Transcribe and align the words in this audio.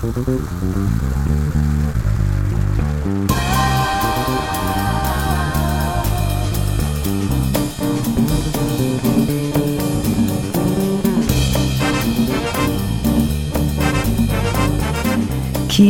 Key 0.00 0.08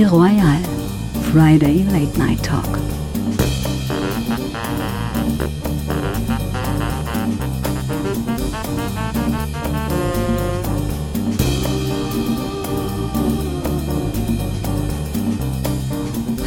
Royal, 0.06 0.58
Friday 1.30 1.84
Late 1.84 2.16
Night 2.18 2.42
Talk. 2.42 2.99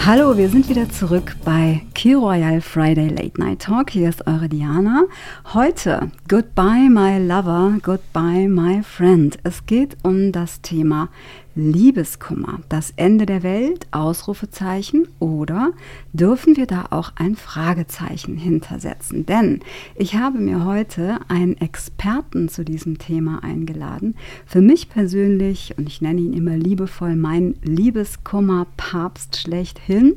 Hallo, 0.05 0.35
wir 0.35 0.49
sind 0.49 0.67
wieder 0.67 0.89
zurück 0.89 1.37
bei 1.45 1.81
Key 1.93 2.15
Royal 2.15 2.59
Friday 2.59 3.07
Late 3.07 3.39
Night 3.39 3.61
Talk. 3.61 3.89
Hier 3.89 4.09
ist 4.09 4.27
eure 4.27 4.49
Diana. 4.49 5.05
Heute 5.53 6.11
Goodbye 6.27 6.89
My 6.89 7.25
Lover, 7.25 7.77
Goodbye 7.81 8.49
My 8.49 8.83
Friend. 8.83 9.37
Es 9.45 9.65
geht 9.65 9.95
um 10.03 10.33
das 10.33 10.59
Thema 10.59 11.07
Liebeskummer, 11.55 12.61
das 12.69 12.93
Ende 12.95 13.25
der 13.25 13.43
Welt, 13.43 13.85
Ausrufezeichen 13.91 15.07
oder 15.19 15.71
dürfen 16.11 16.57
wir 16.57 16.65
da 16.65 16.87
auch 16.89 17.11
ein 17.15 17.35
Fragezeichen 17.35 18.37
hintersetzen? 18.37 19.25
Denn 19.25 19.59
ich 19.95 20.15
habe 20.15 20.39
mir 20.39 20.65
heute 20.65 21.19
einen 21.27 21.55
Experten 21.57 22.49
zu 22.49 22.65
diesem 22.65 22.97
Thema 22.97 23.43
eingeladen. 23.43 24.15
Für 24.45 24.61
mich 24.61 24.89
persönlich, 24.89 25.75
und 25.77 25.87
ich 25.87 26.01
nenne 26.01 26.21
ihn 26.21 26.33
immer 26.33 26.57
liebevoll, 26.57 27.15
mein 27.15 27.55
Liebeskummer-Papst 27.61 29.37
schlechthin. 29.37 30.15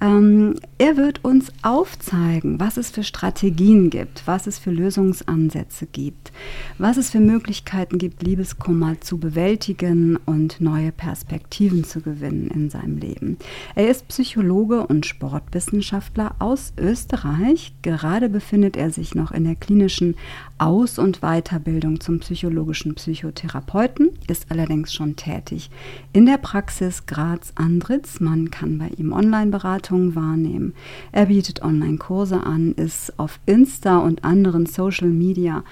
Ähm, 0.00 0.56
er 0.78 0.96
wird 0.96 1.24
uns 1.24 1.52
aufzeigen, 1.62 2.58
was 2.58 2.76
es 2.76 2.90
für 2.90 3.04
Strategien 3.04 3.90
gibt, 3.90 4.26
was 4.26 4.48
es 4.48 4.58
für 4.58 4.72
Lösungsansätze 4.72 5.86
gibt, 5.86 6.32
was 6.78 6.96
es 6.96 7.10
für 7.10 7.20
Möglichkeiten 7.20 7.98
gibt, 7.98 8.22
Liebeskummer 8.22 9.00
zu 9.00 9.18
bewältigen 9.18 10.18
und 10.26 10.60
neue 10.64 10.90
Perspektiven 10.90 11.84
zu 11.84 12.00
gewinnen 12.00 12.48
in 12.48 12.70
seinem 12.70 12.98
Leben. 12.98 13.38
Er 13.76 13.88
ist 13.88 14.08
Psychologe 14.08 14.86
und 14.86 15.06
Sportwissenschaftler 15.06 16.34
aus 16.40 16.72
Österreich. 16.76 17.72
Gerade 17.82 18.28
befindet 18.28 18.76
er 18.76 18.90
sich 18.90 19.14
noch 19.14 19.30
in 19.30 19.44
der 19.44 19.54
klinischen 19.54 20.16
Aus- 20.58 20.98
und 20.98 21.20
Weiterbildung 21.20 22.00
zum 22.00 22.20
psychologischen 22.20 22.94
Psychotherapeuten, 22.94 24.10
ist 24.28 24.50
allerdings 24.50 24.92
schon 24.92 25.14
tätig 25.14 25.70
in 26.12 26.26
der 26.26 26.38
Praxis 26.38 27.06
Graz-Andritz. 27.06 28.20
Man 28.20 28.50
kann 28.50 28.78
bei 28.78 28.88
ihm 28.96 29.12
Online-Beratungen 29.12 30.14
wahrnehmen. 30.14 30.74
Er 31.12 31.26
bietet 31.26 31.62
Online-Kurse 31.62 32.42
an, 32.42 32.72
ist 32.72 33.18
auf 33.18 33.38
Insta 33.46 33.98
und 33.98 34.24
anderen 34.24 34.66
Social 34.66 35.08
Media 35.08 35.62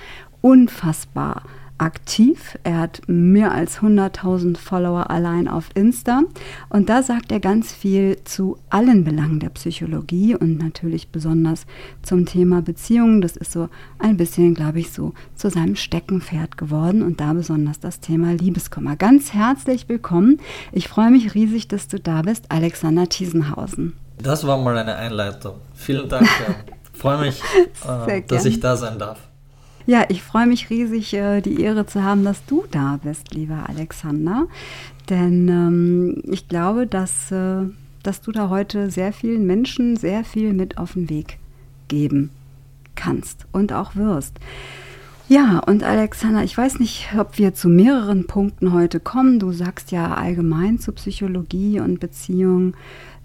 unfassbar 0.42 1.42
aktiv. 1.82 2.56
Er 2.62 2.78
hat 2.78 3.02
mehr 3.06 3.52
als 3.52 3.80
100.000 3.80 4.56
Follower 4.56 5.10
allein 5.10 5.48
auf 5.48 5.70
Insta. 5.74 6.22
Und 6.68 6.88
da 6.88 7.02
sagt 7.02 7.32
er 7.32 7.40
ganz 7.40 7.72
viel 7.72 8.18
zu 8.24 8.56
allen 8.70 9.04
Belangen 9.04 9.40
der 9.40 9.50
Psychologie 9.50 10.36
und 10.36 10.58
natürlich 10.58 11.08
besonders 11.08 11.66
zum 12.02 12.24
Thema 12.24 12.62
Beziehungen. 12.62 13.20
Das 13.20 13.36
ist 13.36 13.52
so 13.52 13.68
ein 13.98 14.16
bisschen, 14.16 14.54
glaube 14.54 14.78
ich, 14.80 14.92
so 14.92 15.12
zu 15.34 15.50
seinem 15.50 15.76
Steckenpferd 15.76 16.56
geworden 16.56 17.02
und 17.02 17.20
da 17.20 17.32
besonders 17.32 17.80
das 17.80 18.00
Thema 18.00 18.32
Liebeskummer. 18.32 18.96
Ganz 18.96 19.32
herzlich 19.34 19.88
willkommen. 19.88 20.40
Ich 20.70 20.88
freue 20.88 21.10
mich 21.10 21.34
riesig, 21.34 21.68
dass 21.68 21.88
du 21.88 21.98
da 21.98 22.22
bist, 22.22 22.46
Alexander 22.48 23.08
Thiesenhausen. 23.08 23.94
Das 24.18 24.46
war 24.46 24.56
mal 24.56 24.78
eine 24.78 24.94
Einleitung. 24.94 25.54
Vielen 25.74 26.08
Dank. 26.08 26.28
Ich 26.92 27.00
freue 27.00 27.18
mich, 27.18 27.42
äh, 28.06 28.22
dass 28.22 28.44
ich 28.44 28.60
da 28.60 28.76
sein 28.76 28.98
darf. 28.98 29.18
Ja, 29.86 30.04
ich 30.08 30.22
freue 30.22 30.46
mich 30.46 30.70
riesig, 30.70 31.12
äh, 31.14 31.40
die 31.40 31.60
Ehre 31.60 31.86
zu 31.86 32.02
haben, 32.02 32.24
dass 32.24 32.44
du 32.46 32.64
da 32.70 33.00
bist, 33.02 33.34
lieber 33.34 33.68
Alexander. 33.68 34.46
Denn 35.10 35.48
ähm, 35.48 36.22
ich 36.30 36.48
glaube, 36.48 36.86
dass, 36.86 37.32
äh, 37.32 37.64
dass 38.02 38.20
du 38.20 38.32
da 38.32 38.48
heute 38.48 38.90
sehr 38.90 39.12
vielen 39.12 39.46
Menschen 39.46 39.96
sehr 39.96 40.24
viel 40.24 40.52
mit 40.52 40.78
auf 40.78 40.92
den 40.92 41.10
Weg 41.10 41.38
geben 41.88 42.30
kannst 42.94 43.46
und 43.52 43.72
auch 43.72 43.96
wirst. 43.96 44.38
Ja, 45.28 45.60
und 45.60 45.82
Alexander, 45.82 46.44
ich 46.44 46.58
weiß 46.58 46.78
nicht, 46.78 47.08
ob 47.18 47.38
wir 47.38 47.54
zu 47.54 47.68
mehreren 47.68 48.26
Punkten 48.26 48.72
heute 48.72 49.00
kommen. 49.00 49.38
Du 49.38 49.50
sagst 49.52 49.90
ja 49.90 50.14
allgemein 50.14 50.78
zu 50.78 50.92
Psychologie 50.92 51.80
und 51.80 52.00
Beziehung 52.00 52.74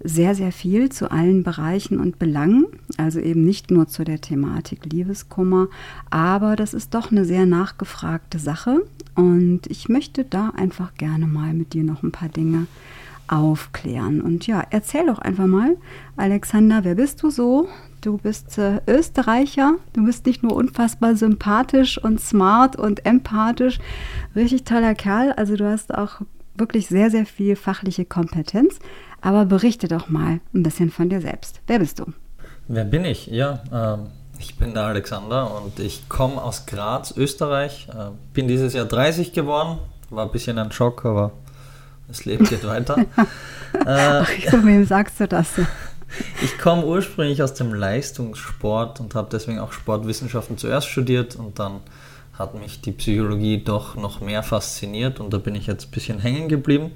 sehr, 0.02 0.34
sehr 0.34 0.52
viel 0.52 0.90
zu 0.90 1.10
allen 1.10 1.42
Bereichen 1.42 1.98
und 1.98 2.18
Belangen, 2.18 2.66
also 2.96 3.18
eben 3.18 3.44
nicht 3.44 3.70
nur 3.70 3.88
zu 3.88 4.04
der 4.04 4.20
Thematik 4.20 4.84
Liebeskummer, 4.84 5.68
aber 6.10 6.56
das 6.56 6.74
ist 6.74 6.94
doch 6.94 7.10
eine 7.10 7.24
sehr 7.24 7.46
nachgefragte 7.46 8.38
Sache 8.38 8.82
und 9.14 9.62
ich 9.68 9.88
möchte 9.88 10.24
da 10.24 10.50
einfach 10.50 10.94
gerne 10.94 11.26
mal 11.26 11.52
mit 11.52 11.72
dir 11.74 11.82
noch 11.82 12.02
ein 12.02 12.12
paar 12.12 12.28
Dinge 12.28 12.66
aufklären. 13.28 14.20
Und 14.20 14.46
ja, 14.46 14.62
erzähl 14.70 15.06
doch 15.06 15.18
einfach 15.18 15.46
mal, 15.46 15.76
Alexander, 16.16 16.84
wer 16.84 16.94
bist 16.94 17.22
du 17.22 17.30
so? 17.30 17.68
Du 18.00 18.16
bist 18.16 18.56
äh, 18.58 18.80
Österreicher, 18.86 19.74
du 19.92 20.04
bist 20.04 20.24
nicht 20.26 20.42
nur 20.42 20.54
unfassbar 20.54 21.16
sympathisch 21.16 22.02
und 22.02 22.20
smart 22.20 22.76
und 22.76 23.04
empathisch, 23.04 23.80
richtig 24.36 24.64
toller 24.64 24.94
Kerl, 24.94 25.32
also 25.32 25.56
du 25.56 25.68
hast 25.68 25.92
auch 25.94 26.20
wirklich 26.54 26.86
sehr, 26.88 27.10
sehr 27.10 27.26
viel 27.26 27.56
fachliche 27.56 28.04
Kompetenz. 28.04 28.78
Aber 29.20 29.44
berichte 29.44 29.88
doch 29.88 30.08
mal 30.08 30.40
ein 30.54 30.62
bisschen 30.62 30.90
von 30.90 31.08
dir 31.08 31.20
selbst. 31.20 31.60
Wer 31.66 31.78
bist 31.78 31.98
du? 31.98 32.06
Wer 32.68 32.84
bin 32.84 33.04
ich? 33.04 33.26
Ja, 33.26 33.62
ähm, 33.72 34.06
ich 34.38 34.56
bin 34.56 34.74
der 34.74 34.84
Alexander 34.84 35.54
und 35.56 35.80
ich 35.80 36.08
komme 36.08 36.42
aus 36.42 36.66
Graz, 36.66 37.14
Österreich. 37.16 37.88
Äh, 37.88 38.10
bin 38.32 38.46
dieses 38.46 38.74
Jahr 38.74 38.84
30 38.84 39.32
geworden. 39.32 39.78
War 40.10 40.26
ein 40.26 40.32
bisschen 40.32 40.58
ein 40.58 40.70
Schock, 40.70 41.04
aber 41.04 41.32
es 42.08 42.24
lebt 42.24 42.48
geht 42.48 42.66
weiter. 42.66 42.98
äh, 43.72 43.84
Ach, 43.86 44.28
wem 44.62 44.84
sagst 44.84 45.20
du 45.20 45.28
das? 45.28 45.48
Ich 46.42 46.56
komme 46.56 46.86
ursprünglich 46.86 47.42
aus 47.42 47.52
dem 47.52 47.74
Leistungssport 47.74 48.98
und 48.98 49.14
habe 49.14 49.28
deswegen 49.30 49.58
auch 49.58 49.72
Sportwissenschaften 49.72 50.56
zuerst 50.56 50.88
studiert 50.88 51.36
und 51.36 51.58
dann 51.58 51.80
hat 52.32 52.54
mich 52.54 52.80
die 52.80 52.92
Psychologie 52.92 53.62
doch 53.62 53.94
noch 53.94 54.22
mehr 54.22 54.42
fasziniert 54.42 55.20
und 55.20 55.34
da 55.34 55.38
bin 55.38 55.54
ich 55.54 55.66
jetzt 55.66 55.88
ein 55.88 55.90
bisschen 55.90 56.18
hängen 56.18 56.48
geblieben. 56.48 56.92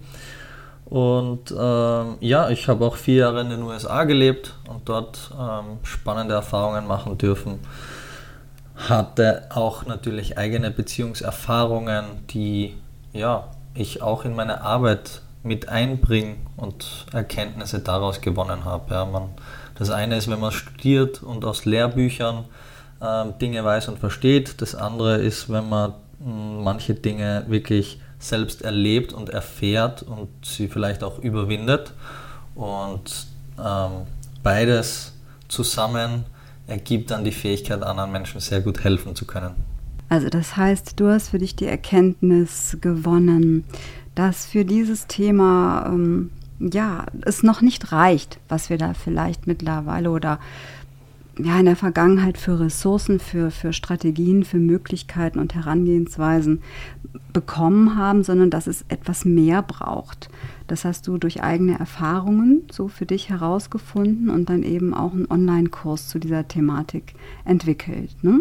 Und 0.92 1.54
ähm, 1.58 2.16
ja, 2.20 2.50
ich 2.50 2.68
habe 2.68 2.84
auch 2.84 2.96
vier 2.96 3.14
Jahre 3.14 3.40
in 3.40 3.48
den 3.48 3.62
USA 3.62 4.04
gelebt 4.04 4.52
und 4.68 4.86
dort 4.86 5.30
ähm, 5.32 5.78
spannende 5.84 6.34
Erfahrungen 6.34 6.86
machen 6.86 7.16
dürfen. 7.16 7.60
Hatte 8.76 9.46
auch 9.48 9.86
natürlich 9.86 10.36
eigene 10.36 10.70
Beziehungserfahrungen, 10.70 12.04
die 12.28 12.76
ja, 13.14 13.48
ich 13.72 14.02
auch 14.02 14.26
in 14.26 14.36
meine 14.36 14.60
Arbeit 14.60 15.22
mit 15.42 15.70
einbringe 15.70 16.36
und 16.58 17.06
Erkenntnisse 17.10 17.80
daraus 17.80 18.20
gewonnen 18.20 18.66
habe. 18.66 18.92
Ja, 18.92 19.28
das 19.78 19.88
eine 19.88 20.18
ist, 20.18 20.30
wenn 20.30 20.40
man 20.40 20.52
studiert 20.52 21.22
und 21.22 21.46
aus 21.46 21.64
Lehrbüchern 21.64 22.44
äh, 23.00 23.24
Dinge 23.40 23.64
weiß 23.64 23.88
und 23.88 23.98
versteht. 23.98 24.60
Das 24.60 24.74
andere 24.74 25.16
ist, 25.22 25.50
wenn 25.50 25.70
man 25.70 25.94
mh, 26.20 26.62
manche 26.62 26.92
Dinge 26.92 27.44
wirklich 27.48 28.01
selbst 28.22 28.62
erlebt 28.62 29.12
und 29.12 29.30
erfährt 29.30 30.02
und 30.02 30.28
sie 30.42 30.68
vielleicht 30.68 31.02
auch 31.02 31.18
überwindet. 31.18 31.92
Und 32.54 33.26
ähm, 33.58 34.06
beides 34.42 35.12
zusammen 35.48 36.24
ergibt 36.66 37.10
dann 37.10 37.24
die 37.24 37.32
Fähigkeit, 37.32 37.82
anderen 37.82 38.12
Menschen 38.12 38.40
sehr 38.40 38.60
gut 38.60 38.84
helfen 38.84 39.16
zu 39.16 39.26
können. 39.26 39.54
Also 40.08 40.28
das 40.28 40.56
heißt, 40.56 41.00
du 41.00 41.08
hast 41.08 41.30
für 41.30 41.38
dich 41.38 41.56
die 41.56 41.66
Erkenntnis 41.66 42.76
gewonnen, 42.80 43.64
dass 44.14 44.46
für 44.46 44.64
dieses 44.64 45.06
Thema 45.06 45.86
ähm, 45.86 46.30
ja 46.60 47.06
es 47.22 47.42
noch 47.42 47.60
nicht 47.60 47.92
reicht, 47.92 48.38
was 48.48 48.70
wir 48.70 48.78
da 48.78 48.94
vielleicht 48.94 49.46
mittlerweile 49.46 50.10
oder 50.10 50.38
ja, 51.38 51.58
in 51.58 51.66
der 51.66 51.76
Vergangenheit 51.76 52.36
für 52.36 52.60
Ressourcen, 52.60 53.18
für, 53.18 53.50
für 53.50 53.72
Strategien, 53.72 54.44
für 54.44 54.58
Möglichkeiten 54.58 55.38
und 55.38 55.54
Herangehensweisen 55.54 56.62
bekommen 57.32 57.96
haben, 57.96 58.22
sondern 58.22 58.50
dass 58.50 58.66
es 58.66 58.84
etwas 58.88 59.24
mehr 59.24 59.62
braucht. 59.62 60.28
Das 60.66 60.84
hast 60.84 61.06
du 61.06 61.18
durch 61.18 61.42
eigene 61.42 61.78
Erfahrungen 61.78 62.62
so 62.70 62.88
für 62.88 63.06
dich 63.06 63.30
herausgefunden 63.30 64.28
und 64.28 64.50
dann 64.50 64.62
eben 64.62 64.94
auch 64.94 65.12
einen 65.12 65.30
Online-Kurs 65.30 66.08
zu 66.08 66.18
dieser 66.18 66.46
Thematik 66.46 67.14
entwickelt. 67.44 68.10
Ne? 68.22 68.40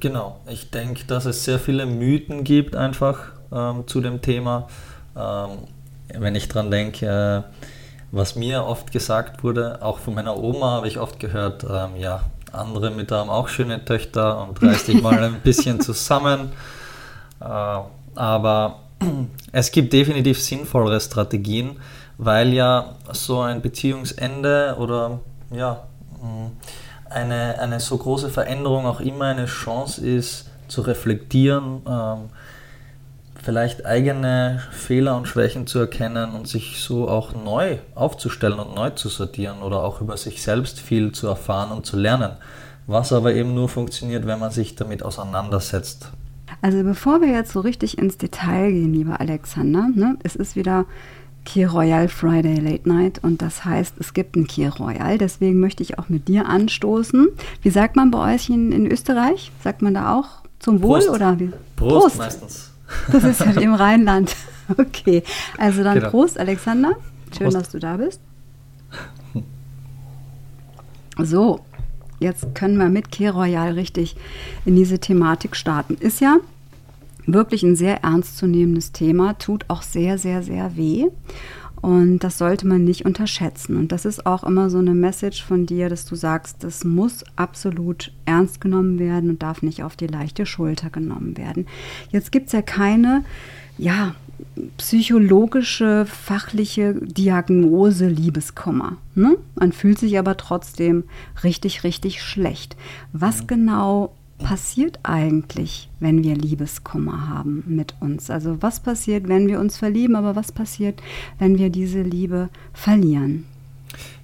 Genau, 0.00 0.40
ich 0.50 0.70
denke, 0.70 1.04
dass 1.06 1.24
es 1.24 1.44
sehr 1.44 1.58
viele 1.58 1.86
Mythen 1.86 2.44
gibt 2.44 2.76
einfach 2.76 3.32
ähm, 3.52 3.84
zu 3.86 4.00
dem 4.00 4.20
Thema. 4.20 4.68
Ähm, 5.16 5.50
wenn 6.18 6.34
ich 6.34 6.48
dran 6.48 6.70
denke, 6.70 7.06
äh, 7.06 7.66
was 8.12 8.36
mir 8.36 8.64
oft 8.64 8.92
gesagt 8.92 9.42
wurde, 9.42 9.78
auch 9.82 9.98
von 9.98 10.14
meiner 10.14 10.36
Oma 10.36 10.72
habe 10.72 10.86
ich 10.86 10.98
oft 10.98 11.18
gehört, 11.18 11.64
ähm, 11.64 11.96
ja, 11.96 12.20
andere 12.52 12.90
Mütter 12.90 13.18
haben 13.18 13.30
auch 13.30 13.48
schöne 13.48 13.84
Töchter 13.84 14.46
und 14.46 14.62
reiß 14.62 14.84
dich 14.84 15.02
mal 15.02 15.18
ein 15.24 15.40
bisschen 15.40 15.80
zusammen. 15.80 16.52
Äh, 17.40 17.78
aber 18.14 18.80
es 19.52 19.72
gibt 19.72 19.92
definitiv 19.94 20.40
sinnvollere 20.40 21.00
Strategien, 21.00 21.80
weil 22.18 22.52
ja 22.52 22.94
so 23.12 23.40
ein 23.40 23.62
Beziehungsende 23.62 24.76
oder 24.78 25.20
ja, 25.50 25.84
eine, 27.08 27.58
eine 27.58 27.80
so 27.80 27.96
große 27.96 28.28
Veränderung 28.28 28.86
auch 28.86 29.00
immer 29.00 29.26
eine 29.26 29.46
Chance 29.46 30.06
ist, 30.06 30.50
zu 30.68 30.82
reflektieren, 30.82 31.82
ähm, 31.86 32.30
vielleicht 33.42 33.84
eigene 33.84 34.62
Fehler 34.70 35.16
und 35.16 35.26
Schwächen 35.26 35.66
zu 35.66 35.80
erkennen 35.80 36.30
und 36.30 36.46
sich 36.46 36.80
so 36.80 37.08
auch 37.08 37.34
neu 37.34 37.78
aufzustellen 37.94 38.58
und 38.58 38.74
neu 38.74 38.90
zu 38.90 39.08
sortieren 39.08 39.62
oder 39.62 39.82
auch 39.82 40.00
über 40.00 40.16
sich 40.16 40.42
selbst 40.42 40.80
viel 40.80 41.12
zu 41.12 41.26
erfahren 41.26 41.72
und 41.72 41.84
zu 41.84 41.96
lernen. 41.96 42.32
Was 42.86 43.12
aber 43.12 43.34
eben 43.34 43.54
nur 43.54 43.68
funktioniert, 43.68 44.26
wenn 44.26 44.38
man 44.38 44.50
sich 44.50 44.74
damit 44.74 45.02
auseinandersetzt. 45.02 46.10
Also 46.60 46.82
bevor 46.82 47.20
wir 47.20 47.28
jetzt 47.28 47.52
so 47.52 47.60
richtig 47.60 47.98
ins 47.98 48.18
Detail 48.18 48.70
gehen, 48.70 48.92
lieber 48.94 49.20
Alexander, 49.20 49.88
ne, 49.94 50.16
es 50.22 50.36
ist 50.36 50.54
wieder 50.56 50.86
Key 51.44 51.64
Royal 51.64 52.08
Friday 52.08 52.60
Late 52.60 52.88
Night 52.88 53.20
und 53.22 53.42
das 53.42 53.64
heißt, 53.64 53.94
es 53.98 54.14
gibt 54.14 54.36
ein 54.36 54.46
Key 54.46 54.66
Royal. 54.66 55.18
Deswegen 55.18 55.58
möchte 55.58 55.82
ich 55.82 55.98
auch 55.98 56.08
mit 56.08 56.28
dir 56.28 56.46
anstoßen. 56.46 57.28
Wie 57.62 57.70
sagt 57.70 57.96
man 57.96 58.10
bei 58.12 58.34
euch 58.34 58.48
in, 58.48 58.70
in 58.70 58.86
Österreich? 58.86 59.50
Sagt 59.62 59.82
man 59.82 59.94
da 59.94 60.16
auch 60.16 60.28
zum 60.60 60.82
Wohl 60.82 61.00
Prost. 61.00 61.10
oder 61.10 61.40
wie? 61.40 61.50
Prost, 61.76 62.00
Prost. 62.00 62.18
meistens. 62.18 62.71
Das 63.10 63.24
ist 63.24 63.40
ja 63.40 63.54
wie 63.56 63.62
im 63.64 63.74
Rheinland. 63.74 64.34
Okay, 64.68 65.22
also 65.58 65.82
dann 65.82 65.98
genau. 65.98 66.10
Prost, 66.10 66.38
Alexander. 66.38 66.92
Schön, 67.36 67.46
Prost. 67.46 67.56
dass 67.56 67.70
du 67.70 67.78
da 67.78 67.96
bist. 67.96 68.20
So, 71.18 71.60
jetzt 72.20 72.54
können 72.54 72.78
wir 72.78 72.88
mit 72.88 73.10
Key 73.10 73.28
Royal 73.28 73.72
richtig 73.72 74.16
in 74.64 74.76
diese 74.76 74.98
Thematik 74.98 75.56
starten. 75.56 75.94
Ist 75.94 76.20
ja 76.20 76.38
wirklich 77.26 77.62
ein 77.62 77.76
sehr 77.76 78.02
ernstzunehmendes 78.02 78.92
Thema, 78.92 79.34
tut 79.34 79.64
auch 79.68 79.82
sehr, 79.82 80.18
sehr, 80.18 80.42
sehr 80.42 80.76
weh. 80.76 81.06
Und 81.82 82.20
das 82.20 82.38
sollte 82.38 82.66
man 82.66 82.84
nicht 82.84 83.04
unterschätzen. 83.04 83.76
Und 83.76 83.90
das 83.90 84.04
ist 84.04 84.24
auch 84.24 84.44
immer 84.44 84.70
so 84.70 84.78
eine 84.78 84.94
Message 84.94 85.44
von 85.44 85.66
dir, 85.66 85.88
dass 85.88 86.04
du 86.04 86.14
sagst, 86.14 86.62
das 86.62 86.84
muss 86.84 87.24
absolut 87.34 88.12
ernst 88.24 88.60
genommen 88.60 89.00
werden 89.00 89.30
und 89.30 89.42
darf 89.42 89.62
nicht 89.62 89.82
auf 89.82 89.96
die 89.96 90.06
leichte 90.06 90.46
Schulter 90.46 90.90
genommen 90.90 91.36
werden. 91.36 91.66
Jetzt 92.10 92.30
gibt 92.30 92.46
es 92.46 92.52
ja 92.52 92.62
keine, 92.62 93.24
ja, 93.78 94.14
psychologische, 94.76 96.06
fachliche 96.06 96.94
Diagnose 96.94 98.08
Liebeskummer. 98.08 98.96
Ne? 99.14 99.36
Man 99.56 99.72
fühlt 99.72 99.98
sich 99.98 100.18
aber 100.18 100.36
trotzdem 100.36 101.04
richtig, 101.42 101.84
richtig 101.84 102.22
schlecht. 102.22 102.76
Was 103.12 103.46
genau 103.46 104.14
passiert 104.42 104.98
eigentlich, 105.02 105.88
wenn 106.00 106.22
wir 106.22 106.34
Liebeskummer 106.34 107.28
haben 107.28 107.64
mit 107.66 107.94
uns? 108.00 108.30
Also 108.30 108.60
was 108.60 108.80
passiert, 108.80 109.28
wenn 109.28 109.48
wir 109.48 109.60
uns 109.60 109.76
verlieben, 109.76 110.16
aber 110.16 110.36
was 110.36 110.52
passiert, 110.52 111.02
wenn 111.38 111.58
wir 111.58 111.70
diese 111.70 112.02
Liebe 112.02 112.48
verlieren? 112.72 113.44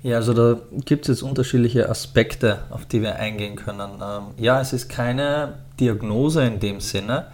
Ja, 0.02 0.16
also 0.16 0.32
da 0.32 0.60
gibt 0.84 1.08
es 1.08 1.08
jetzt 1.18 1.22
unterschiedliche 1.22 1.88
Aspekte, 1.88 2.60
auf 2.70 2.86
die 2.86 3.02
wir 3.02 3.16
eingehen 3.16 3.56
können. 3.56 3.90
Ähm, 4.02 4.22
ja, 4.38 4.60
es 4.60 4.72
ist 4.72 4.88
keine 4.88 5.54
Diagnose 5.80 6.44
in 6.44 6.60
dem 6.60 6.80
Sinne, 6.80 7.26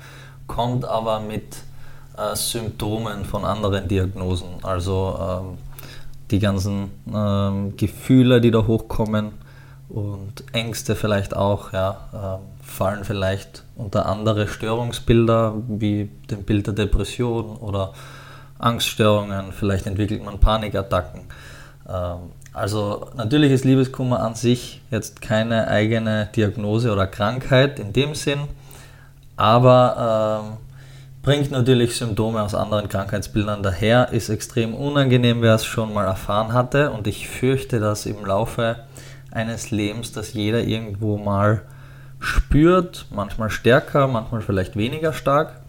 kommt 0.46 0.84
aber 0.84 1.20
mit 1.20 1.56
äh, 2.16 2.34
Symptomen 2.34 3.24
von 3.24 3.44
anderen 3.44 3.86
Diagnosen. 3.86 4.48
Also 4.62 5.18
ähm, 5.20 5.58
die 6.30 6.38
ganzen 6.38 6.90
ähm, 7.14 7.76
Gefühle, 7.76 8.40
die 8.40 8.50
da 8.50 8.66
hochkommen 8.66 9.32
und 9.88 10.42
Ängste 10.52 10.96
vielleicht 10.96 11.36
auch, 11.36 11.72
ja, 11.72 12.40
fallen 12.64 13.04
vielleicht 13.04 13.64
unter 13.76 14.06
andere 14.06 14.48
Störungsbilder 14.48 15.54
wie 15.68 16.10
dem 16.30 16.42
Bild 16.44 16.66
der 16.66 16.74
Depression 16.74 17.56
oder 17.56 17.92
Angststörungen, 18.58 19.52
vielleicht 19.52 19.86
entwickelt 19.86 20.24
man 20.24 20.38
Panikattacken. 20.38 21.22
Ähm, 21.88 22.32
also 22.52 23.10
natürlich 23.16 23.52
ist 23.52 23.64
Liebeskummer 23.64 24.20
an 24.20 24.34
sich 24.34 24.80
jetzt 24.90 25.20
keine 25.20 25.68
eigene 25.68 26.28
Diagnose 26.34 26.92
oder 26.92 27.06
Krankheit 27.06 27.78
in 27.78 27.92
dem 27.92 28.14
Sinn, 28.14 28.40
aber 29.36 30.42
ähm, 30.44 30.56
bringt 31.22 31.50
natürlich 31.50 31.96
Symptome 31.96 32.42
aus 32.42 32.54
anderen 32.54 32.88
Krankheitsbildern 32.88 33.62
daher, 33.62 34.10
ist 34.12 34.28
extrem 34.28 34.74
unangenehm, 34.74 35.42
wer 35.42 35.54
es 35.54 35.64
schon 35.64 35.92
mal 35.92 36.06
erfahren 36.06 36.52
hatte 36.52 36.90
und 36.90 37.06
ich 37.06 37.28
fürchte, 37.28 37.80
dass 37.80 38.06
im 38.06 38.24
Laufe 38.24 38.76
eines 39.30 39.70
Lebens, 39.70 40.12
dass 40.12 40.32
jeder 40.32 40.62
irgendwo 40.62 41.18
mal 41.18 41.62
spürt, 42.24 43.06
manchmal 43.10 43.50
stärker, 43.50 44.08
manchmal 44.08 44.40
vielleicht 44.40 44.76
weniger 44.76 45.12
stark, 45.12 45.60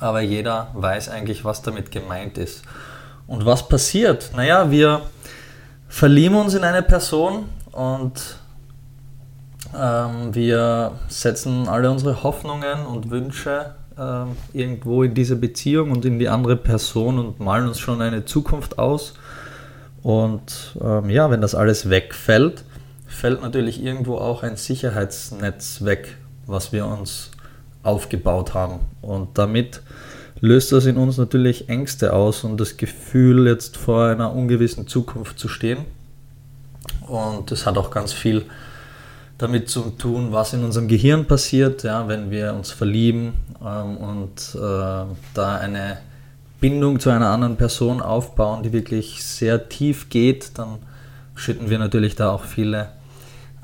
aber 0.00 0.20
jeder 0.20 0.68
weiß 0.74 1.08
eigentlich, 1.08 1.44
was 1.44 1.62
damit 1.62 1.90
gemeint 1.90 2.38
ist. 2.38 2.62
Und 3.26 3.44
was 3.44 3.68
passiert? 3.68 4.30
Naja, 4.34 4.70
wir 4.70 5.02
verlieben 5.88 6.36
uns 6.36 6.54
in 6.54 6.64
eine 6.64 6.82
Person 6.82 7.46
und 7.72 8.38
ähm, 9.76 10.34
wir 10.34 10.92
setzen 11.08 11.68
alle 11.68 11.90
unsere 11.90 12.22
Hoffnungen 12.22 12.86
und 12.86 13.10
Wünsche 13.10 13.74
ähm, 13.98 14.36
irgendwo 14.52 15.02
in 15.02 15.14
diese 15.14 15.36
Beziehung 15.36 15.90
und 15.90 16.04
in 16.04 16.18
die 16.18 16.28
andere 16.28 16.56
Person 16.56 17.18
und 17.18 17.40
malen 17.40 17.68
uns 17.68 17.78
schon 17.78 18.00
eine 18.00 18.24
Zukunft 18.24 18.78
aus. 18.78 19.14
Und 20.02 20.76
ähm, 20.80 21.10
ja, 21.10 21.30
wenn 21.30 21.40
das 21.40 21.54
alles 21.54 21.90
wegfällt, 21.90 22.64
fällt 23.08 23.42
natürlich 23.42 23.82
irgendwo 23.82 24.16
auch 24.16 24.42
ein 24.42 24.56
Sicherheitsnetz 24.56 25.82
weg, 25.84 26.16
was 26.46 26.72
wir 26.72 26.86
uns 26.86 27.30
aufgebaut 27.82 28.54
haben. 28.54 28.80
Und 29.00 29.38
damit 29.38 29.82
löst 30.40 30.70
das 30.72 30.86
in 30.86 30.96
uns 30.96 31.16
natürlich 31.16 31.68
Ängste 31.68 32.12
aus 32.12 32.44
und 32.44 32.60
das 32.60 32.76
Gefühl, 32.76 33.48
jetzt 33.48 33.76
vor 33.76 34.06
einer 34.06 34.32
ungewissen 34.32 34.86
Zukunft 34.86 35.38
zu 35.38 35.48
stehen. 35.48 35.78
Und 37.08 37.50
das 37.50 37.66
hat 37.66 37.78
auch 37.78 37.90
ganz 37.90 38.12
viel 38.12 38.44
damit 39.38 39.68
zu 39.68 39.90
tun, 39.90 40.32
was 40.32 40.52
in 40.52 40.64
unserem 40.64 40.88
Gehirn 40.88 41.26
passiert, 41.26 41.84
ja, 41.84 42.08
wenn 42.08 42.30
wir 42.30 42.54
uns 42.54 42.72
verlieben 42.72 43.34
ähm, 43.64 43.96
und 43.96 44.54
äh, 44.54 45.04
da 45.34 45.56
eine 45.60 45.98
Bindung 46.60 46.98
zu 46.98 47.10
einer 47.10 47.28
anderen 47.28 47.56
Person 47.56 48.02
aufbauen, 48.02 48.64
die 48.64 48.72
wirklich 48.72 49.24
sehr 49.24 49.68
tief 49.68 50.08
geht, 50.08 50.58
dann 50.58 50.78
schütten 51.36 51.70
wir 51.70 51.78
natürlich 51.78 52.16
da 52.16 52.32
auch 52.32 52.44
viele 52.44 52.88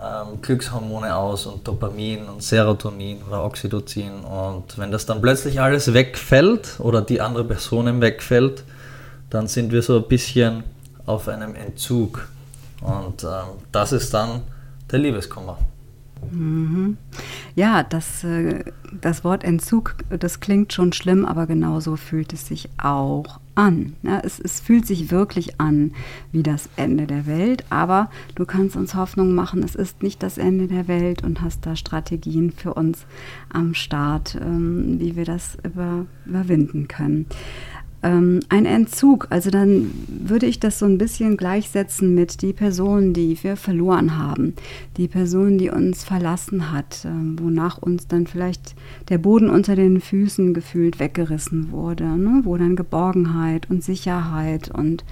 ähm, 0.05 0.43
Glückshormone 0.43 1.15
aus 1.15 1.47
und 1.47 1.67
Dopamin 1.67 2.27
und 2.27 2.43
Serotonin 2.43 3.23
oder 3.23 3.45
Oxytocin. 3.45 4.21
Und 4.21 4.77
wenn 4.77 4.91
das 4.91 5.06
dann 5.06 5.23
plötzlich 5.23 5.61
alles 5.61 5.93
wegfällt 5.95 6.79
oder 6.79 7.03
die 7.03 7.21
andere 7.21 7.45
Person 7.45 8.01
wegfällt, 8.01 8.65
dann 9.31 9.46
sind 9.46 9.73
wir 9.73 9.82
so 9.82 9.96
ein 9.96 10.08
bisschen 10.08 10.65
auf 11.06 11.29
einem 11.29 11.55
Entzug. 11.55 12.29
Und 12.81 13.25
ähm, 13.25 13.58
das 13.73 13.93
ist 13.93 14.13
dann 14.13 14.43
der 14.91 14.99
Liebeskummer. 14.99 15.58
Mhm. 16.31 16.96
Ja, 17.55 17.82
das, 17.82 18.25
äh, 18.25 18.65
das 19.01 19.25
Wort 19.25 19.44
Entzug, 19.44 19.96
das 20.11 20.41
klingt 20.41 20.73
schon 20.73 20.93
schlimm, 20.93 21.25
aber 21.25 21.46
genauso 21.46 21.96
fühlt 21.96 22.32
es 22.32 22.46
sich 22.46 22.69
auch 22.82 23.41
an. 23.55 23.94
Ja, 24.03 24.20
es, 24.20 24.39
es 24.41 24.61
fühlt 24.61 24.87
sich 24.87 25.11
wirklich 25.11 25.61
an 25.61 25.93
wie 26.32 26.43
das 26.43 26.69
Ende 26.77 27.06
der 27.06 27.27
Welt, 27.27 27.65
aber 27.70 28.11
du 28.34 28.44
kannst 28.44 28.77
uns 28.77 28.94
Hoffnung 28.94 29.34
machen, 29.34 29.63
es 29.63 29.75
ist 29.75 30.03
nicht 30.03 30.23
das 30.23 30.39
Ende 30.39 30.67
der 30.67 30.89
Welt 30.89 31.23
und 31.23 31.41
hast 31.41 31.67
da 31.67 31.77
Strategien 31.77 32.51
für 32.51 32.75
uns 32.75 33.06
am 33.53 33.75
Start, 33.75 34.37
ähm, 34.41 34.99
wie 34.99 35.17
wir 35.17 35.25
das 35.25 35.56
über, 35.65 36.06
überwinden 36.27 36.89
können 36.89 37.27
ähm, 38.05 38.41
ein 38.51 38.67
Entzug. 38.67 39.27
Also 39.31 39.51
dann 39.51 39.91
würde 40.06 40.46
ich 40.46 40.61
das 40.61 40.79
so 40.79 40.87
ein 40.87 40.99
bisschen 40.99 41.37
gleichsetzen 41.37 42.15
mit 42.15 42.43
die 42.43 42.53
Person, 42.53 43.13
die 43.15 43.37
wir 43.43 43.56
verloren 43.56 44.17
haben, 44.17 44.55
die 44.96 45.08
Person, 45.08 45.58
die 45.58 45.70
uns 45.70 46.05
verlassen 46.05 46.70
hat, 46.70 47.05
ähm, 47.05 47.37
wonach 47.41 47.79
uns 47.79 48.06
dann 48.06 48.27
vielleicht 48.27 48.77
der 49.08 49.19
Boden 49.19 49.51
unter 49.51 49.75
den 49.75 50.01
Füßen 50.01 50.55
gefühlt 50.55 51.01
weggerissen 51.01 51.73
wurde, 51.73 52.05
ne? 52.05 52.43
wo 52.44 52.56
dann 52.56 52.77
Geborgenheit 52.77 53.69
und 53.70 53.82
Sicherheit 53.82 54.70
und, 54.70 55.05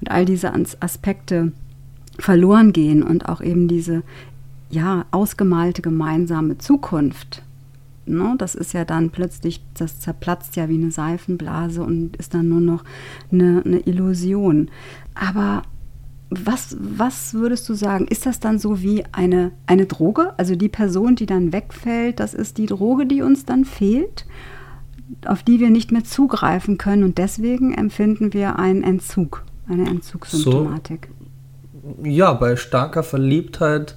und 0.00 0.10
all 0.10 0.24
diese 0.24 0.52
Aspekte 0.80 1.52
verloren 2.18 2.72
gehen 2.72 3.02
und 3.02 3.28
auch 3.28 3.40
eben 3.40 3.68
diese 3.68 4.02
ja, 4.70 5.06
ausgemalte 5.10 5.82
gemeinsame 5.82 6.58
Zukunft 6.58 7.42
Ne? 8.06 8.34
Das 8.38 8.54
ist 8.54 8.72
ja 8.72 8.84
dann 8.84 9.10
plötzlich, 9.10 9.62
das 9.74 10.00
zerplatzt 10.00 10.56
ja 10.56 10.68
wie 10.68 10.78
eine 10.78 10.90
Seifenblase 10.90 11.82
und 11.82 12.16
ist 12.16 12.34
dann 12.34 12.48
nur 12.48 12.60
noch 12.60 12.84
eine, 13.30 13.62
eine 13.64 13.80
Illusion. 13.80 14.70
Aber 15.14 15.62
was, 16.30 16.76
was 16.78 17.34
würdest 17.34 17.68
du 17.68 17.74
sagen? 17.74 18.06
Ist 18.06 18.24
das 18.24 18.38
dann 18.38 18.58
so 18.58 18.82
wie 18.82 19.04
eine, 19.12 19.50
eine 19.66 19.86
Droge? 19.86 20.32
Also 20.38 20.54
die 20.54 20.68
Person, 20.68 21.16
die 21.16 21.26
dann 21.26 21.52
wegfällt, 21.52 22.20
das 22.20 22.34
ist 22.34 22.58
die 22.58 22.66
Droge, 22.66 23.06
die 23.06 23.22
uns 23.22 23.44
dann 23.44 23.64
fehlt, 23.64 24.26
auf 25.26 25.42
die 25.42 25.58
wir 25.58 25.70
nicht 25.70 25.90
mehr 25.90 26.04
zugreifen 26.04 26.78
können 26.78 27.02
und 27.02 27.18
deswegen 27.18 27.74
empfinden 27.74 28.32
wir 28.32 28.60
einen 28.60 28.84
Entzug, 28.84 29.44
eine 29.68 29.88
Entzugssymptomatik. 29.88 31.08
So, 31.82 32.06
ja, 32.06 32.32
bei 32.34 32.54
starker 32.54 33.02
Verliebtheit 33.02 33.96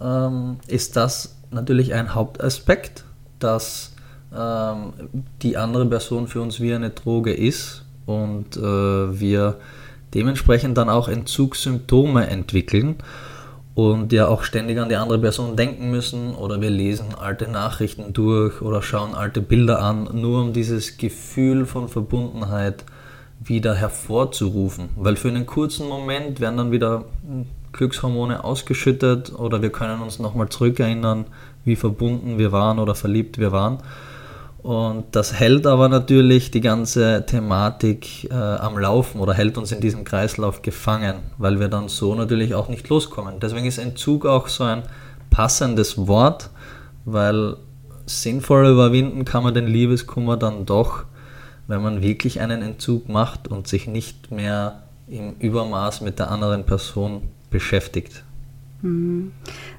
ähm, 0.00 0.56
ist 0.66 0.96
das 0.96 1.36
natürlich 1.52 1.94
ein 1.94 2.14
Hauptaspekt 2.14 3.04
dass 3.42 3.92
ähm, 4.34 4.92
die 5.42 5.56
andere 5.56 5.86
Person 5.86 6.28
für 6.28 6.40
uns 6.40 6.60
wie 6.60 6.72
eine 6.72 6.90
Droge 6.90 7.32
ist 7.32 7.84
und 8.06 8.56
äh, 8.56 8.60
wir 9.20 9.56
dementsprechend 10.14 10.76
dann 10.78 10.88
auch 10.88 11.08
Entzugssymptome 11.08 12.26
entwickeln 12.26 12.96
und 13.74 14.12
ja 14.12 14.26
auch 14.28 14.42
ständig 14.42 14.78
an 14.78 14.88
die 14.88 14.96
andere 14.96 15.18
Person 15.18 15.56
denken 15.56 15.90
müssen 15.90 16.34
oder 16.34 16.60
wir 16.60 16.70
lesen 16.70 17.14
alte 17.18 17.48
Nachrichten 17.48 18.12
durch 18.12 18.62
oder 18.62 18.82
schauen 18.82 19.14
alte 19.14 19.40
Bilder 19.40 19.80
an, 19.82 20.08
nur 20.12 20.42
um 20.42 20.52
dieses 20.52 20.96
Gefühl 20.96 21.66
von 21.66 21.88
Verbundenheit 21.88 22.84
wieder 23.42 23.74
hervorzurufen. 23.74 24.90
Weil 24.96 25.16
für 25.16 25.28
einen 25.28 25.46
kurzen 25.46 25.88
Moment 25.88 26.40
werden 26.40 26.56
dann 26.58 26.72
wieder 26.72 27.06
Glückshormone 27.72 28.44
ausgeschüttet 28.44 29.32
oder 29.32 29.62
wir 29.62 29.70
können 29.70 30.00
uns 30.00 30.18
nochmal 30.18 30.48
zurückerinnern, 30.48 31.26
wie 31.64 31.76
verbunden 31.76 32.38
wir 32.38 32.52
waren 32.52 32.78
oder 32.78 32.94
verliebt 32.94 33.38
wir 33.38 33.52
waren. 33.52 33.78
Und 34.62 35.04
das 35.12 35.32
hält 35.32 35.66
aber 35.66 35.88
natürlich 35.88 36.50
die 36.50 36.60
ganze 36.60 37.24
Thematik 37.26 38.30
äh, 38.30 38.34
am 38.34 38.76
Laufen 38.76 39.20
oder 39.20 39.32
hält 39.32 39.56
uns 39.56 39.72
in 39.72 39.80
diesem 39.80 40.04
Kreislauf 40.04 40.60
gefangen, 40.60 41.16
weil 41.38 41.60
wir 41.60 41.68
dann 41.68 41.88
so 41.88 42.14
natürlich 42.14 42.54
auch 42.54 42.68
nicht 42.68 42.88
loskommen. 42.90 43.36
Deswegen 43.40 43.64
ist 43.64 43.78
Entzug 43.78 44.26
auch 44.26 44.48
so 44.48 44.64
ein 44.64 44.82
passendes 45.30 46.06
Wort, 46.06 46.50
weil 47.06 47.56
sinnvoll 48.04 48.66
überwinden 48.66 49.24
kann 49.24 49.44
man 49.44 49.54
den 49.54 49.66
Liebeskummer 49.66 50.36
dann 50.36 50.66
doch, 50.66 51.04
wenn 51.66 51.82
man 51.82 52.02
wirklich 52.02 52.40
einen 52.40 52.60
Entzug 52.60 53.08
macht 53.08 53.48
und 53.48 53.66
sich 53.66 53.86
nicht 53.86 54.30
mehr 54.30 54.82
im 55.08 55.36
Übermaß 55.38 56.02
mit 56.02 56.18
der 56.18 56.30
anderen 56.30 56.64
Person 56.66 57.22
beschäftigt. 57.50 58.24
Mhm. 58.82 59.32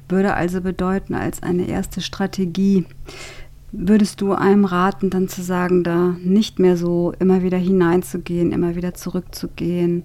Würde 0.10 0.34
also 0.34 0.62
bedeuten, 0.62 1.14
als 1.14 1.42
eine 1.44 1.68
erste 1.68 2.02
Strategie, 2.02 2.86
würdest 3.72 4.22
du 4.22 4.34
einem 4.34 4.66
raten, 4.66 5.10
dann 5.10 5.28
zu 5.28 5.42
sagen, 5.42 5.84
da 5.84 6.16
nicht 6.24 6.60
mehr 6.60 6.76
so 6.78 7.14
immer 7.20 7.42
wieder 7.42 7.58
hineinzugehen, 7.58 8.52
immer 8.52 8.76
wieder 8.76 8.94
zurückzugehen, 8.94 10.04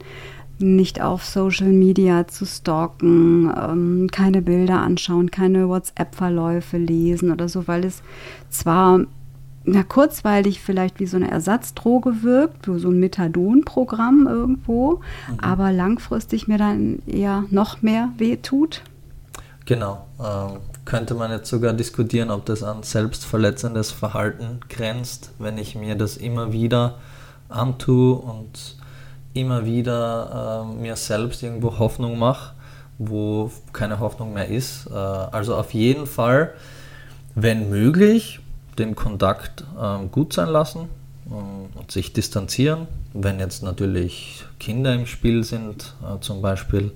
nicht 0.59 1.03
auf 1.03 1.25
Social 1.25 1.73
Media 1.73 2.27
zu 2.29 2.47
stalken, 2.47 3.53
ähm, 3.55 4.09
keine 4.11 4.41
Bilder 4.41 4.81
anschauen, 4.81 5.31
keine 5.31 5.69
WhatsApp-Verläufe 5.69 6.79
lesen 6.79 7.31
oder 7.31 7.49
so, 7.49 7.69
weil 7.69 7.85
es 7.85 8.03
zwar 8.49 9.01
na, 9.67 9.83
kurzweilig 9.83 10.61
vielleicht 10.61 11.01
wie 11.01 11.07
so 11.07 11.17
eine 11.17 11.31
Ersatzdroge 11.31 12.23
wirkt, 12.23 12.67
so 12.67 12.89
ein 12.89 13.01
Methadon-Programm 13.01 14.27
irgendwo, 14.27 15.01
mhm. 15.31 15.41
aber 15.41 15.73
langfristig 15.73 16.49
mir 16.49 16.59
dann 16.59 17.01
eher 17.07 17.45
noch 17.51 17.83
mehr 17.83 18.11
wehtut. 18.17 18.83
Genau. 19.67 20.07
Ähm, 20.21 20.59
könnte 20.85 21.15
man 21.15 21.33
jetzt 21.33 21.51
sogar 21.51 21.73
diskutieren, 21.73 22.31
ob 22.31 22.47
das 22.47 22.63
an 22.63 22.85
selbstverletzendes 22.85 23.91
Verhalten 23.91 24.61
grenzt, 24.69 25.33
wenn 25.41 25.59
ich 25.59 25.75
mir 25.75 25.97
das 25.97 26.17
immer 26.17 26.53
wieder 26.53 26.99
antue 27.49 28.15
und 28.15 28.77
immer 29.35 29.67
wieder 29.67 30.65
äh, 30.65 30.81
mir 30.81 30.95
selbst 30.95 31.43
irgendwo 31.43 31.79
Hoffnung 31.79 32.19
mache, 32.19 32.55
wo 32.99 33.51
keine 33.73 33.99
Hoffnung 33.99 34.33
mehr 34.33 34.49
ist. 34.49 34.87
Äh, 34.87 34.95
also 34.95 35.57
auf 35.57 35.75
jeden 35.75 36.07
Fall, 36.07 36.53
wenn 37.35 37.69
möglich, 37.69 38.41
den 38.79 38.95
Kontakt 38.95 39.65
äh, 39.81 40.07
gut 40.07 40.33
sein 40.33 40.49
lassen 40.49 40.89
äh, 41.29 41.79
und 41.79 41.91
sich 41.91 42.13
distanzieren. 42.13 42.87
Wenn 43.13 43.39
jetzt 43.39 43.63
natürlich 43.63 44.45
Kinder 44.59 44.95
im 44.95 45.07
Spiel 45.07 45.45
sind, 45.45 45.95
äh, 46.03 46.21
zum 46.21 46.43
Beispiel, 46.43 46.93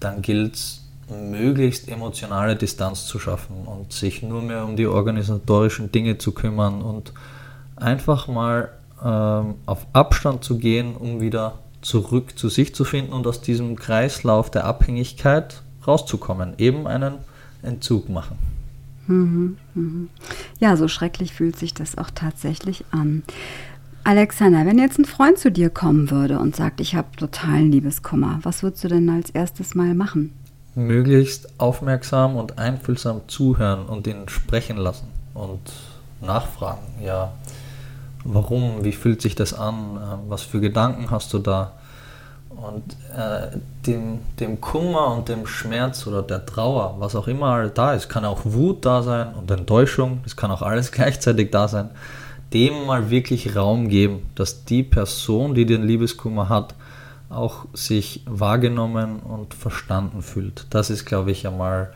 dann 0.00 0.22
gilt 0.22 0.54
es 0.54 0.84
möglichst 1.08 1.88
emotionale 1.88 2.56
Distanz 2.56 3.06
zu 3.06 3.18
schaffen 3.18 3.66
und 3.66 3.92
sich 3.92 4.22
nur 4.22 4.42
mehr 4.42 4.64
um 4.64 4.76
die 4.76 4.86
organisatorischen 4.86 5.90
Dinge 5.90 6.18
zu 6.18 6.32
kümmern 6.32 6.82
und 6.82 7.12
einfach 7.76 8.28
mal 8.28 8.70
ähm, 9.02 9.54
auf 9.66 9.86
Abstand 9.92 10.44
zu 10.44 10.58
gehen, 10.58 10.96
um 10.96 11.20
wieder 11.20 11.58
zurück 11.80 12.38
zu 12.38 12.48
sich 12.48 12.74
zu 12.74 12.84
finden 12.84 13.12
und 13.12 13.26
aus 13.26 13.40
diesem 13.40 13.76
Kreislauf 13.76 14.50
der 14.50 14.64
Abhängigkeit 14.64 15.62
rauszukommen, 15.86 16.54
eben 16.58 16.86
einen 16.86 17.14
Entzug 17.62 18.08
machen. 18.08 18.57
Mhm, 19.08 19.56
mhm. 19.74 20.08
Ja, 20.60 20.76
so 20.76 20.86
schrecklich 20.86 21.32
fühlt 21.34 21.56
sich 21.56 21.74
das 21.74 21.98
auch 21.98 22.10
tatsächlich 22.14 22.84
an. 22.92 23.24
Alexander, 24.04 24.64
wenn 24.64 24.78
jetzt 24.78 24.98
ein 24.98 25.04
Freund 25.04 25.38
zu 25.38 25.50
dir 25.50 25.68
kommen 25.68 26.10
würde 26.10 26.38
und 26.38 26.54
sagt, 26.54 26.80
ich 26.80 26.94
habe 26.94 27.08
totalen 27.16 27.72
Liebeskummer, 27.72 28.38
was 28.42 28.62
würdest 28.62 28.84
du 28.84 28.88
denn 28.88 29.10
als 29.10 29.30
erstes 29.30 29.74
mal 29.74 29.94
machen? 29.94 30.32
möglichst 30.78 31.48
aufmerksam 31.58 32.36
und 32.36 32.58
einfühlsam 32.58 33.22
zuhören 33.26 33.86
und 33.86 34.06
ihn 34.06 34.28
sprechen 34.28 34.76
lassen 34.76 35.08
und 35.34 35.60
nachfragen. 36.20 36.80
Ja, 37.04 37.32
warum? 38.24 38.84
Wie 38.84 38.92
fühlt 38.92 39.20
sich 39.20 39.34
das 39.34 39.52
an? 39.52 39.74
Ähm, 39.96 40.18
was 40.28 40.42
für 40.42 40.60
Gedanken 40.60 41.10
hast 41.10 41.32
du 41.32 41.38
da? 41.38 41.72
Und 42.60 42.96
äh, 43.16 43.56
dem, 43.86 44.18
dem 44.40 44.60
Kummer 44.60 45.14
und 45.14 45.28
dem 45.28 45.46
Schmerz 45.46 46.06
oder 46.08 46.22
der 46.22 46.44
Trauer, 46.44 46.96
was 46.98 47.14
auch 47.14 47.28
immer 47.28 47.68
da 47.68 47.94
ist, 47.94 48.08
kann 48.08 48.24
auch 48.24 48.40
Wut 48.44 48.84
da 48.84 49.02
sein 49.02 49.32
und 49.34 49.50
Enttäuschung, 49.50 50.20
es 50.26 50.36
kann 50.36 50.50
auch 50.50 50.62
alles 50.62 50.90
gleichzeitig 50.92 51.50
da 51.50 51.68
sein, 51.68 51.90
dem 52.52 52.86
mal 52.86 53.10
wirklich 53.10 53.54
Raum 53.54 53.88
geben, 53.88 54.28
dass 54.34 54.64
die 54.64 54.82
Person, 54.82 55.54
die 55.54 55.66
den 55.66 55.84
Liebeskummer 55.84 56.48
hat, 56.48 56.74
auch 57.30 57.66
sich 57.74 58.22
wahrgenommen 58.26 59.20
und 59.20 59.54
verstanden 59.54 60.22
fühlt. 60.22 60.66
Das 60.70 60.90
ist, 60.90 61.04
glaube 61.04 61.30
ich, 61.30 61.46
einmal 61.46 61.92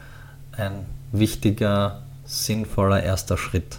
ein 0.52 0.86
wichtiger, 1.10 2.02
sinnvoller 2.24 3.02
erster 3.02 3.36
Schritt. 3.36 3.78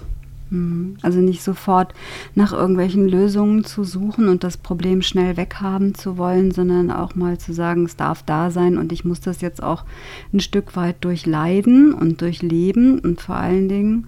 Mhm. 0.54 0.98
Also 1.02 1.20
nicht 1.20 1.42
sofort 1.42 1.94
nach 2.36 2.54
irgendwelchen 2.54 3.10
Lösungen 3.10 3.64
zu 3.66 3.84
suchen 3.84 4.30
und 4.30 4.44
das 4.44 4.56
Problem 4.56 5.02
schnell 5.02 5.36
weghaben 5.36 5.96
zu 5.96 6.18
wollen, 6.18 6.52
sondern 6.52 6.92
auch 6.92 7.16
mal 7.16 7.40
zu 7.40 7.54
sagen, 7.54 7.86
es 7.86 7.96
darf 7.96 8.22
da 8.24 8.52
sein 8.52 8.78
und 8.78 8.92
ich 8.92 9.04
muss 9.04 9.20
das 9.20 9.42
jetzt 9.42 9.64
auch 9.64 9.84
ein 10.32 10.40
Stück 10.40 10.76
weit 10.76 11.04
durchleiden 11.04 11.94
und 11.94 12.22
durchleben 12.22 13.00
und 13.00 13.20
vor 13.20 13.36
allen 13.36 13.68
Dingen, 13.68 14.08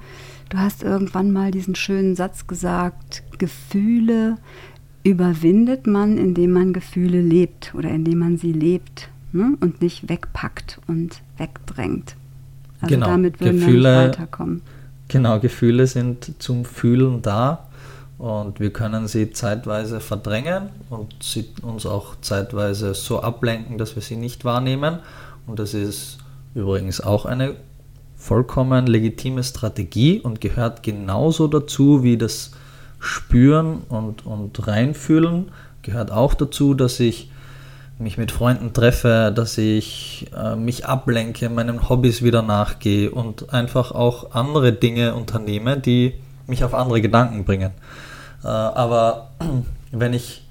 du 0.49 0.59
hast 0.59 0.83
irgendwann 0.83 1.31
mal 1.31 1.49
diesen 1.49 1.73
schönen 1.73 2.15
Satz 2.15 2.45
gesagt, 2.45 3.23
Gefühle 3.39 4.37
überwindet 5.03 5.87
man, 5.87 6.17
indem 6.17 6.51
man 6.51 6.73
Gefühle 6.73 7.21
lebt 7.21 7.73
oder 7.75 7.89
indem 7.89 8.19
man 8.19 8.37
sie 8.37 8.51
lebt 8.53 9.09
ne? 9.33 9.57
und 9.61 9.81
nicht 9.81 10.09
wegpackt 10.09 10.79
und 10.87 11.21
wegdrängt. 11.37 12.15
Also 12.81 12.95
genau. 12.95 13.07
damit 13.07 13.39
würden 13.39 13.59
Gefühle, 13.59 13.89
wir 13.89 14.07
nicht 14.07 14.19
weiterkommen. 14.19 14.61
Genau, 15.07 15.39
Gefühle 15.39 15.87
sind 15.87 16.41
zum 16.41 16.65
Fühlen 16.65 17.21
da 17.21 17.67
und 18.17 18.59
wir 18.59 18.71
können 18.71 19.07
sie 19.07 19.31
zeitweise 19.31 19.99
verdrängen 19.99 20.69
und 20.89 21.15
sie 21.21 21.49
uns 21.61 21.85
auch 21.85 22.15
zeitweise 22.21 22.93
so 22.93 23.21
ablenken, 23.21 23.77
dass 23.77 23.95
wir 23.95 24.01
sie 24.01 24.15
nicht 24.15 24.45
wahrnehmen. 24.45 24.99
Und 25.45 25.59
das 25.59 25.73
ist 25.73 26.17
übrigens 26.55 27.01
auch 27.01 27.25
eine 27.25 27.55
vollkommen 28.15 28.87
legitime 28.87 29.43
Strategie 29.43 30.19
und 30.21 30.41
gehört 30.41 30.81
genauso 30.81 31.47
dazu 31.47 32.01
wie 32.01 32.17
das 32.17 32.51
spüren 32.99 33.83
und, 33.89 34.25
und 34.25 34.67
reinfühlen 34.67 35.51
gehört 35.85 36.11
auch 36.11 36.33
dazu, 36.33 36.73
dass 36.73 36.99
ich 36.99 37.29
mich 37.97 38.17
mit 38.17 38.31
Freunden 38.31 38.73
treffe, 38.73 39.31
dass 39.33 39.57
ich 39.57 40.27
äh, 40.35 40.55
mich 40.55 40.85
ablenke, 40.85 41.49
meinen 41.49 41.87
Hobbys 41.89 42.21
wieder 42.21 42.41
nachgehe 42.41 43.09
und 43.09 43.53
einfach 43.53 43.91
auch 43.91 44.31
andere 44.31 44.73
Dinge 44.73 45.15
unternehme, 45.15 45.77
die 45.77 46.13
mich 46.47 46.63
auf 46.63 46.73
andere 46.73 47.01
Gedanken 47.01 47.45
bringen. 47.45 47.71
Äh, 48.43 48.47
aber 48.47 49.29
wenn 49.91 50.13
ich 50.13 50.43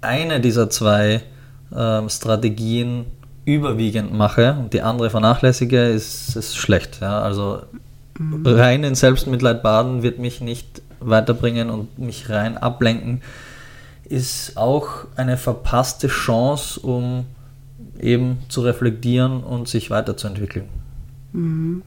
eine 0.00 0.40
dieser 0.40 0.70
zwei 0.70 1.22
äh, 1.74 2.08
Strategien 2.08 3.06
überwiegend 3.44 4.12
mache 4.12 4.56
und 4.58 4.72
die 4.72 4.82
andere 4.82 5.10
vernachlässige, 5.10 5.84
ist 5.86 6.36
es 6.36 6.54
schlecht. 6.54 7.00
Ja? 7.00 7.20
Also 7.22 7.62
mhm. 8.18 8.46
rein 8.46 8.84
in 8.84 8.94
Selbstmitleid 8.94 9.62
baden 9.62 10.02
wird 10.02 10.18
mich 10.18 10.40
nicht 10.40 10.82
weiterbringen 11.00 11.70
und 11.70 11.98
mich 11.98 12.30
rein 12.30 12.56
ablenken, 12.56 13.22
ist 14.04 14.56
auch 14.56 15.06
eine 15.16 15.36
verpasste 15.36 16.08
Chance, 16.08 16.80
um 16.80 17.24
eben 18.00 18.38
zu 18.48 18.62
reflektieren 18.62 19.42
und 19.42 19.68
sich 19.68 19.90
weiterzuentwickeln. 19.90 20.66
Mhm. 21.32 21.82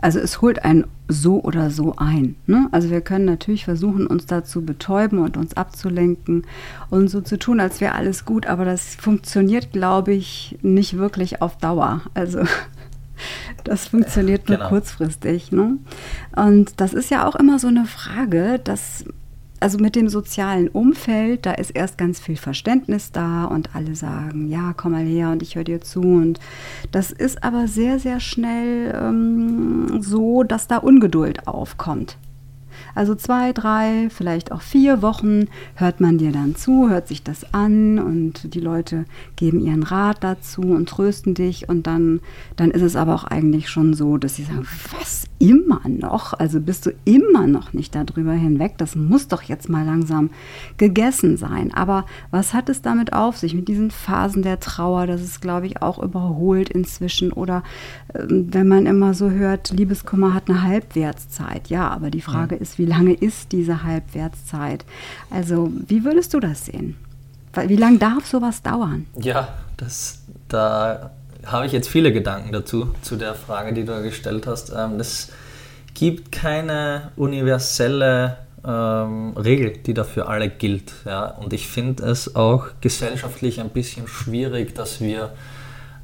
Also 0.00 0.18
es 0.18 0.40
holt 0.40 0.64
einen 0.64 0.86
so 1.08 1.42
oder 1.42 1.70
so 1.70 1.94
ein. 1.96 2.36
Ne? 2.46 2.68
Also 2.72 2.88
wir 2.88 3.00
können 3.02 3.26
natürlich 3.26 3.64
versuchen, 3.64 4.06
uns 4.06 4.24
da 4.26 4.44
zu 4.44 4.64
betäuben 4.64 5.18
und 5.18 5.36
uns 5.36 5.56
abzulenken 5.56 6.46
und 6.88 7.08
so 7.08 7.20
zu 7.20 7.38
tun, 7.38 7.60
als 7.60 7.80
wäre 7.80 7.94
alles 7.94 8.24
gut, 8.24 8.46
aber 8.46 8.64
das 8.64 8.94
funktioniert, 8.94 9.72
glaube 9.72 10.12
ich, 10.12 10.58
nicht 10.62 10.96
wirklich 10.96 11.42
auf 11.42 11.58
Dauer. 11.58 12.00
Also 12.14 12.40
das 13.64 13.88
funktioniert 13.88 14.48
nur 14.48 14.58
genau. 14.58 14.70
kurzfristig. 14.70 15.52
Ne? 15.52 15.76
Und 16.34 16.80
das 16.80 16.94
ist 16.94 17.10
ja 17.10 17.26
auch 17.26 17.34
immer 17.34 17.58
so 17.58 17.68
eine 17.68 17.84
Frage, 17.84 18.58
dass 18.62 19.04
also 19.60 19.78
mit 19.78 19.94
dem 19.94 20.08
sozialen 20.08 20.68
Umfeld, 20.68 21.46
da 21.46 21.52
ist 21.52 21.70
erst 21.70 21.98
ganz 21.98 22.18
viel 22.18 22.36
Verständnis 22.36 23.12
da 23.12 23.44
und 23.44 23.74
alle 23.74 23.94
sagen, 23.94 24.48
ja, 24.48 24.72
komm 24.74 24.92
mal 24.92 25.04
her 25.04 25.30
und 25.30 25.42
ich 25.42 25.54
höre 25.54 25.64
dir 25.64 25.80
zu. 25.80 26.00
Und 26.00 26.40
das 26.90 27.10
ist 27.10 27.44
aber 27.44 27.68
sehr, 27.68 27.98
sehr 27.98 28.20
schnell 28.20 28.94
ähm, 28.98 30.02
so, 30.02 30.42
dass 30.42 30.66
da 30.66 30.78
Ungeduld 30.78 31.46
aufkommt. 31.46 32.16
Also 33.00 33.14
zwei, 33.14 33.54
drei, 33.54 34.10
vielleicht 34.10 34.52
auch 34.52 34.60
vier 34.60 35.00
Wochen 35.00 35.46
hört 35.74 36.02
man 36.02 36.18
dir 36.18 36.32
dann 36.32 36.54
zu, 36.54 36.90
hört 36.90 37.08
sich 37.08 37.22
das 37.22 37.54
an 37.54 37.98
und 37.98 38.52
die 38.52 38.60
Leute 38.60 39.06
geben 39.36 39.58
ihren 39.58 39.84
Rat 39.84 40.18
dazu 40.22 40.60
und 40.60 40.86
trösten 40.86 41.32
dich 41.32 41.66
und 41.66 41.86
dann, 41.86 42.20
dann 42.56 42.70
ist 42.70 42.82
es 42.82 42.96
aber 42.96 43.14
auch 43.14 43.24
eigentlich 43.24 43.70
schon 43.70 43.94
so, 43.94 44.18
dass 44.18 44.36
sie 44.36 44.42
sagen, 44.42 44.66
was 44.98 45.30
immer 45.40 45.80
noch? 45.88 46.34
Also 46.34 46.60
bist 46.60 46.84
du 46.84 46.92
immer 47.06 47.46
noch 47.46 47.72
nicht 47.72 47.94
darüber 47.94 48.32
hinweg? 48.32 48.74
Das 48.76 48.94
muss 48.94 49.26
doch 49.26 49.42
jetzt 49.42 49.70
mal 49.70 49.86
langsam 49.86 50.28
gegessen 50.76 51.38
sein. 51.38 51.72
Aber 51.72 52.04
was 52.30 52.52
hat 52.52 52.68
es 52.68 52.82
damit 52.82 53.14
auf 53.14 53.38
sich, 53.38 53.54
mit 53.54 53.66
diesen 53.66 53.90
Phasen 53.90 54.42
der 54.42 54.60
Trauer? 54.60 55.06
Das 55.06 55.22
ist, 55.22 55.40
glaube 55.40 55.66
ich, 55.66 55.80
auch 55.80 55.98
überholt 56.00 56.68
inzwischen. 56.68 57.32
Oder 57.32 57.64
äh, 58.12 58.24
wenn 58.28 58.68
man 58.68 58.84
immer 58.84 59.14
so 59.14 59.30
hört, 59.30 59.70
Liebeskummer 59.70 60.34
hat 60.34 60.50
eine 60.50 60.62
Halbwertszeit. 60.62 61.68
Ja, 61.68 61.88
aber 61.88 62.10
die 62.10 62.20
Frage 62.20 62.56
ja. 62.56 62.60
ist, 62.60 62.78
wie 62.78 62.89
lange 62.90 63.14
ist 63.14 63.52
diese 63.52 63.82
Halbwertszeit? 63.84 64.84
Also, 65.30 65.72
wie 65.86 66.04
würdest 66.04 66.34
du 66.34 66.40
das 66.40 66.66
sehen? 66.66 66.96
Wie 67.54 67.76
lange 67.76 67.98
darf 67.98 68.26
sowas 68.26 68.62
dauern? 68.62 69.06
Ja, 69.18 69.48
das, 69.76 70.22
da 70.48 71.10
habe 71.46 71.66
ich 71.66 71.72
jetzt 71.72 71.88
viele 71.88 72.12
Gedanken 72.12 72.52
dazu, 72.52 72.94
zu 73.02 73.16
der 73.16 73.34
Frage, 73.34 73.72
die 73.72 73.84
du 73.84 74.02
gestellt 74.02 74.46
hast. 74.46 74.70
Ähm, 74.76 75.00
es 75.00 75.32
gibt 75.94 76.32
keine 76.32 77.10
universelle 77.16 78.38
ähm, 78.64 79.36
Regel, 79.36 79.78
die 79.78 79.94
dafür 79.94 80.28
alle 80.28 80.48
gilt. 80.48 80.92
Ja? 81.04 81.26
Und 81.26 81.52
ich 81.52 81.66
finde 81.66 82.04
es 82.04 82.36
auch 82.36 82.66
gesellschaftlich 82.80 83.60
ein 83.60 83.70
bisschen 83.70 84.06
schwierig, 84.06 84.74
dass 84.74 85.00
wir 85.00 85.32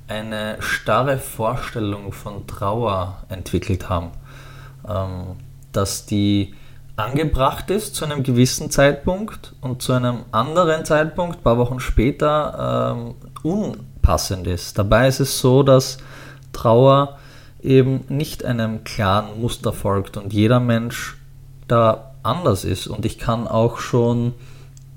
eine 0.08 0.56
starre 0.60 1.18
Vorstellung 1.18 2.12
von 2.12 2.46
Trauer 2.46 3.22
entwickelt 3.28 3.88
haben. 3.88 4.10
Ähm, 4.88 5.36
dass 5.76 6.06
die 6.06 6.54
angebracht 6.96 7.70
ist 7.70 7.94
zu 7.94 8.06
einem 8.06 8.22
gewissen 8.22 8.70
Zeitpunkt 8.70 9.54
und 9.60 9.82
zu 9.82 9.92
einem 9.92 10.20
anderen 10.32 10.84
Zeitpunkt, 10.84 11.38
ein 11.38 11.42
paar 11.42 11.58
Wochen 11.58 11.78
später, 11.78 12.96
ähm, 12.96 13.14
unpassend 13.42 14.46
ist. 14.46 14.78
Dabei 14.78 15.06
ist 15.08 15.20
es 15.20 15.38
so, 15.38 15.62
dass 15.62 15.98
Trauer 16.52 17.18
eben 17.62 18.04
nicht 18.08 18.44
einem 18.44 18.84
klaren 18.84 19.40
Muster 19.40 19.72
folgt 19.72 20.16
und 20.16 20.32
jeder 20.32 20.60
Mensch 20.60 21.16
da 21.68 22.12
anders 22.22 22.64
ist. 22.64 22.86
Und 22.86 23.04
ich 23.04 23.18
kann 23.18 23.46
auch 23.46 23.78
schon 23.78 24.32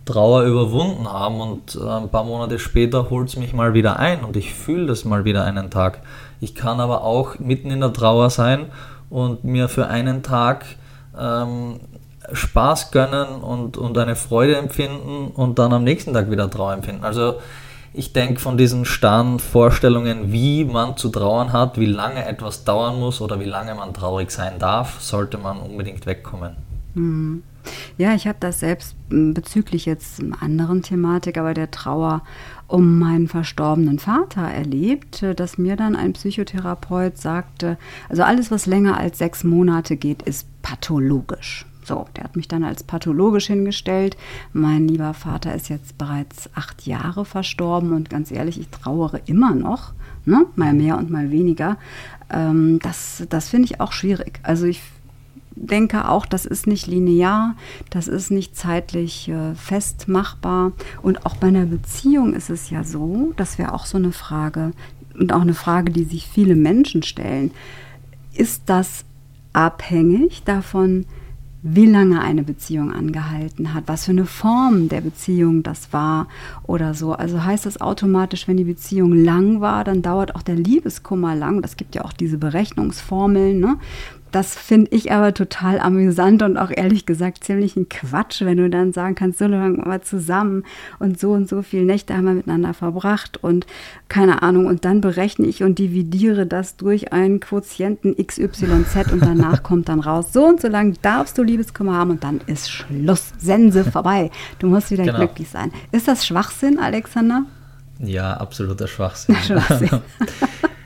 Trauer 0.06 0.44
überwunden 0.44 1.12
haben 1.12 1.40
und 1.42 1.80
ein 1.80 2.10
paar 2.10 2.24
Monate 2.24 2.58
später 2.58 3.10
holt 3.10 3.30
es 3.30 3.36
mich 3.36 3.54
mal 3.54 3.74
wieder 3.74 4.00
ein 4.00 4.24
und 4.24 4.38
ich 4.38 4.54
fühle 4.54 4.88
das 4.88 5.06
mal 5.06 5.26
wieder 5.26 5.44
einen 5.44 5.70
Tag. 5.70 6.02
Ich 6.40 6.56
kann 6.56 6.80
aber 6.80 7.04
auch 7.04 7.38
mitten 7.38 7.70
in 7.70 7.82
der 7.82 7.94
Trauer 7.94 8.30
sein 8.30 8.68
und 9.10 9.44
mir 9.44 9.70
für 9.70 9.88
einen 9.88 10.24
Tag 10.24 10.66
ähm, 11.20 11.80
Spaß 12.34 12.92
gönnen 12.92 13.42
und, 13.42 13.78
und 13.78 13.98
eine 13.98 14.16
Freude 14.16 14.56
empfinden 14.56 15.32
und 15.34 15.60
dann 15.60 15.74
am 15.74 15.84
nächsten 15.84 16.14
Tag 16.14 16.32
wieder 16.32 16.50
Trauer 16.50 16.74
empfinden. 16.74 17.04
Also 17.04 17.36
ich 17.94 18.14
denke 18.14 18.40
von 18.40 18.58
diesen 18.58 18.86
starren 18.86 19.40
Vorstellungen, 19.40 20.32
wie 20.32 20.64
man 20.66 20.96
zu 20.96 21.10
trauern 21.10 21.52
hat, 21.54 21.80
wie 21.80 21.88
lange 21.88 22.26
etwas 22.26 22.64
dauern 22.64 23.00
muss 23.00 23.20
oder 23.20 23.40
wie 23.40 23.46
lange 23.46 23.74
man 23.76 23.94
traurig 23.94 24.32
sein 24.32 24.60
darf, 24.60 25.02
sollte 25.02 25.38
man 25.38 25.60
unbedingt 25.60 26.06
wegkommen. 26.06 26.56
Mhm. 26.94 27.44
Ja, 27.98 28.16
ich 28.16 28.28
habe 28.28 28.38
das 28.40 28.62
selbst 28.62 28.96
bezüglich 29.10 29.86
jetzt 29.86 30.22
einer 30.22 30.42
anderen 30.42 30.82
Thematik, 30.82 31.38
aber 31.38 31.54
der 31.54 31.72
Trauer 31.72 32.24
um 32.68 33.00
meinen 33.00 33.28
verstorbenen 33.28 34.00
Vater 34.00 34.42
erlebt, 34.42 35.26
dass 35.36 35.58
mir 35.58 35.76
dann 35.76 35.96
ein 35.96 36.14
Psychotherapeut 36.14 37.18
sagte, 37.18 37.78
also 38.08 38.24
alles, 38.24 38.52
was 38.52 38.66
länger 38.66 38.98
als 38.98 39.18
sechs 39.18 39.44
Monate 39.44 39.98
geht, 39.98 40.22
ist 40.22 40.48
pathologisch. 40.62 41.66
So, 41.90 42.06
der 42.16 42.26
hat 42.26 42.36
mich 42.36 42.48
dann 42.48 42.64
als 42.64 42.84
pathologisch 42.84 43.48
hingestellt. 43.48 44.16
Mein 44.54 44.88
lieber 44.88 45.16
Vater 45.16 45.56
ist 45.56 45.70
jetzt 45.70 45.98
bereits 45.98 46.48
acht 46.54 46.86
Jahre 46.86 47.26
verstorben 47.26 47.94
und 47.94 48.12
ganz 48.12 48.30
ehrlich, 48.30 48.60
ich 48.60 48.70
trauere 48.70 49.22
immer 49.26 49.56
noch, 49.56 49.94
ne? 50.24 50.46
mal 50.56 50.76
mehr 50.76 51.00
und 51.00 51.10
mal 51.10 51.32
weniger. 51.32 51.78
Ähm, 52.30 52.78
das 52.84 53.24
das 53.32 53.50
finde 53.50 53.66
ich 53.66 53.82
auch 53.82 53.92
schwierig. 53.92 54.40
Also 54.44 54.68
ich 54.68 54.84
denke 55.56 56.08
auch, 56.08 56.28
das 56.28 56.46
ist 56.46 56.68
nicht 56.68 56.86
linear, 56.86 57.56
das 57.90 58.08
ist 58.08 58.30
nicht 58.30 58.56
zeitlich 58.56 59.28
äh, 59.28 59.56
festmachbar. 59.56 60.74
Und 61.02 61.26
auch 61.26 61.38
bei 61.38 61.48
einer 61.48 61.66
Beziehung 61.66 62.36
ist 62.36 62.52
es 62.52 62.70
ja 62.70 62.84
so, 62.84 63.34
das 63.36 63.58
wäre 63.58 63.74
auch 63.74 63.88
so 63.88 63.98
eine 63.98 64.12
Frage 64.12 64.74
und 65.18 65.34
auch 65.34 65.42
eine 65.42 65.56
Frage, 65.56 65.92
die 65.92 66.04
sich 66.04 66.28
viele 66.28 66.56
Menschen 66.56 67.02
stellen. 67.02 67.50
Ist 68.32 68.62
das 68.68 69.06
abhängig 69.54 70.44
davon, 70.44 71.08
wie 71.62 71.86
lange 71.86 72.22
eine 72.22 72.44
Beziehung 72.44 72.92
angehalten 72.94 73.74
hat, 73.74 73.84
was 73.88 74.06
für 74.06 74.12
eine 74.12 74.26
Form 74.26 74.88
der 74.88 75.02
Beziehung 75.02 75.62
das 75.62 75.92
war 75.92 76.28
oder 76.64 76.94
so. 76.94 77.14
Also 77.14 77.44
heißt 77.44 77.66
das 77.66 77.82
automatisch, 77.82 78.48
wenn 78.48 78.58
die 78.58 78.64
Beziehung 78.64 79.12
lang 79.14 79.60
war, 79.60 79.84
dann 79.84 80.02
dauert 80.02 80.36
auch 80.36 80.42
der 80.42 80.56
Liebeskummer 80.56 81.36
lang. 81.36 81.62
Das 81.62 81.76
gibt 81.76 81.96
ja 81.96 82.06
auch 82.06 82.14
diese 82.14 82.38
Berechnungsformeln. 82.38 83.60
Ne? 83.60 83.78
Das 84.32 84.56
finde 84.56 84.92
ich 84.92 85.12
aber 85.12 85.34
total 85.34 85.80
amüsant 85.80 86.44
und 86.44 86.58
auch 86.58 86.70
ehrlich 86.70 87.06
gesagt 87.06 87.44
ziemlich 87.44 87.76
ein 87.76 87.90
Quatsch, 87.90 88.42
wenn 88.42 88.58
du 88.58 88.70
dann 88.70 88.94
sagen 88.94 89.16
kannst, 89.16 89.40
so 89.40 89.48
lange 89.48 89.78
mal 89.78 90.02
zusammen 90.02 90.64
und 91.00 91.20
so 91.20 91.32
und 91.32 91.50
so 91.50 91.62
viele 91.62 91.86
Nächte 91.86 92.16
haben 92.16 92.26
wir 92.26 92.34
miteinander 92.34 92.74
verbracht 92.74 93.44
und 93.44 93.66
keine 94.08 94.44
Ahnung. 94.44 94.68
Und 94.68 94.86
dann 94.86 95.02
berechne 95.02 95.48
ich 95.48 95.64
und 95.64 95.80
dividiere 95.80 96.46
das 96.46 96.78
durch 96.78 97.12
einen 97.12 97.40
Quotienten 97.40 98.16
XYZ 98.16 99.12
und 99.12 99.22
danach 99.22 99.64
kommt 99.64 99.90
dann 99.90 100.00
raus, 100.00 100.32
so 100.32 100.46
und 100.46 100.62
so 100.62 100.68
lange 100.68 100.94
darfst 101.02 101.38
du 101.38 101.44
Liebeskummer 101.44 101.96
haben 101.96 102.12
und 102.12 102.24
dann 102.24 102.42
ist 102.46 102.70
Schluss, 102.70 103.34
Sense 103.38 103.84
vorbei. 103.84 104.30
Du 104.60 104.68
musst 104.68 104.92
wieder 104.92 105.06
genau. 105.06 105.18
glücklich 105.20 105.50
sein. 105.50 105.72
Ist 105.92 106.08
das 106.08 106.26
Schwachsinn, 106.26 106.80
Alexander? 106.80 107.46
Ja, 108.00 108.34
absoluter 108.36 108.88
Schwachsinn. 108.88 109.36
Schwachsinn. 109.36 109.90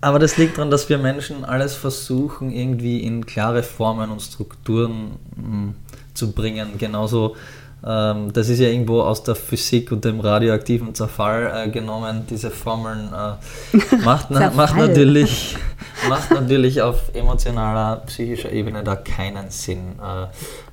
Aber 0.00 0.18
das 0.18 0.36
liegt 0.36 0.58
daran, 0.58 0.70
dass 0.70 0.88
wir 0.88 0.98
Menschen 0.98 1.44
alles 1.44 1.74
versuchen, 1.74 2.50
irgendwie 2.50 3.00
in 3.00 3.26
klare 3.26 3.62
Formen 3.62 4.10
und 4.10 4.20
Strukturen 4.20 5.16
mh, 5.36 5.42
hm, 5.42 5.74
zu 6.14 6.32
bringen. 6.32 6.78
Genauso, 6.78 7.36
ähm, 7.84 8.32
das 8.32 8.48
ist 8.48 8.58
ja 8.58 8.68
irgendwo 8.68 9.02
aus 9.02 9.22
der 9.22 9.34
Physik 9.34 9.92
und 9.92 10.04
dem 10.04 10.20
radioaktiven 10.20 10.94
Zerfall 10.94 11.52
äh, 11.54 11.70
genommen, 11.70 12.26
diese 12.28 12.50
Formeln. 12.50 13.10
Äh, 13.12 13.96
macht, 14.04 14.26
na, 14.30 14.50
macht, 14.50 14.76
natürlich, 14.76 15.56
macht 16.08 16.30
natürlich 16.30 16.82
auf 16.82 17.14
emotionaler, 17.14 18.02
psychischer 18.06 18.50
Ebene 18.50 18.82
da 18.82 18.96
keinen 18.96 19.50
Sinn, 19.50 19.98
äh, 20.00 20.26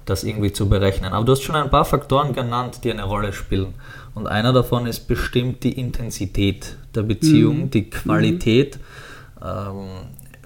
das 0.05 0.23
irgendwie 0.23 0.51
zu 0.51 0.67
berechnen. 0.67 1.13
Aber 1.13 1.25
du 1.25 1.33
hast 1.33 1.43
schon 1.43 1.55
ein 1.55 1.69
paar 1.69 1.85
Faktoren 1.85 2.33
genannt, 2.33 2.79
die 2.83 2.91
eine 2.91 3.03
Rolle 3.03 3.33
spielen. 3.33 3.73
Und 4.15 4.27
einer 4.27 4.53
davon 4.53 4.85
ist 4.85 5.07
bestimmt 5.07 5.63
die 5.63 5.79
Intensität 5.79 6.77
der 6.95 7.01
Beziehung, 7.03 7.61
mhm. 7.61 7.71
die 7.71 7.89
Qualität. 7.89 8.77
Mhm 8.77 8.92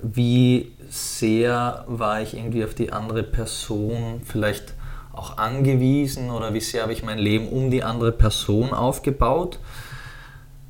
wie 0.02 0.72
sehr 0.90 1.84
war 1.88 2.22
ich 2.22 2.36
irgendwie 2.36 2.64
auf 2.64 2.74
die 2.74 2.92
andere 2.92 3.24
Person 3.24 4.22
vielleicht 4.24 4.74
auch 5.14 5.38
angewiesen 5.38 6.30
oder 6.30 6.54
wie 6.54 6.60
sehr 6.60 6.84
habe 6.84 6.94
ich 6.94 7.04
mein 7.04 7.18
Leben 7.18 7.50
um 7.50 7.72
die 7.72 7.84
andere 7.84 8.12
Person 8.12 8.74
aufgebaut. 8.74 9.60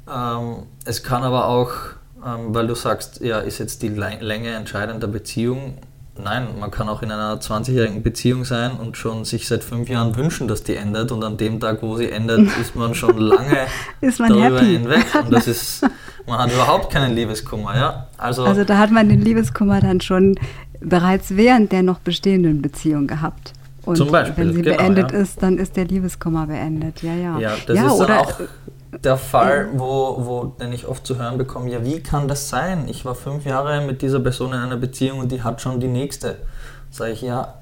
Ähm, 0.10 0.64
es 0.86 1.04
kann 1.04 1.24
aber 1.24 1.48
auch, 1.48 1.72
ähm, 2.26 2.56
weil 2.56 2.68
du 2.68 2.76
sagst, 2.76 3.20
ja, 3.20 3.40
ist 3.40 3.60
jetzt 3.60 3.82
die 3.82 3.90
Länge 3.90 4.50
entscheidend 4.50 5.04
der 5.04 5.08
Beziehung, 5.08 5.78
Nein, 6.24 6.48
man 6.60 6.72
kann 6.72 6.90
auch 6.90 7.02
in 7.02 7.12
einer 7.12 7.40
20-jährigen 7.40 8.04
Beziehung 8.04 8.46
sein 8.46 8.72
und 8.72 8.98
schon 8.98 9.26
sich 9.26 9.48
seit 9.48 9.64
fünf 9.64 9.90
Jahren 9.90 10.16
wünschen, 10.16 10.48
dass 10.48 10.64
die 10.64 10.76
endet. 10.76 11.12
Und 11.12 11.24
an 11.24 11.38
dem 11.38 11.60
Tag, 11.60 11.82
wo 11.82 11.96
sie 11.96 12.10
endet, 12.12 12.50
ist 12.62 12.76
man 12.76 12.96
schon 12.96 13.18
lange 13.18 13.68
man 14.02 14.30
darüber 14.30 14.60
happy. 14.60 14.78
hinweg. 14.78 15.06
Und 15.24 15.32
das 15.32 15.48
ist, 15.48 15.86
man 16.28 16.40
hat 16.40 16.52
überhaupt 16.52 16.92
keinen 16.92 17.16
Liebeskummer. 17.16 17.76
Ja? 17.76 18.08
Also, 18.18 18.44
also 18.44 18.64
da 18.64 18.78
hat 18.78 18.92
man 18.92 19.10
den 19.10 19.22
Liebeskummer 19.22 19.82
dann 19.82 20.02
schon 20.02 20.40
bereits 20.80 21.36
während 21.36 21.72
der 21.72 21.84
noch 21.84 22.00
bestehenden 22.00 22.62
Beziehung 22.62 23.08
gehabt. 23.08 23.54
Und 23.84 23.96
Zum 23.96 24.12
Beispiel, 24.12 24.46
wenn 24.46 24.54
sie 24.54 24.62
genau, 24.64 24.78
beendet 24.78 25.12
ja. 25.14 25.20
ist, 25.20 25.42
dann 25.42 25.58
ist 25.58 25.78
der 25.78 25.86
Liebeskummer 25.86 26.48
beendet. 26.48 27.02
Ja, 27.04 27.16
ja. 27.16 27.40
Ja, 27.40 27.56
das 27.66 27.78
ja, 27.78 27.88
ist 27.88 27.94
oder 27.94 28.20
auch 28.20 28.34
der 29.04 29.18
Fall, 29.18 29.70
wo, 29.74 30.18
wo 30.20 30.46
den 30.46 30.72
ich 30.72 30.88
oft 30.88 31.06
zu 31.06 31.18
hören 31.18 31.38
bekomme, 31.38 31.70
ja, 31.70 31.84
wie 31.84 32.02
kann 32.02 32.28
das 32.28 32.50
sein? 32.50 32.88
Ich 32.88 33.06
war 33.06 33.16
fünf 33.16 33.46
Jahre 33.46 33.82
mit 33.82 34.02
dieser 34.02 34.20
Person 34.20 34.54
in 34.54 34.60
einer 34.60 34.78
Beziehung 34.78 35.20
und 35.20 35.32
die 35.32 35.44
hat 35.44 35.62
schon 35.62 35.80
die 35.80 35.88
nächste. 35.88 36.38
Sage 36.90 37.12
ich, 37.12 37.22
ja, 37.22 37.56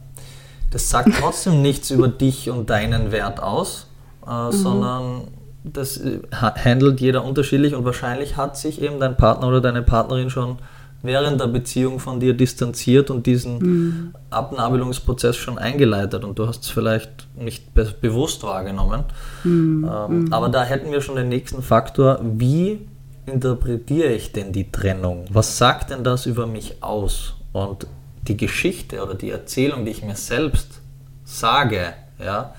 das 0.71 0.89
sagt 0.89 1.09
trotzdem 1.19 1.61
nichts 1.61 1.89
über 1.89 2.07
dich 2.07 2.49
und 2.49 2.69
deinen 2.69 3.11
Wert 3.11 3.41
aus, 3.41 3.88
äh, 4.27 4.29
mhm. 4.29 4.51
sondern 4.51 5.21
das 5.63 5.97
äh, 5.97 6.19
handelt 6.31 7.01
jeder 7.01 7.23
unterschiedlich 7.23 7.73
und 7.73 7.85
wahrscheinlich 7.85 8.38
hat 8.38 8.57
sich 8.57 8.81
eben 8.81 8.99
dein 8.99 9.17
Partner 9.17 9.47
oder 9.47 9.61
deine 9.61 9.81
Partnerin 9.81 10.29
schon 10.29 10.57
während 11.01 11.39
der 11.39 11.47
Beziehung 11.47 11.99
von 11.99 12.19
dir 12.19 12.34
distanziert 12.34 13.10
und 13.10 13.25
diesen 13.25 13.60
mhm. 13.60 14.15
Abnabelungsprozess 14.29 15.36
schon 15.36 15.58
eingeleitet 15.58 16.23
und 16.23 16.39
du 16.39 16.47
hast 16.47 16.63
es 16.63 16.69
vielleicht 16.69 17.27
nicht 17.38 17.73
be 17.73 17.93
bewusst 18.01 18.43
wahrgenommen. 18.43 19.03
Mhm. 19.43 19.89
Ähm, 19.91 20.19
mhm. 20.25 20.34
Aber 20.34 20.49
da 20.49 20.63
hätten 20.63 20.91
wir 20.91 21.01
schon 21.01 21.15
den 21.15 21.29
nächsten 21.29 21.62
Faktor, 21.62 22.19
wie 22.23 22.79
interpretiere 23.25 24.13
ich 24.13 24.31
denn 24.31 24.51
die 24.51 24.71
Trennung? 24.71 25.25
Was 25.29 25.58
sagt 25.58 25.89
denn 25.89 26.03
das 26.03 26.25
über 26.25 26.47
mich 26.47 26.81
aus? 26.84 27.36
Und 27.53 27.88
die 28.27 28.38
Geschichte 28.38 29.03
oder 29.03 29.15
die 29.15 29.29
Erzählung, 29.29 29.86
die 29.86 29.91
ich 29.91 30.03
mir 30.03 30.15
selbst 30.15 30.81
sage, 31.23 31.93
ja, 32.23 32.53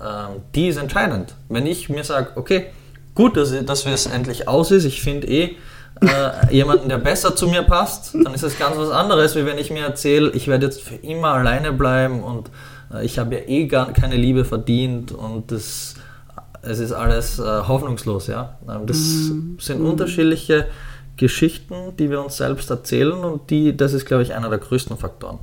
ähm, 0.00 0.42
die 0.54 0.68
ist 0.68 0.76
entscheidend. 0.76 1.34
Wenn 1.48 1.66
ich 1.66 1.88
mir 1.88 2.04
sage, 2.04 2.30
okay, 2.36 2.66
gut, 3.14 3.36
dass, 3.36 3.52
dass 3.64 3.86
es 3.86 4.06
endlich 4.06 4.48
aus 4.48 4.70
ist, 4.70 4.84
ich 4.84 5.02
finde 5.02 5.28
eh 5.28 5.56
äh, 6.00 6.52
jemanden, 6.54 6.88
der 6.88 6.98
besser 6.98 7.36
zu 7.36 7.48
mir 7.48 7.62
passt, 7.62 8.14
dann 8.14 8.34
ist 8.34 8.42
es 8.42 8.58
ganz 8.58 8.76
was 8.76 8.90
anderes, 8.90 9.36
wie 9.36 9.46
wenn 9.46 9.58
ich 9.58 9.70
mir 9.70 9.84
erzähle, 9.84 10.30
ich 10.30 10.48
werde 10.48 10.66
jetzt 10.66 10.82
für 10.82 10.96
immer 10.96 11.28
alleine 11.28 11.72
bleiben 11.72 12.22
und 12.22 12.50
äh, 12.92 13.04
ich 13.04 13.18
habe 13.18 13.36
ja 13.36 13.40
eh 13.46 13.66
gar 13.66 13.92
keine 13.92 14.16
Liebe 14.16 14.44
verdient 14.44 15.12
und 15.12 15.52
das, 15.52 15.94
es 16.62 16.78
ist 16.78 16.92
alles 16.92 17.38
äh, 17.38 17.42
hoffnungslos. 17.42 18.26
Ja? 18.26 18.58
Ähm, 18.68 18.86
das 18.86 18.96
mhm. 18.96 19.56
sind 19.60 19.80
mhm. 19.80 19.90
unterschiedliche 19.90 20.66
Geschichten, 21.16 21.96
die 21.98 22.10
wir 22.10 22.22
uns 22.22 22.36
selbst 22.36 22.70
erzählen 22.70 23.12
und 23.12 23.50
die, 23.50 23.76
das 23.76 23.92
ist, 23.92 24.04
glaube 24.04 24.22
ich, 24.22 24.34
einer 24.34 24.50
der 24.50 24.58
größten 24.58 24.96
Faktoren. 24.96 25.38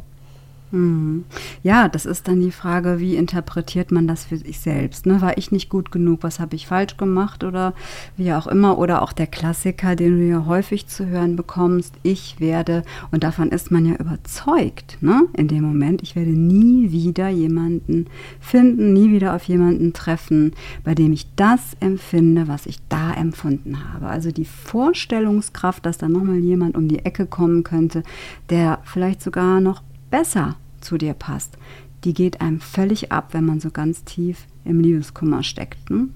Mhm. 0.71 1.25
Ja, 1.63 1.89
das 1.89 2.05
ist 2.05 2.27
dann 2.27 2.39
die 2.39 2.51
Frage, 2.51 2.99
wie 2.99 3.15
interpretiert 3.15 3.91
man 3.91 4.07
das 4.07 4.25
für 4.25 4.38
sich 4.38 4.60
selbst? 4.60 5.05
Ne? 5.05 5.21
War 5.21 5.38
ich 5.38 5.51
nicht 5.51 5.69
gut 5.69 5.91
genug? 5.91 6.23
Was 6.23 6.39
habe 6.39 6.55
ich 6.55 6.67
falsch 6.67 6.97
gemacht? 6.97 7.43
Oder 7.43 7.73
wie 8.17 8.34
auch 8.34 8.47
immer. 8.47 8.77
Oder 8.77 9.01
auch 9.01 9.12
der 9.12 9.27
Klassiker, 9.27 9.95
den 9.95 10.17
du 10.17 10.25
ja 10.25 10.45
häufig 10.45 10.88
zu 10.88 11.07
hören 11.07 11.36
bekommst, 11.36 11.95
ich 12.03 12.39
werde, 12.39 12.84
und 13.12 13.23
davon 13.23 13.49
ist 13.49 13.71
man 13.71 13.86
ja 13.86 13.95
überzeugt, 13.95 14.97
ne? 15.01 15.23
in 15.34 15.47
dem 15.47 15.63
Moment, 15.63 16.01
ich 16.01 16.15
werde 16.15 16.31
nie 16.31 16.91
wieder 16.91 17.29
jemanden 17.29 18.07
finden, 18.39 18.93
nie 18.93 19.12
wieder 19.12 19.36
auf 19.36 19.43
jemanden 19.43 19.93
treffen, 19.93 20.53
bei 20.84 20.95
dem 20.95 21.12
ich 21.12 21.27
das 21.36 21.75
empfinde, 21.79 22.47
was 22.47 22.65
ich 22.65 22.77
da 22.88 23.13
empfunden 23.13 23.77
habe. 23.93 24.07
Also 24.07 24.31
die 24.31 24.45
Vorstellungskraft, 24.45 25.86
dass 25.86 25.97
da 25.97 26.07
nochmal 26.07 26.39
jemand 26.39 26.77
um 26.77 26.88
die 26.88 26.99
Ecke 26.99 27.25
kommen 27.25 27.63
könnte, 27.63 28.03
der 28.49 28.79
vielleicht 28.84 29.21
sogar 29.21 29.60
noch 29.60 29.81
besser 30.12 30.56
zu 30.82 30.97
dir 30.97 31.13
passt, 31.13 31.58
die 32.04 32.13
geht 32.13 32.41
einem 32.41 32.62
völlig 32.62 33.12
ab, 33.12 33.30
wenn 33.32 33.45
man 33.45 33.60
so 33.60 33.71
ganz 33.71 34.04
tief 34.04 34.45
im 34.65 34.80
Liebeskummer 34.80 35.43
steckt. 35.43 35.89
Ne? 35.89 36.10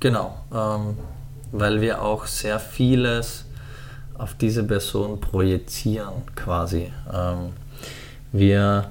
Genau, 0.00 0.36
ähm, 0.52 0.96
weil 1.52 1.80
wir 1.80 2.02
auch 2.02 2.26
sehr 2.26 2.58
vieles 2.58 3.44
auf 4.18 4.34
diese 4.34 4.64
Person 4.64 5.20
projizieren 5.20 6.14
quasi. 6.34 6.92
Ähm, 7.12 7.52
wir 8.32 8.90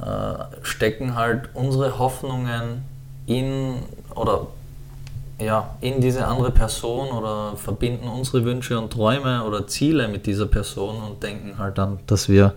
äh, 0.00 0.64
stecken 0.64 1.14
halt 1.14 1.50
unsere 1.54 1.98
Hoffnungen 1.98 2.82
in 3.26 3.74
oder 4.14 4.46
ja, 5.40 5.76
in 5.80 6.00
diese 6.00 6.26
andere 6.26 6.50
Person 6.50 7.08
oder 7.08 7.56
verbinden 7.56 8.08
unsere 8.08 8.44
Wünsche 8.44 8.78
und 8.78 8.92
Träume 8.92 9.44
oder 9.44 9.66
Ziele 9.68 10.08
mit 10.08 10.26
dieser 10.26 10.46
Person 10.46 11.00
und 11.00 11.22
denken 11.22 11.58
halt 11.58 11.78
dann, 11.78 12.00
dass 12.06 12.28
wir 12.28 12.54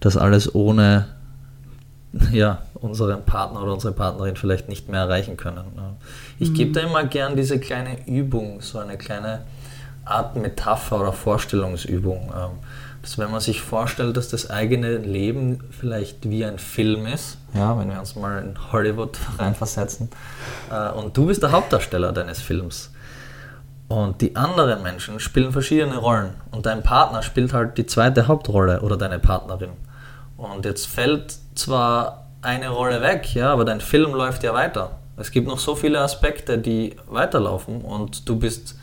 das 0.00 0.16
alles 0.16 0.54
ohne 0.54 1.06
ja, 2.32 2.62
unseren 2.74 3.24
Partner 3.24 3.62
oder 3.62 3.74
unsere 3.74 3.92
Partnerin 3.92 4.36
vielleicht 4.36 4.68
nicht 4.68 4.88
mehr 4.88 5.00
erreichen 5.00 5.36
können. 5.36 5.64
Ich 6.38 6.50
mhm. 6.50 6.54
gebe 6.54 6.72
da 6.72 6.80
immer 6.80 7.04
gern 7.04 7.36
diese 7.36 7.58
kleine 7.58 8.06
Übung, 8.06 8.60
so 8.60 8.78
eine 8.78 8.96
kleine 8.96 9.42
Art 10.04 10.36
Metapher 10.36 11.00
oder 11.00 11.12
Vorstellungsübung. 11.12 12.32
Ähm, 12.34 12.50
dass 13.06 13.18
wenn 13.18 13.30
man 13.30 13.40
sich 13.40 13.60
vorstellt, 13.60 14.16
dass 14.16 14.30
das 14.30 14.50
eigene 14.50 14.96
Leben 14.96 15.60
vielleicht 15.70 16.28
wie 16.28 16.44
ein 16.44 16.58
Film 16.58 17.06
ist, 17.06 17.38
ja, 17.54 17.78
wenn 17.78 17.88
wir 17.88 18.00
uns 18.00 18.16
mal 18.16 18.42
in 18.42 18.72
Hollywood 18.72 19.16
reinversetzen, 19.38 20.10
äh, 20.72 20.90
und 20.90 21.16
du 21.16 21.26
bist 21.26 21.42
der 21.42 21.52
Hauptdarsteller 21.52 22.12
deines 22.12 22.40
Films. 22.40 22.90
Und 23.88 24.20
die 24.20 24.34
anderen 24.34 24.82
Menschen 24.82 25.20
spielen 25.20 25.52
verschiedene 25.52 25.98
Rollen. 25.98 26.30
Und 26.50 26.66
dein 26.66 26.82
Partner 26.82 27.22
spielt 27.22 27.52
halt 27.52 27.78
die 27.78 27.86
zweite 27.86 28.26
Hauptrolle 28.26 28.80
oder 28.80 28.96
deine 28.96 29.20
Partnerin. 29.20 29.70
Und 30.36 30.64
jetzt 30.64 30.86
fällt 30.86 31.36
zwar 31.54 32.26
eine 32.42 32.68
Rolle 32.68 33.00
weg, 33.00 33.34
ja, 33.34 33.52
aber 33.52 33.64
dein 33.64 33.80
Film 33.80 34.12
läuft 34.12 34.42
ja 34.42 34.52
weiter. 34.54 34.98
Es 35.16 35.30
gibt 35.30 35.48
noch 35.48 35.58
so 35.58 35.74
viele 35.74 36.00
Aspekte, 36.00 36.58
die 36.58 36.94
weiterlaufen 37.06 37.80
und 37.80 38.28
du 38.28 38.36
bist 38.36 38.76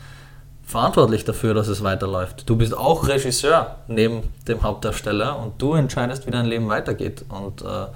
verantwortlich 0.64 1.24
dafür, 1.24 1.54
dass 1.54 1.68
es 1.68 1.82
weiterläuft. 1.82 2.48
Du 2.48 2.56
bist 2.56 2.76
auch 2.76 3.06
Regisseur 3.06 3.76
neben 3.86 4.22
dem 4.48 4.62
Hauptdarsteller 4.62 5.38
und 5.38 5.60
du 5.62 5.74
entscheidest, 5.74 6.26
wie 6.26 6.30
dein 6.30 6.46
Leben 6.46 6.68
weitergeht. 6.68 7.24
Und 7.28 7.62
äh, 7.62 7.86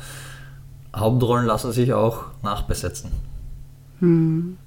Hauptrollen 0.94 1.47
lassen 1.47 1.73
sich 1.73 1.92
auch 1.92 2.27
nachbesetzen. 2.42 3.11
Hm. 4.01 4.59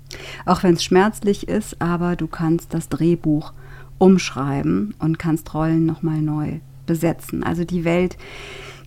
Auch 0.45 0.63
wenn 0.63 0.73
es 0.73 0.83
schmerzlich 0.83 1.47
ist, 1.47 1.81
aber 1.81 2.15
du 2.15 2.27
kannst 2.27 2.73
das 2.73 2.89
Drehbuch 2.89 3.53
umschreiben 3.97 4.93
und 4.99 5.19
kannst 5.19 5.53
Rollen 5.53 5.85
nochmal 5.85 6.21
neu 6.21 6.59
besetzen. 6.85 7.43
Also 7.43 7.63
die 7.63 7.85
Welt 7.85 8.17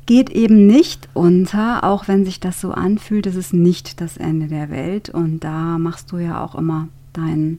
geht 0.07 0.31
eben 0.31 0.67
nicht 0.67 1.09
unter, 1.15 1.85
auch 1.85 2.09
wenn 2.09 2.25
sich 2.25 2.41
das 2.41 2.61
so 2.61 2.73
anfühlt, 2.73 3.27
es 3.27 3.37
ist 3.37 3.55
nicht 3.55 4.01
das 4.01 4.17
Ende 4.17 4.49
der 4.49 4.71
Welt. 4.71 5.09
Und 5.11 5.41
da 5.41 5.79
machst 5.79 6.13
du 6.13 6.19
ja 6.19 6.45
auch 6.45 6.55
immer 6.55 6.89
deinen 7.13 7.59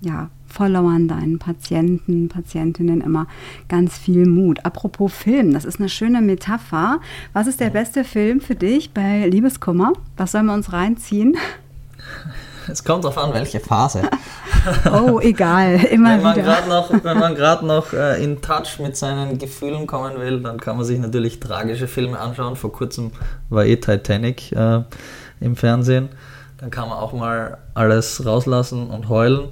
ja, 0.00 0.30
Followern, 0.46 1.08
deinen 1.08 1.38
Patienten, 1.38 2.28
Patientinnen 2.28 3.00
immer 3.00 3.26
ganz 3.68 3.98
viel 3.98 4.26
Mut. 4.26 4.64
Apropos 4.64 5.12
Film, 5.12 5.52
das 5.52 5.64
ist 5.64 5.78
eine 5.78 5.88
schöne 5.88 6.22
Metapher. 6.22 7.00
Was 7.32 7.46
ist 7.46 7.60
der 7.60 7.70
beste 7.70 8.04
Film 8.04 8.40
für 8.40 8.54
dich 8.54 8.92
bei 8.92 9.26
Liebeskummer? 9.26 9.92
Was 10.16 10.32
sollen 10.32 10.46
wir 10.46 10.54
uns 10.54 10.72
reinziehen? 10.72 11.36
Es 12.68 12.84
kommt 12.84 13.04
darauf 13.04 13.18
an, 13.18 13.32
welche 13.34 13.60
Phase. 13.60 14.02
oh, 14.92 15.20
egal, 15.20 15.74
immer 15.90 16.10
wenn 16.10 16.22
man 16.22 16.36
wieder. 16.36 16.66
Noch, 16.66 16.90
wenn 17.02 17.18
man 17.18 17.34
gerade 17.34 17.66
noch 17.66 17.92
äh, 17.92 18.22
in 18.22 18.40
Touch 18.42 18.78
mit 18.78 18.96
seinen 18.96 19.38
Gefühlen 19.38 19.86
kommen 19.86 20.18
will, 20.18 20.40
dann 20.40 20.60
kann 20.60 20.76
man 20.76 20.84
sich 20.84 20.98
natürlich 20.98 21.40
tragische 21.40 21.88
Filme 21.88 22.18
anschauen. 22.18 22.56
Vor 22.56 22.72
kurzem 22.72 23.12
war 23.48 23.64
eh 23.64 23.76
Titanic 23.76 24.52
äh, 24.52 24.82
im 25.40 25.56
Fernsehen. 25.56 26.10
Dann 26.58 26.70
kann 26.70 26.88
man 26.88 26.98
auch 26.98 27.12
mal 27.12 27.58
alles 27.74 28.24
rauslassen 28.24 28.90
und 28.90 29.08
heulen. 29.08 29.48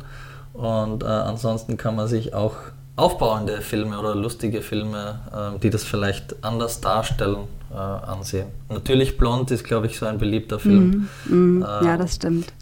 Und 0.53 1.03
äh, 1.03 1.07
ansonsten 1.07 1.77
kann 1.77 1.97
man 1.97 2.09
sich 2.09 2.35
auch 2.35 2.57
aufbauende 2.97 3.61
Filme 3.61 3.99
oder 3.99 4.15
lustige 4.15 4.61
Filme, 4.61 5.21
äh, 5.33 5.59
die 5.61 5.71
das 5.71 5.85
vielleicht 5.85 6.45
anders 6.45 6.81
darstellen, 6.81 7.47
äh, 7.71 7.77
ansehen. 7.77 8.49
Natürlich 8.69 9.19
Blond 9.19 9.51
ist, 9.51 9.65
glaube 9.65 9.87
ich, 9.87 9.99
so 9.99 10.07
ein 10.07 10.19
beliebter 10.19 10.59
Film. 10.59 11.09
Mm, 11.27 11.35
mm, 11.35 11.63
äh, 11.63 11.85
ja, 11.85 11.97
das 11.97 12.15
stimmt. 12.15 12.53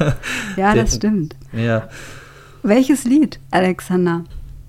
Ja, 0.00 0.14
ja 0.56 0.74
das 0.74 0.96
stimmt. 0.96 1.36
Ja. 1.52 1.88
Welches 2.62 3.04
Lied, 3.04 3.40
Alexander? 3.50 4.24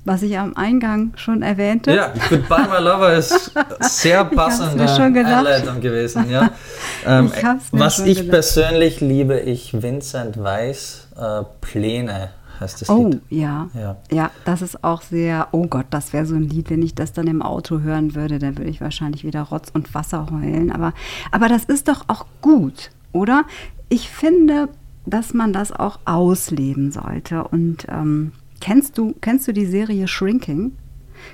Was 0.05 0.21
ich 0.21 0.37
am 0.37 0.57
Eingang 0.57 1.13
schon 1.15 1.43
erwähnte. 1.43 1.93
Ja, 1.93 2.11
Goodbye 2.29 2.67
My 2.69 2.83
Lover 2.83 3.13
ist 3.13 3.53
sehr 3.79 4.25
passende 4.25 4.83
Einleitung 4.83 5.79
gewesen. 5.81 6.29
Ja. 6.29 6.51
Ähm, 7.05 7.33
was 7.73 7.99
ich 7.99 8.19
gedacht. 8.19 8.31
persönlich 8.31 9.01
liebe, 9.01 9.37
ich 9.37 9.81
Vincent 9.81 10.41
Weiss 10.41 11.09
äh, 11.17 11.43
Pläne 11.59 12.29
heißt 12.59 12.81
das 12.81 12.89
oh, 12.89 13.07
Lied. 13.07 13.21
Oh, 13.23 13.25
ja. 13.29 13.69
ja. 13.73 13.97
Ja, 14.11 14.31
das 14.45 14.61
ist 14.61 14.83
auch 14.83 15.01
sehr, 15.01 15.49
oh 15.51 15.67
Gott, 15.67 15.87
das 15.89 16.13
wäre 16.13 16.25
so 16.25 16.35
ein 16.35 16.43
Lied, 16.43 16.69
wenn 16.69 16.81
ich 16.81 16.95
das 16.95 17.13
dann 17.13 17.27
im 17.27 17.41
Auto 17.41 17.79
hören 17.79 18.15
würde, 18.15 18.39
dann 18.39 18.57
würde 18.57 18.69
ich 18.69 18.81
wahrscheinlich 18.81 19.23
wieder 19.23 19.41
Rotz 19.43 19.69
und 19.73 19.93
Wasser 19.93 20.27
heulen. 20.31 20.71
Aber, 20.71 20.93
aber 21.31 21.47
das 21.47 21.65
ist 21.65 21.87
doch 21.87 22.05
auch 22.07 22.25
gut, 22.41 22.91
oder? 23.11 23.45
Ich 23.89 24.09
finde, 24.09 24.69
dass 25.05 25.33
man 25.33 25.53
das 25.53 25.71
auch 25.71 25.99
ausleben 26.05 26.91
sollte. 26.91 27.43
Und 27.43 27.87
ähm, 27.89 28.31
kennst 28.61 28.97
du, 28.97 29.13
kennst 29.21 29.47
du 29.47 29.53
die 29.53 29.65
Serie 29.65 30.07
Shrinking? 30.07 30.73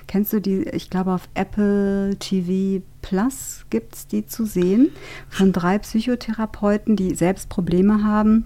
Kennst 0.07 0.33
du 0.33 0.39
die, 0.39 0.63
ich 0.69 0.89
glaube 0.89 1.13
auf 1.13 1.29
Apple 1.33 2.15
TV 2.19 2.83
Plus 3.01 3.65
gibt 3.69 3.95
es 3.95 4.07
die 4.07 4.25
zu 4.25 4.45
sehen, 4.45 4.89
von 5.29 5.51
drei 5.51 5.79
Psychotherapeuten, 5.79 6.95
die 6.95 7.15
selbst 7.15 7.49
Probleme 7.49 8.03
haben 8.03 8.45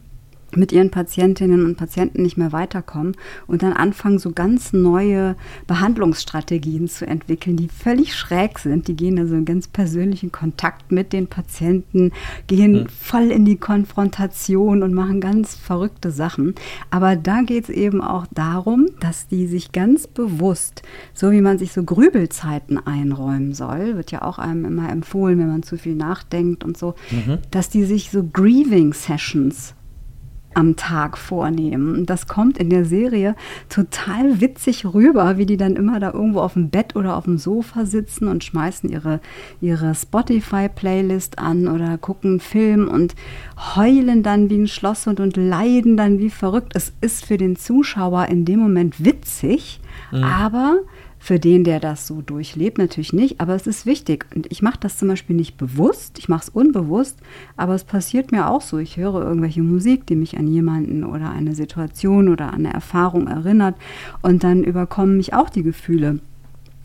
mit 0.57 0.71
ihren 0.71 0.91
Patientinnen 0.91 1.65
und 1.65 1.77
Patienten 1.77 2.21
nicht 2.21 2.37
mehr 2.37 2.51
weiterkommen 2.51 3.15
und 3.47 3.63
dann 3.63 3.73
anfangen, 3.73 4.19
so 4.19 4.31
ganz 4.31 4.73
neue 4.73 5.35
Behandlungsstrategien 5.67 6.87
zu 6.87 7.05
entwickeln, 7.05 7.57
die 7.57 7.67
völlig 7.67 8.15
schräg 8.15 8.59
sind. 8.59 8.87
Die 8.87 8.95
gehen 8.95 9.19
also 9.19 9.35
in 9.35 9.45
ganz 9.45 9.67
persönlichen 9.67 10.31
Kontakt 10.31 10.91
mit 10.91 11.13
den 11.13 11.27
Patienten, 11.27 12.11
gehen 12.47 12.83
mhm. 12.83 12.87
voll 12.87 13.31
in 13.31 13.45
die 13.45 13.57
Konfrontation 13.57 14.83
und 14.83 14.93
machen 14.93 15.21
ganz 15.21 15.55
verrückte 15.55 16.11
Sachen. 16.11 16.55
Aber 16.89 17.15
da 17.15 17.41
geht 17.41 17.65
es 17.65 17.69
eben 17.69 18.01
auch 18.01 18.25
darum, 18.31 18.87
dass 18.99 19.27
die 19.27 19.47
sich 19.47 19.71
ganz 19.71 20.07
bewusst, 20.07 20.83
so 21.13 21.31
wie 21.31 21.41
man 21.41 21.57
sich 21.57 21.73
so 21.73 21.83
Grübelzeiten 21.83 22.77
einräumen 22.85 23.53
soll, 23.53 23.95
wird 23.95 24.11
ja 24.11 24.21
auch 24.21 24.39
einem 24.39 24.65
immer 24.65 24.89
empfohlen, 24.89 25.39
wenn 25.39 25.47
man 25.47 25.63
zu 25.63 25.77
viel 25.77 25.95
nachdenkt 25.95 26.63
und 26.63 26.77
so, 26.77 26.95
mhm. 27.11 27.39
dass 27.51 27.69
die 27.69 27.85
sich 27.85 28.11
so 28.11 28.23
Grieving 28.23 28.93
Sessions 28.93 29.73
am 30.55 30.75
Tag 30.75 31.17
vornehmen. 31.17 32.05
Das 32.05 32.27
kommt 32.27 32.57
in 32.57 32.69
der 32.69 32.85
Serie 32.85 33.35
total 33.69 34.41
witzig 34.41 34.85
rüber, 34.85 35.37
wie 35.37 35.45
die 35.45 35.57
dann 35.57 35.75
immer 35.75 35.99
da 35.99 36.11
irgendwo 36.11 36.41
auf 36.41 36.53
dem 36.53 36.69
Bett 36.69 36.95
oder 36.95 37.17
auf 37.17 37.25
dem 37.25 37.37
Sofa 37.37 37.85
sitzen 37.85 38.27
und 38.27 38.43
schmeißen 38.43 38.89
ihre, 38.89 39.19
ihre 39.61 39.95
Spotify-Playlist 39.95 41.39
an 41.39 41.67
oder 41.67 41.97
gucken 41.97 42.31
einen 42.31 42.39
Film 42.39 42.87
und 42.87 43.15
heulen 43.75 44.23
dann 44.23 44.49
wie 44.49 44.57
ein 44.57 44.67
Schlosshund 44.67 45.19
und 45.19 45.37
leiden 45.37 45.97
dann 45.97 46.19
wie 46.19 46.29
verrückt. 46.29 46.73
Es 46.75 46.93
ist 47.01 47.25
für 47.25 47.37
den 47.37 47.55
Zuschauer 47.55 48.27
in 48.27 48.45
dem 48.45 48.59
Moment 48.59 49.03
witzig, 49.03 49.79
mhm. 50.11 50.23
aber 50.23 50.77
für 51.23 51.39
den, 51.39 51.63
der 51.63 51.79
das 51.79 52.05
so 52.05 52.21
durchlebt, 52.21 52.77
natürlich 52.77 53.13
nicht, 53.13 53.39
aber 53.39 53.55
es 53.55 53.65
ist 53.65 53.85
wichtig. 53.85 54.25
Und 54.35 54.51
ich 54.51 54.61
mache 54.61 54.79
das 54.81 54.97
zum 54.97 55.07
Beispiel 55.07 55.37
nicht 55.37 55.55
bewusst, 55.55 56.19
ich 56.19 56.27
mache 56.27 56.43
es 56.43 56.49
unbewusst, 56.49 57.17
aber 57.55 57.75
es 57.75 57.85
passiert 57.85 58.33
mir 58.33 58.49
auch 58.49 58.59
so. 58.59 58.77
Ich 58.77 58.97
höre 58.97 59.23
irgendwelche 59.23 59.63
Musik, 59.63 60.05
die 60.05 60.17
mich 60.17 60.37
an 60.37 60.49
jemanden 60.49 61.05
oder 61.05 61.31
eine 61.31 61.55
Situation 61.55 62.27
oder 62.27 62.51
eine 62.51 62.73
Erfahrung 62.73 63.27
erinnert 63.27 63.75
und 64.21 64.43
dann 64.43 64.65
überkommen 64.65 65.15
mich 65.15 65.33
auch 65.33 65.49
die 65.49 65.63
Gefühle. 65.63 66.19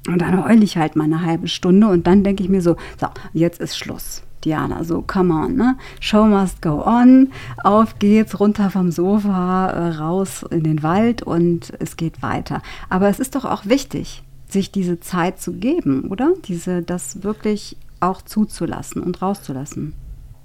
Und 0.07 0.23
dann 0.23 0.45
heule 0.45 0.63
ich 0.63 0.77
halt 0.77 0.95
mal 0.95 1.07
eine 1.07 1.27
halbe 1.27 1.49
Stunde 1.49 1.89
und 1.89 2.07
dann 2.07 2.23
denke 2.23 2.45
ich 2.45 2.49
mir 2.49 2.63
so, 2.63 2.77
so, 3.01 3.09
jetzt 3.33 3.61
ist 3.61 3.77
Schluss. 3.77 4.23
Diana, 4.45 4.85
so 4.85 5.03
come 5.03 5.35
on, 5.35 5.57
ne? 5.57 5.77
Show 5.99 6.27
must 6.27 6.63
go 6.63 6.85
on. 6.87 7.33
Auf 7.65 7.99
geht's, 7.99 8.39
runter 8.39 8.71
vom 8.71 8.93
Sofa, 8.93 9.67
äh, 9.67 9.97
raus 9.97 10.45
in 10.49 10.63
den 10.63 10.85
Wald 10.85 11.25
und 11.25 11.73
es 11.81 11.97
geht 11.97 12.23
weiter. 12.23 12.63
Aber 12.89 13.09
es 13.09 13.19
ist 13.19 13.35
doch 13.35 13.45
auch 13.45 13.67
wichtig, 13.67 14.23
sich 14.49 14.73
diese 14.73 15.01
Zeit 15.01 15.41
zu 15.41 15.53
geben, 15.53 16.11
oder? 16.11 16.35
Diese, 16.47 16.83
das 16.83 17.23
wirklich 17.23 17.77
auch 18.01 18.23
zuzulassen 18.23 19.03
und 19.03 19.21
rauszulassen. 19.21 19.95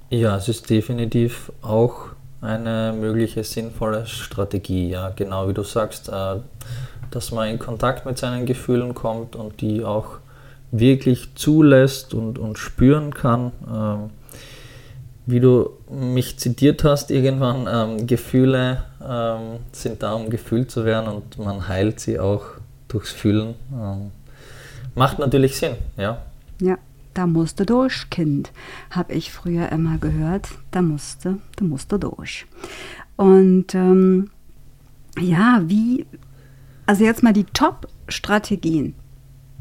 Ja, 0.10 0.38
es 0.38 0.50
ist 0.50 0.70
definitiv 0.70 1.52
auch 1.62 2.08
eine 2.42 2.94
mögliche 3.00 3.44
sinnvolle 3.44 4.06
Strategie, 4.06 4.90
ja, 4.90 5.10
genau 5.10 5.48
wie 5.48 5.54
du 5.54 5.64
sagst, 5.64 6.10
äh, 6.10 6.36
dass 7.10 7.32
man 7.32 7.48
in 7.50 7.60
Kontakt 7.60 8.06
mit 8.06 8.18
seinen 8.18 8.46
Gefühlen 8.46 8.94
kommt 8.94 9.36
und 9.36 9.62
die 9.62 9.84
auch 9.84 10.18
wirklich 10.72 11.36
zulässt 11.36 12.14
und, 12.14 12.38
und 12.38 12.58
spüren 12.58 13.14
kann. 13.14 13.52
Ähm, 13.72 14.10
wie 15.26 15.40
du 15.40 15.70
mich 15.90 16.38
zitiert 16.38 16.84
hast 16.84 17.10
irgendwann, 17.12 17.68
ähm, 17.72 18.08
Gefühle 18.08 18.84
ähm, 19.02 19.60
sind 19.72 20.04
da, 20.04 20.14
um 20.14 20.30
gefühlt 20.30 20.70
zu 20.70 20.84
werden 20.84 21.08
und 21.08 21.38
man 21.38 21.68
heilt 21.68 22.02
sie 22.02 22.20
auch 22.20 22.44
durchs 22.94 23.12
Fühlen. 23.12 23.56
Ähm, 23.74 24.12
macht 24.96 25.20
natürlich 25.20 25.58
Sinn, 25.58 25.76
ja. 25.98 26.22
Ja, 26.62 26.78
da 27.14 27.28
musste 27.28 27.66
durch, 27.66 28.10
Kind, 28.10 28.52
habe 28.92 29.14
ich 29.14 29.32
früher 29.32 29.72
immer 29.72 29.98
gehört. 29.98 30.48
Da 30.72 30.82
musste, 30.82 31.40
da 31.56 31.66
musste 31.66 32.00
durch. 32.00 32.46
Und 33.16 33.76
ähm, 33.76 34.30
ja, 35.20 35.62
wie, 35.66 36.06
also 36.86 37.04
jetzt 37.04 37.24
mal 37.24 37.34
die 37.34 37.46
Top-Strategien 37.46 38.96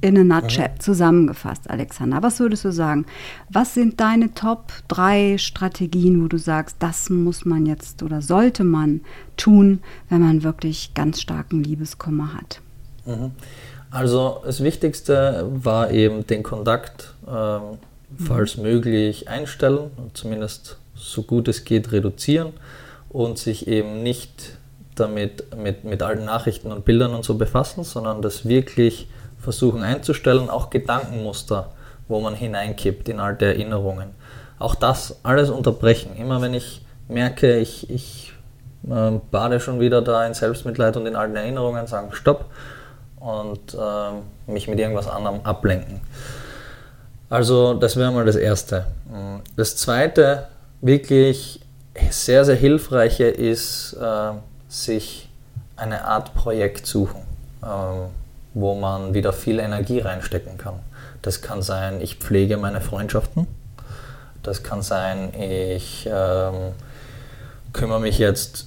in 0.03 0.19
a 0.19 0.25
nutshell 0.25 0.71
mhm. 0.75 0.81
zusammengefasst, 0.81 1.71
Alexander. 1.71 2.23
Was 2.23 2.41
würdest 2.41 2.65
du 2.65 2.73
sagen? 2.73 3.07
Was 3.49 3.75
sind 3.75 4.01
deine 4.01 4.35
Top 4.35 4.73
3 4.89 5.39
Strategien, 5.39 6.23
wo 6.23 6.29
du 6.29 6.39
sagst, 6.39 6.77
das 6.81 7.09
muss 7.09 7.45
man 7.45 7.67
jetzt 7.67 8.03
oder 8.03 8.21
sollte 8.21 8.65
man 8.65 9.03
tun, 9.37 9.81
wenn 10.09 10.21
man 10.21 10.43
wirklich 10.43 10.93
ganz 10.95 11.21
starken 11.21 11.63
Liebeskummer 11.63 12.35
hat? 12.35 12.61
Mhm. 13.05 13.33
Also 13.91 14.41
das 14.45 14.63
Wichtigste 14.63 15.47
war 15.51 15.91
eben 15.91 16.27
den 16.27 16.43
Kontakt, 16.43 17.13
ähm, 17.29 17.79
falls 18.27 18.57
mhm. 18.57 18.63
möglich, 18.63 19.29
einstellen 19.29 19.91
und 19.97 20.17
zumindest 20.17 20.79
so 20.95 21.23
gut 21.23 21.49
es 21.49 21.65
geht 21.65 21.93
reduzieren 21.93 22.53
und 23.11 23.39
sich 23.39 23.69
eben 23.69 24.03
nicht 24.03 24.57
damit 24.95 25.57
mit, 25.57 25.85
mit 25.85 26.03
allen 26.03 26.25
Nachrichten 26.25 26.73
und 26.73 26.85
Bildern 26.85 27.15
und 27.15 27.25
so 27.25 27.35
befassen, 27.35 27.85
sondern 27.85 28.23
das 28.23 28.47
wirklich 28.47 29.09
versuchen 29.39 29.83
einzustellen, 29.83 30.49
auch 30.49 30.71
Gedankenmuster, 30.71 31.73
wo 32.09 32.21
man 32.21 32.35
hineinkippt 32.35 33.09
in 33.09 33.21
alte 33.21 33.47
Erinnerungen. 33.47 34.11
Auch 34.59 34.75
das 34.75 35.19
alles 35.23 35.51
unterbrechen. 35.51 36.15
Immer 36.17 36.41
wenn 36.41 36.55
ich 36.55 36.85
merke, 37.09 37.59
ich, 37.59 37.91
ich 37.91 38.33
äh, 38.89 39.19
bade 39.31 39.61
schon 39.61 39.81
wieder 39.81 40.01
da 40.03 40.27
in 40.27 40.35
Selbstmitleid 40.35 40.97
und 40.97 41.07
in 41.07 41.17
alten 41.17 41.37
Erinnerungen, 41.37 41.87
sagen 41.87 42.13
Stopp 42.13 42.47
und 43.23 43.75
äh, 43.75 44.51
mich 44.51 44.69
mit 44.69 44.79
irgendwas 44.79 45.09
anderem 45.09 45.41
ablenken. 45.45 46.01
Also 47.31 47.75
das 47.75 47.97
wäre 47.97 48.13
mal 48.13 48.27
das 48.27 48.37
Erste. 48.37 48.87
Das 49.57 49.77
Zweite, 49.77 50.49
wirklich 50.81 51.61
sehr, 52.11 52.45
sehr 52.45 52.57
hilfreiche 52.57 53.25
ist, 53.25 53.95
äh, 53.95 54.33
sich 54.69 55.29
eine 55.77 56.05
Art 56.05 56.35
Projekt 56.35 56.87
suchen. 56.87 57.23
Ähm, 57.63 58.11
wo 58.55 58.75
man 58.75 59.15
wieder 59.15 59.33
viel 59.33 59.59
Energie 59.59 60.01
reinstecken 60.01 60.59
kann. 60.59 60.75
Das 61.23 61.43
kann 61.43 61.63
sein, 61.63 62.01
ich 62.01 62.17
pflege 62.17 62.57
meine 62.57 62.81
Freundschaften. 62.81 63.47
Das 64.43 64.63
kann 64.63 64.83
sein, 64.83 65.33
ich 65.39 66.09
ähm, 66.11 66.73
kümmere 67.73 68.01
mich 68.01 68.19
jetzt 68.19 68.67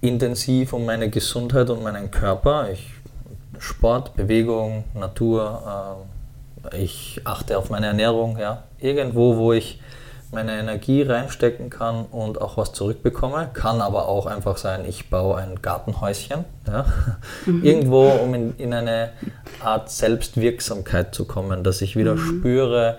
intensiv 0.00 0.72
um 0.72 0.86
meine 0.86 1.10
Gesundheit 1.10 1.70
und 1.70 1.82
meinen 1.82 2.10
Körper. 2.10 2.70
Ich, 2.70 2.90
Sport, 3.62 4.16
Bewegung, 4.16 4.84
Natur. 4.94 6.04
Äh, 6.72 6.82
ich 6.82 7.20
achte 7.24 7.56
auf 7.56 7.70
meine 7.70 7.86
Ernährung. 7.86 8.36
Ja. 8.38 8.64
Irgendwo, 8.78 9.36
wo 9.36 9.52
ich 9.52 9.80
meine 10.32 10.58
Energie 10.58 11.02
reinstecken 11.02 11.70
kann 11.70 12.06
und 12.06 12.40
auch 12.40 12.56
was 12.56 12.72
zurückbekomme. 12.72 13.50
Kann 13.52 13.80
aber 13.80 14.08
auch 14.08 14.26
einfach 14.26 14.56
sein, 14.56 14.84
ich 14.88 15.10
baue 15.10 15.36
ein 15.36 15.62
Gartenhäuschen. 15.62 16.44
Ja? 16.66 16.86
Mhm. 17.46 17.64
Irgendwo, 17.64 18.08
um 18.08 18.34
in, 18.34 18.56
in, 18.56 18.72
eine 18.72 19.10
Art 19.60 19.90
Selbstwirksamkeit 19.90 21.12
zu 21.12 21.24
kommen, 21.24 21.64
dass 21.64 21.82
ich 21.82 21.96
wieder 21.96 22.14
mhm. 22.14 22.18
spüre, 22.18 22.98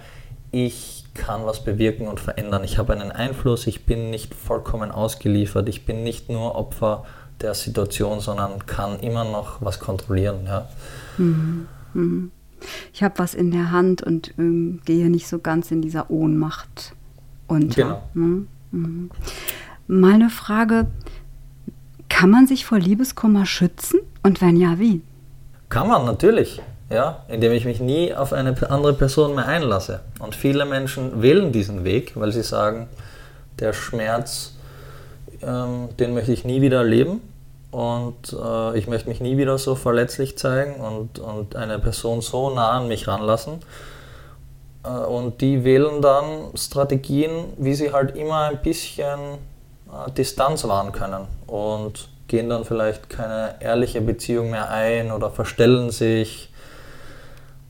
ich 0.52 1.06
kann 1.14 1.46
was 1.46 1.64
bewirken 1.64 2.08
und 2.08 2.20
verändern. 2.20 2.64
Ich 2.64 2.78
habe 2.78 2.94
einen 2.94 3.12
Einfluss, 3.12 3.68
ich 3.68 3.86
bin 3.86 4.10
nicht 4.10 4.34
vollkommen 4.34 4.92
ausgeliefert, 4.92 5.70
ich 5.70 5.86
bin 5.86 6.04
nicht 6.04 6.30
nur 6.30 6.56
Opfer 6.56 7.06
der 7.44 7.54
Situation, 7.54 8.20
sondern 8.22 8.66
kann 8.66 9.00
immer 9.00 9.26
noch 9.26 9.62
was 9.62 9.80
kontrollieren. 9.80 10.46
Ja? 10.46 10.68
Mhm. 11.18 11.68
mhm. 11.94 12.32
Ich 12.94 13.04
habe 13.04 13.16
was 13.18 13.34
in 13.34 13.52
der 13.52 13.72
Hand 13.72 14.02
und 14.02 14.34
ähm, 14.38 14.82
gehe 14.86 15.10
nicht 15.10 15.28
so 15.28 15.40
ganz 15.40 15.70
in 15.70 15.82
dieser 15.82 16.10
Ohnmacht 16.10 16.94
unter. 17.48 17.84
Genau. 17.84 18.04
Mhm. 18.14 18.48
Mhm. 18.72 19.12
Mal 19.88 20.14
eine 20.14 20.30
Frage, 20.30 20.88
kann 22.08 22.30
man 22.30 22.48
sich 22.48 22.66
vor 22.66 22.80
Liebeskummer 22.80 23.46
schützen 23.46 24.00
und 24.22 24.42
wenn 24.42 24.56
ja, 24.56 24.80
wie? 24.80 25.02
Kann 25.68 25.90
man 25.90 26.06
natürlich, 26.06 26.62
ja, 26.90 27.26
indem 27.28 27.52
ich 27.52 27.66
mich 27.66 27.82
nie 27.82 28.14
auf 28.14 28.32
eine 28.32 28.56
andere 28.70 28.94
Person 28.94 29.36
mehr 29.36 29.48
einlasse. 29.48 30.02
Und 30.20 30.36
viele 30.36 30.66
Menschen 30.66 31.22
wählen 31.22 31.52
diesen 31.52 31.84
Weg, 31.84 32.14
weil 32.16 32.32
sie 32.32 32.44
sagen, 32.44 32.88
der 33.60 33.74
Schmerz, 33.74 34.54
ähm, 35.42 35.90
den 36.00 36.14
möchte 36.14 36.32
ich 36.32 36.46
nie 36.46 36.62
wieder 36.62 36.78
erleben 36.78 37.20
und 37.74 38.34
äh, 38.40 38.78
ich 38.78 38.88
möchte 38.88 39.10
mich 39.10 39.20
nie 39.20 39.36
wieder 39.36 39.58
so 39.58 39.74
verletzlich 39.74 40.38
zeigen 40.38 40.76
und, 40.76 41.18
und 41.18 41.56
eine 41.56 41.80
Person 41.80 42.22
so 42.22 42.52
nah 42.52 42.70
an 42.70 42.88
mich 42.88 43.08
ranlassen. 43.08 43.62
Äh, 44.84 44.90
und 44.90 45.42
die 45.42 45.64
wählen 45.64 46.00
dann 46.00 46.56
Strategien, 46.56 47.32
wie 47.58 47.74
sie 47.74 47.92
halt 47.92 48.16
immer 48.16 48.42
ein 48.42 48.62
bisschen 48.62 49.20
äh, 49.88 50.12
Distanz 50.12 50.68
wahren 50.68 50.92
können 50.92 51.28
und 51.48 52.10
gehen 52.28 52.48
dann 52.48 52.64
vielleicht 52.64 53.10
keine 53.10 53.56
ehrliche 53.60 54.02
Beziehung 54.02 54.52
mehr 54.52 54.70
ein 54.70 55.12
oder 55.12 55.32
verstellen 55.32 55.90
sich 55.90 56.52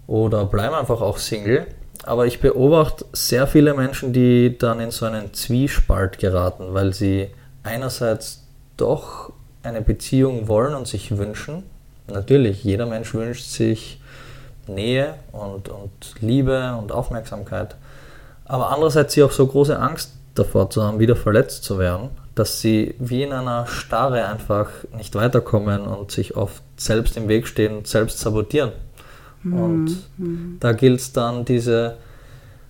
oder 0.06 0.46
bleiben 0.46 0.76
einfach 0.76 1.00
auch 1.00 1.18
Single. 1.18 1.66
Aber 2.06 2.26
ich 2.26 2.42
beobachte 2.42 3.06
sehr 3.14 3.48
viele 3.48 3.74
Menschen, 3.74 4.12
die 4.12 4.58
dann 4.58 4.82
in 4.82 4.92
so 4.92 5.06
einen 5.06 5.34
Zwiespalt 5.34 6.20
geraten, 6.20 6.74
weil 6.74 6.92
sie 6.92 7.30
einerseits 7.64 8.46
doch 8.76 9.32
eine 9.64 9.82
Beziehung 9.82 10.48
wollen 10.48 10.76
und 10.76 10.88
sich 10.88 11.18
wünschen. 11.18 11.64
Natürlich, 12.08 12.64
jeder 12.64 12.86
Mensch 12.86 13.14
wünscht 13.14 13.46
sich 13.46 14.02
Nähe 14.68 15.16
und, 15.32 15.70
und 15.70 15.92
Liebe 16.20 16.76
und 16.76 16.92
Aufmerksamkeit. 16.92 17.76
Aber 18.46 18.72
andererseits 18.72 19.14
sie 19.14 19.24
auch 19.24 19.32
so 19.32 19.48
große 19.48 19.78
Angst 19.80 20.14
davor 20.36 20.70
zu 20.70 20.84
haben, 20.84 21.00
wieder 21.00 21.16
verletzt 21.16 21.64
zu 21.64 21.80
werden, 21.80 22.10
dass 22.36 22.60
sie 22.60 22.96
wie 23.00 23.24
in 23.24 23.32
einer 23.32 23.68
Starre 23.68 24.26
einfach 24.26 24.70
nicht 24.98 25.16
weiterkommen 25.16 25.82
und 25.82 26.12
sich 26.12 26.36
oft 26.36 26.62
selbst 26.76 27.16
im 27.18 27.28
Weg 27.28 27.48
stehen 27.48 27.78
und 27.78 27.88
selbst 27.88 28.20
sabotieren. 28.20 28.72
Mhm. 29.44 29.54
Und 29.54 29.98
mhm. 30.18 30.58
da 30.60 30.74
gilt 30.74 31.00
es 31.00 31.14
dann, 31.14 31.46
diese 31.46 31.98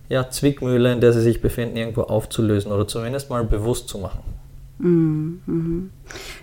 ja, 0.09 0.29
Zwickmühle, 0.29 0.91
in 0.91 1.01
der 1.01 1.13
sie 1.13 1.21
sich 1.21 1.41
befinden, 1.41 1.77
irgendwo 1.77 2.03
aufzulösen 2.03 2.71
oder 2.71 2.87
zumindest 2.87 3.29
mal 3.29 3.43
bewusst 3.43 3.87
zu 3.87 3.97
machen. 3.97 4.19
Mhm. 4.79 5.41
mhm. 5.45 5.89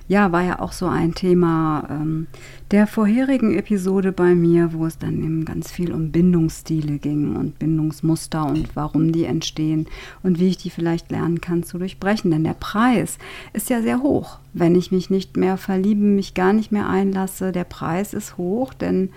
Ja, 0.09 0.33
war 0.33 0.43
ja 0.43 0.59
auch 0.61 0.73
so 0.73 0.87
ein 0.87 1.14
Thema 1.14 1.87
ähm, 1.90 2.27
der 2.71 2.87
vorherigen 2.87 3.57
Episode 3.57 4.11
bei 4.11 4.35
mir, 4.35 4.73
wo 4.73 4.87
es 4.87 4.99
dann 4.99 5.23
eben 5.23 5.45
ganz 5.45 5.71
viel 5.71 5.93
um 5.93 6.11
Bindungsstile 6.11 6.99
ging 6.99 7.37
und 7.37 7.59
Bindungsmuster 7.59 8.47
und 8.47 8.75
warum 8.75 9.12
die 9.12 9.25
entstehen 9.25 9.87
und 10.23 10.40
wie 10.40 10.49
ich 10.49 10.57
die 10.57 10.71
vielleicht 10.71 11.11
lernen 11.11 11.40
kann 11.40 11.62
zu 11.62 11.79
durchbrechen. 11.79 12.31
Denn 12.31 12.45
der 12.45 12.55
Preis 12.55 13.19
ist 13.53 13.71
ja 13.71 13.83
sehr 13.83 14.03
hoch. 14.03 14.38
Wenn 14.53 14.75
ich 14.75 14.90
mich 14.90 15.11
nicht 15.11 15.37
mehr 15.37 15.57
verliebe, 15.57 16.03
mich 16.03 16.35
gar 16.35 16.53
nicht 16.53 16.73
mehr 16.73 16.88
einlasse, 16.88 17.53
der 17.53 17.64
Preis 17.64 18.14
ist 18.14 18.37
hoch, 18.37 18.75
denn 18.75 19.11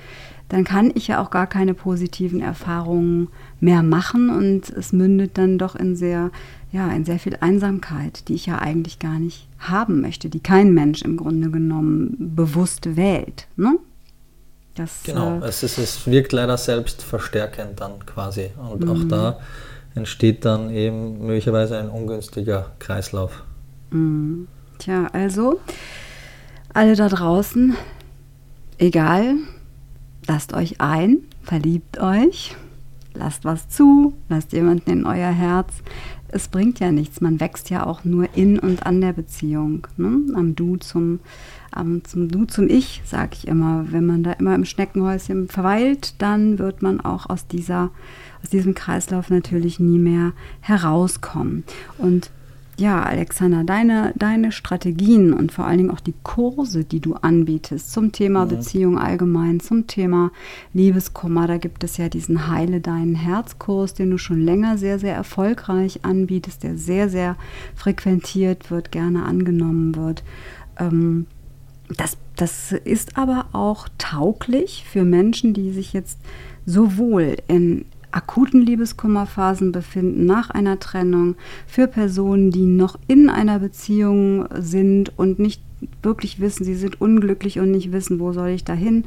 dann 0.53 0.65
kann 0.65 0.91
ich 0.93 1.07
ja 1.07 1.19
auch 1.19 1.31
gar 1.31 1.47
keine 1.47 1.73
positiven 1.73 2.39
Erfahrungen 2.39 3.29
mehr 3.59 3.81
machen 3.81 4.29
und 4.29 4.69
es 4.69 4.93
mündet 4.93 5.39
dann 5.39 5.57
doch 5.57 5.75
in 5.75 5.95
sehr 5.95 6.29
ja, 6.71 6.91
in 6.91 7.05
sehr 7.05 7.17
viel 7.17 7.37
Einsamkeit, 7.39 8.27
die 8.27 8.35
ich 8.35 8.45
ja 8.45 8.59
eigentlich 8.59 8.99
gar 8.99 9.17
nicht 9.17 9.47
haben 9.57 10.01
möchte, 10.01 10.29
die 10.29 10.41
kein 10.41 10.71
Mensch 10.71 11.01
im 11.01 11.17
Grunde 11.17 11.49
genommen 11.49 12.15
bewusst 12.35 12.95
wählt. 12.95 13.47
Ne? 13.55 13.79
Das, 14.75 15.01
genau, 15.03 15.39
äh, 15.39 15.47
es, 15.47 15.63
ist, 15.63 15.79
es 15.79 16.05
wirkt 16.05 16.33
leider 16.33 16.57
selbstverstärkend 16.57 17.79
dann 17.79 18.05
quasi. 18.05 18.51
Und 18.57 18.87
auch 18.87 18.95
mhm. 18.95 19.09
da 19.09 19.39
entsteht 19.95 20.45
dann 20.45 20.69
eben 20.69 21.25
möglicherweise 21.25 21.79
ein 21.79 21.89
ungünstiger 21.89 22.71
Kreislauf. 22.77 23.43
Mhm. 23.89 24.47
Tja, 24.77 25.07
also 25.13 25.59
alle 26.73 26.95
da 26.95 27.07
draußen, 27.09 27.75
egal, 28.77 29.35
lasst 30.27 30.53
euch 30.53 30.81
ein, 30.81 31.19
verliebt 31.41 31.99
euch, 31.99 32.55
lasst 33.13 33.45
was 33.45 33.69
zu, 33.69 34.13
lasst 34.29 34.53
jemanden 34.53 34.89
in 34.91 35.05
euer 35.05 35.31
Herz. 35.31 35.73
Es 36.29 36.47
bringt 36.47 36.79
ja 36.79 36.91
nichts, 36.91 37.21
man 37.21 37.39
wächst 37.39 37.69
ja 37.69 37.85
auch 37.85 38.03
nur 38.03 38.27
in 38.35 38.57
und 38.57 38.85
an 38.87 39.01
der 39.01 39.13
Beziehung, 39.13 39.87
ne? 39.97 40.19
am 40.33 40.55
Du 40.55 40.77
zum, 40.77 41.19
am, 41.71 42.03
zum 42.03 42.29
Du 42.29 42.45
zum 42.45 42.67
Ich, 42.69 43.03
sage 43.05 43.31
ich 43.33 43.47
immer. 43.47 43.85
Wenn 43.91 44.07
man 44.07 44.23
da 44.23 44.31
immer 44.33 44.55
im 44.55 44.65
Schneckenhäuschen 44.65 45.47
verweilt, 45.47 46.15
dann 46.17 46.57
wird 46.57 46.81
man 46.81 46.99
auch 47.01 47.29
aus, 47.29 47.45
dieser, 47.45 47.91
aus 48.41 48.49
diesem 48.49 48.73
Kreislauf 48.73 49.29
natürlich 49.29 49.79
nie 49.79 49.99
mehr 49.99 50.33
herauskommen. 50.61 51.63
Und 51.99 52.31
ja, 52.77 53.03
Alexander, 53.03 53.63
deine, 53.63 54.13
deine 54.15 54.51
Strategien 54.51 55.31
und 55.31 55.51
vor 55.51 55.65
allen 55.65 55.77
Dingen 55.77 55.91
auch 55.91 55.99
die 55.99 56.15
Kurse, 56.23 56.83
die 56.83 56.99
du 56.99 57.13
anbietest 57.13 57.91
zum 57.91 58.11
Thema 58.11 58.45
mhm. 58.45 58.49
Beziehung 58.49 58.97
allgemein, 58.97 59.59
zum 59.59 59.85
Thema 59.85 60.31
Liebeskummer, 60.73 61.45
da 61.45 61.57
gibt 61.57 61.83
es 61.83 61.97
ja 61.97 62.09
diesen 62.09 62.47
Heile 62.47 62.81
deinen 62.81 63.15
Herzkurs, 63.15 63.93
den 63.93 64.09
du 64.09 64.17
schon 64.17 64.41
länger 64.41 64.77
sehr, 64.77 64.97
sehr 64.97 65.13
erfolgreich 65.13 65.99
anbietest, 66.03 66.63
der 66.63 66.77
sehr, 66.77 67.09
sehr 67.09 67.35
frequentiert 67.75 68.71
wird, 68.71 68.91
gerne 68.91 69.23
angenommen 69.23 69.95
wird. 69.95 70.23
Ähm, 70.79 71.27
das, 71.95 72.17
das 72.35 72.71
ist 72.71 73.17
aber 73.17 73.45
auch 73.51 73.87
tauglich 73.99 74.83
für 74.89 75.03
Menschen, 75.03 75.53
die 75.53 75.71
sich 75.71 75.93
jetzt 75.93 76.19
sowohl 76.65 77.35
in 77.47 77.85
akuten 78.13 78.61
Liebeskummerphasen 78.61 79.71
befinden 79.71 80.25
nach 80.25 80.49
einer 80.49 80.79
Trennung, 80.79 81.35
für 81.67 81.87
Personen, 81.87 82.51
die 82.51 82.65
noch 82.65 82.97
in 83.07 83.29
einer 83.29 83.59
Beziehung 83.59 84.47
sind 84.57 85.17
und 85.17 85.39
nicht 85.39 85.61
wirklich 86.01 86.39
wissen, 86.39 86.63
sie 86.63 86.75
sind 86.75 87.01
unglücklich 87.01 87.59
und 87.59 87.71
nicht 87.71 87.91
wissen, 87.91 88.19
wo 88.19 88.31
soll 88.31 88.49
ich 88.49 88.63
dahin, 88.63 89.05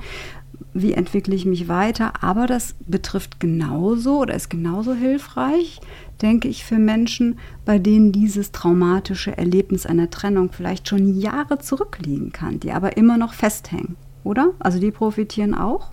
wie 0.74 0.92
entwickle 0.92 1.34
ich 1.34 1.46
mich 1.46 1.68
weiter. 1.68 2.22
Aber 2.22 2.46
das 2.46 2.74
betrifft 2.86 3.40
genauso 3.40 4.20
oder 4.20 4.34
ist 4.34 4.50
genauso 4.50 4.94
hilfreich, 4.94 5.80
denke 6.22 6.48
ich, 6.48 6.64
für 6.64 6.78
Menschen, 6.78 7.38
bei 7.64 7.78
denen 7.78 8.12
dieses 8.12 8.52
traumatische 8.52 9.36
Erlebnis 9.36 9.86
einer 9.86 10.10
Trennung 10.10 10.50
vielleicht 10.52 10.88
schon 10.88 11.18
Jahre 11.18 11.58
zurückliegen 11.58 12.32
kann, 12.32 12.60
die 12.60 12.72
aber 12.72 12.96
immer 12.96 13.16
noch 13.16 13.32
festhängen, 13.32 13.96
oder? 14.24 14.52
Also 14.58 14.78
die 14.78 14.90
profitieren 14.90 15.54
auch? 15.54 15.90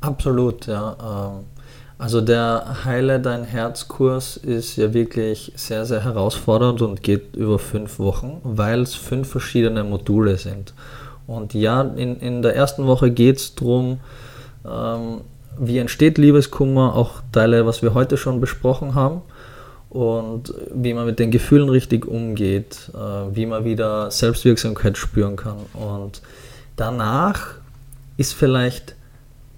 Absolut, 0.00 0.66
ja. 0.66 1.42
Also 1.96 2.20
der 2.20 2.84
Heile 2.84 3.20
dein 3.20 3.44
Herz-Kurs 3.44 4.36
ist 4.36 4.76
ja 4.76 4.92
wirklich 4.92 5.52
sehr, 5.54 5.84
sehr 5.84 6.02
herausfordernd 6.02 6.82
und 6.82 7.02
geht 7.02 7.36
über 7.36 7.58
fünf 7.58 7.98
Wochen, 7.98 8.40
weil 8.42 8.82
es 8.82 8.94
fünf 8.94 9.28
verschiedene 9.28 9.84
Module 9.84 10.36
sind. 10.36 10.74
Und 11.26 11.54
ja, 11.54 11.82
in, 11.82 12.18
in 12.20 12.42
der 12.42 12.56
ersten 12.56 12.86
Woche 12.86 13.10
geht 13.10 13.36
es 13.38 13.54
darum, 13.54 14.00
ähm, 14.66 15.20
wie 15.58 15.78
entsteht 15.78 16.18
Liebeskummer, 16.18 16.96
auch 16.96 17.22
Teile, 17.30 17.64
was 17.64 17.80
wir 17.80 17.94
heute 17.94 18.16
schon 18.16 18.40
besprochen 18.40 18.94
haben, 18.94 19.22
und 19.94 20.52
wie 20.74 20.92
man 20.92 21.06
mit 21.06 21.20
den 21.20 21.30
Gefühlen 21.30 21.68
richtig 21.68 22.04
umgeht, 22.04 22.90
äh, 22.94 23.36
wie 23.36 23.46
man 23.46 23.64
wieder 23.64 24.10
Selbstwirksamkeit 24.10 24.98
spüren 24.98 25.36
kann. 25.36 25.58
Und 25.72 26.20
danach 26.74 27.54
ist 28.16 28.34
vielleicht 28.34 28.96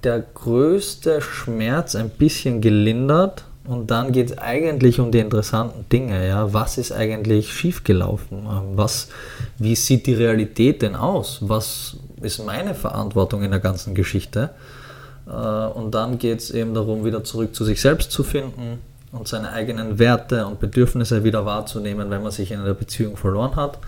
der 0.06 0.20
größte 0.20 1.20
Schmerz 1.20 1.96
ein 1.96 2.10
bisschen 2.10 2.60
gelindert 2.60 3.44
und 3.66 3.90
dann 3.90 4.12
geht 4.12 4.30
es 4.30 4.38
eigentlich 4.38 5.00
um 5.00 5.10
die 5.10 5.18
interessanten 5.18 5.88
Dinge. 5.88 6.28
Ja? 6.28 6.52
Was 6.52 6.78
ist 6.78 6.92
eigentlich 6.92 7.52
schiefgelaufen? 7.52 8.38
Ähm, 8.38 8.76
was, 8.76 9.08
wie 9.58 9.74
sieht 9.74 10.06
die 10.06 10.14
Realität 10.14 10.82
denn 10.82 10.94
aus? 10.94 11.38
Was 11.40 11.96
ist 12.22 12.44
meine 12.46 12.76
Verantwortung 12.76 13.42
in 13.42 13.50
der 13.50 13.58
ganzen 13.58 13.96
Geschichte? 13.96 14.50
Äh, 15.26 15.30
und 15.30 15.92
dann 15.96 16.18
geht 16.18 16.38
es 16.38 16.52
eben 16.52 16.72
darum, 16.72 17.04
wieder 17.04 17.24
zurück 17.24 17.52
zu 17.52 17.64
sich 17.64 17.80
selbst 17.80 18.12
zu 18.12 18.22
finden 18.22 18.78
und 19.10 19.26
seine 19.26 19.50
eigenen 19.50 19.98
Werte 19.98 20.46
und 20.46 20.60
Bedürfnisse 20.60 21.24
wieder 21.24 21.44
wahrzunehmen, 21.44 22.10
wenn 22.10 22.22
man 22.22 22.30
sich 22.30 22.52
in 22.52 22.60
einer 22.60 22.74
Beziehung 22.74 23.16
verloren 23.16 23.56
hat. 23.56 23.78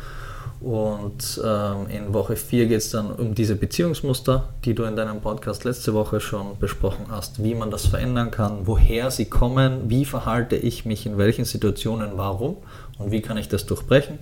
Und 0.61 1.41
ähm, 1.45 1.87
in 1.89 2.13
Woche 2.13 2.35
4 2.35 2.67
geht 2.67 2.79
es 2.79 2.91
dann 2.91 3.13
um 3.13 3.35
diese 3.35 3.55
Beziehungsmuster, 3.55 4.49
die 4.65 4.75
du 4.75 4.83
in 4.85 4.97
deinem 4.97 5.21
Podcast 5.21 5.63
letzte 5.63 5.95
Woche 5.95 6.21
schon 6.21 6.59
besprochen 6.59 7.07
hast, 7.11 7.43
wie 7.43 7.55
man 7.55 7.71
das 7.71 7.87
verändern 7.87 8.33
kann, 8.33 8.67
woher 8.67 9.13
sie 9.13 9.27
kommen, 9.27 9.89
wie 9.89 10.05
verhalte 10.05 10.57
ich 10.57 10.85
mich 10.85 11.07
in 11.07 11.17
welchen 11.17 11.45
Situationen, 11.45 12.13
warum 12.17 12.57
und 12.99 13.13
wie 13.13 13.23
kann 13.23 13.37
ich 13.37 13.49
das 13.49 13.67
durchbrechen. 13.67 14.19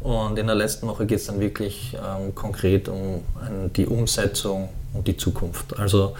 Und 0.00 0.38
in 0.38 0.46
der 0.46 0.56
letzten 0.56 0.88
Woche 0.88 1.06
geht 1.06 1.18
es 1.18 1.26
dann 1.26 1.38
wirklich 1.38 1.94
ähm, 1.94 2.34
konkret 2.34 2.88
um 2.88 3.22
ein, 3.40 3.72
die 3.74 3.86
Umsetzung 3.86 4.68
und 4.94 5.06
die 5.06 5.16
Zukunft. 5.16 5.78
Also 5.78 6.14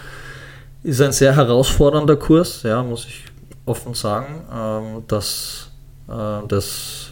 ist 0.84 1.00
ein 1.00 1.12
sehr 1.12 1.34
herausfordernder 1.34 2.16
Kurs, 2.16 2.62
ja, 2.62 2.82
muss 2.82 3.06
ich 3.06 3.24
offen 3.66 3.94
sagen, 3.94 4.42
ähm, 4.52 5.02
dass 5.08 5.70
äh, 6.08 6.46
das 6.46 7.07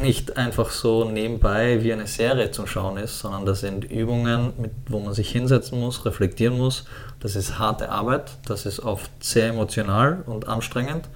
nicht 0.00 0.36
einfach 0.36 0.70
so 0.70 1.04
nebenbei 1.04 1.82
wie 1.82 1.92
eine 1.92 2.06
Serie 2.06 2.50
zu 2.50 2.66
schauen 2.66 2.96
ist, 2.96 3.18
sondern 3.18 3.46
das 3.46 3.60
sind 3.60 3.84
Übungen, 3.84 4.52
mit, 4.58 4.72
wo 4.88 5.00
man 5.00 5.14
sich 5.14 5.30
hinsetzen 5.30 5.80
muss, 5.80 6.04
reflektieren 6.04 6.56
muss. 6.56 6.84
Das 7.20 7.36
ist 7.36 7.58
harte 7.58 7.90
Arbeit, 7.90 8.32
das 8.46 8.66
ist 8.66 8.80
oft 8.80 9.10
sehr 9.22 9.48
emotional 9.48 10.22
und 10.26 10.48
anstrengend. 10.48 11.08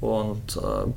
Und 0.00 0.56
äh, 0.56 0.90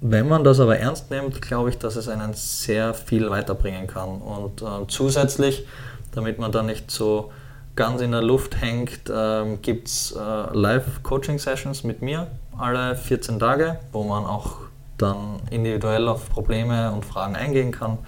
wenn 0.00 0.28
man 0.28 0.44
das 0.44 0.60
aber 0.60 0.78
ernst 0.78 1.10
nimmt, 1.10 1.40
glaube 1.40 1.70
ich, 1.70 1.78
dass 1.78 1.96
es 1.96 2.08
einen 2.08 2.34
sehr 2.34 2.92
viel 2.92 3.30
weiterbringen 3.30 3.86
kann. 3.86 4.20
Und 4.20 4.62
äh, 4.62 4.86
zusätzlich, 4.88 5.66
damit 6.12 6.38
man 6.38 6.52
da 6.52 6.62
nicht 6.62 6.90
so 6.90 7.30
ganz 7.76 8.02
in 8.02 8.12
der 8.12 8.22
Luft 8.22 8.60
hängt, 8.60 9.08
äh, 9.08 9.56
gibt 9.62 9.88
es 9.88 10.12
äh, 10.12 10.56
Live-Coaching-Sessions 10.56 11.84
mit 11.84 12.02
mir 12.02 12.26
alle 12.58 12.96
14 12.96 13.38
Tage, 13.38 13.78
wo 13.92 14.04
man 14.04 14.24
auch 14.24 14.56
dann 15.02 15.40
individuell 15.50 16.08
auf 16.08 16.28
Probleme 16.30 16.92
und 16.92 17.04
Fragen 17.04 17.36
eingehen 17.36 17.72
kann. 17.72 17.98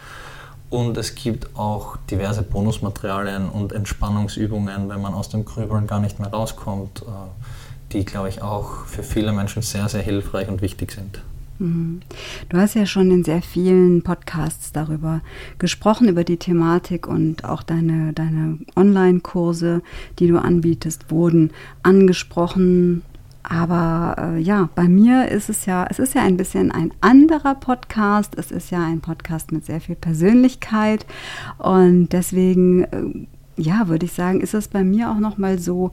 Und 0.71 0.97
es 0.97 1.15
gibt 1.15 1.57
auch 1.57 1.97
diverse 2.11 2.43
Bonusmaterialien 2.43 3.49
und 3.49 3.73
Entspannungsübungen, 3.73 4.89
wenn 4.89 5.01
man 5.01 5.15
aus 5.15 5.29
dem 5.29 5.45
Grübeln 5.45 5.87
gar 5.87 6.01
nicht 6.01 6.19
mehr 6.19 6.31
rauskommt, 6.31 7.03
äh, 7.03 7.93
die, 7.93 8.05
glaube 8.05 8.29
ich, 8.29 8.43
auch 8.43 8.87
für 8.87 9.03
viele 9.03 9.33
Menschen 9.33 9.63
sehr, 9.63 9.89
sehr 9.89 10.03
hilfreich 10.03 10.49
und 10.49 10.63
wichtig 10.63 10.91
sind. 10.91 11.23
Mhm. 11.59 12.01
Du 12.49 12.57
hast 12.57 12.75
ja 12.75 12.87
schon 12.87 13.11
in 13.11 13.25
sehr 13.25 13.43
vielen 13.43 14.03
Podcasts 14.03 14.73
darüber 14.73 15.21
gesprochen, 15.59 16.09
über 16.09 16.25
die 16.25 16.37
Thematik 16.39 17.07
und 17.07 17.45
auch 17.45 17.63
deine, 17.63 18.13
deine 18.13 18.59
Online-Kurse, 18.75 19.83
die 20.19 20.27
du 20.27 20.39
anbietest, 20.39 21.11
wurden 21.11 21.53
angesprochen. 21.83 23.03
Aber 23.47 24.17
äh, 24.19 24.39
ja, 24.41 24.71
bei 24.75 24.89
mir 24.89 25.29
ist 25.29 25.51
es 25.51 25.67
ja, 25.67 25.87
es 25.91 25.99
ist 25.99 26.15
ja 26.15 26.23
ein 26.23 26.39
bisschen 26.39 26.73
ein 26.73 26.93
anderer 27.03 27.55
Podcast. 27.55 28.35
Es 28.37 28.51
ist 28.51 28.71
ja 28.71 28.83
ein 28.83 29.01
Podcast 29.01 29.53
mit 29.53 29.67
sehr 29.67 29.83
viel 29.83 29.97
Persönlichkeit. 29.97 31.05
Und 31.59 32.09
deswegen, 32.09 32.85
äh, 32.85 33.27
ja, 33.57 33.89
würde 33.89 34.07
ich 34.07 34.15
sagen, 34.15 34.41
ist 34.41 34.55
es 34.55 34.69
bei 34.69 34.83
mir 34.83 35.11
auch 35.11 35.19
nochmal 35.19 35.59
so, 35.59 35.93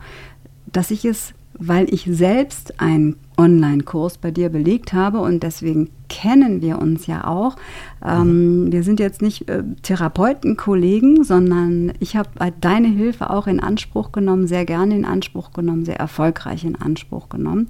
dass 0.66 0.92
ich 0.92 1.04
es 1.04 1.34
weil 1.64 1.94
ich 1.94 2.08
selbst 2.10 2.80
einen 2.82 3.18
Online-Kurs 3.38 4.18
bei 4.18 4.32
dir 4.32 4.50
belegt 4.50 4.94
habe 4.94 5.20
und 5.20 5.44
deswegen 5.44 5.92
kennen 6.10 6.62
wir 6.62 6.80
uns 6.80 7.06
ja 7.06 7.26
auch. 7.26 7.56
Ähm, 8.04 8.66
mhm. 8.66 8.72
wir 8.72 8.84
sind 8.84 9.00
jetzt 9.00 9.22
nicht 9.22 9.48
äh, 9.48 9.64
Therapeutenkollegen, 9.84 11.24
sondern 11.24 11.94
ich 12.00 12.16
habe 12.16 12.30
deine 12.60 12.88
Hilfe 12.88 13.30
auch 13.30 13.46
in 13.46 13.60
Anspruch 13.60 14.12
genommen, 14.12 14.48
sehr 14.48 14.66
gerne 14.66 14.96
in 14.96 15.06
Anspruch 15.06 15.54
genommen, 15.54 15.86
sehr 15.86 16.00
erfolgreich 16.00 16.66
in 16.66 16.76
Anspruch 16.76 17.30
genommen. 17.30 17.68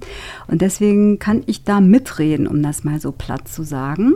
Und 0.48 0.62
deswegen 0.62 1.18
kann 1.18 1.42
ich 1.46 1.64
da 1.64 1.80
mitreden, 1.80 2.46
um 2.46 2.62
das 2.62 2.84
mal 2.84 2.98
so 2.98 3.12
platt 3.12 3.46
zu 3.46 3.62
sagen. 3.62 4.14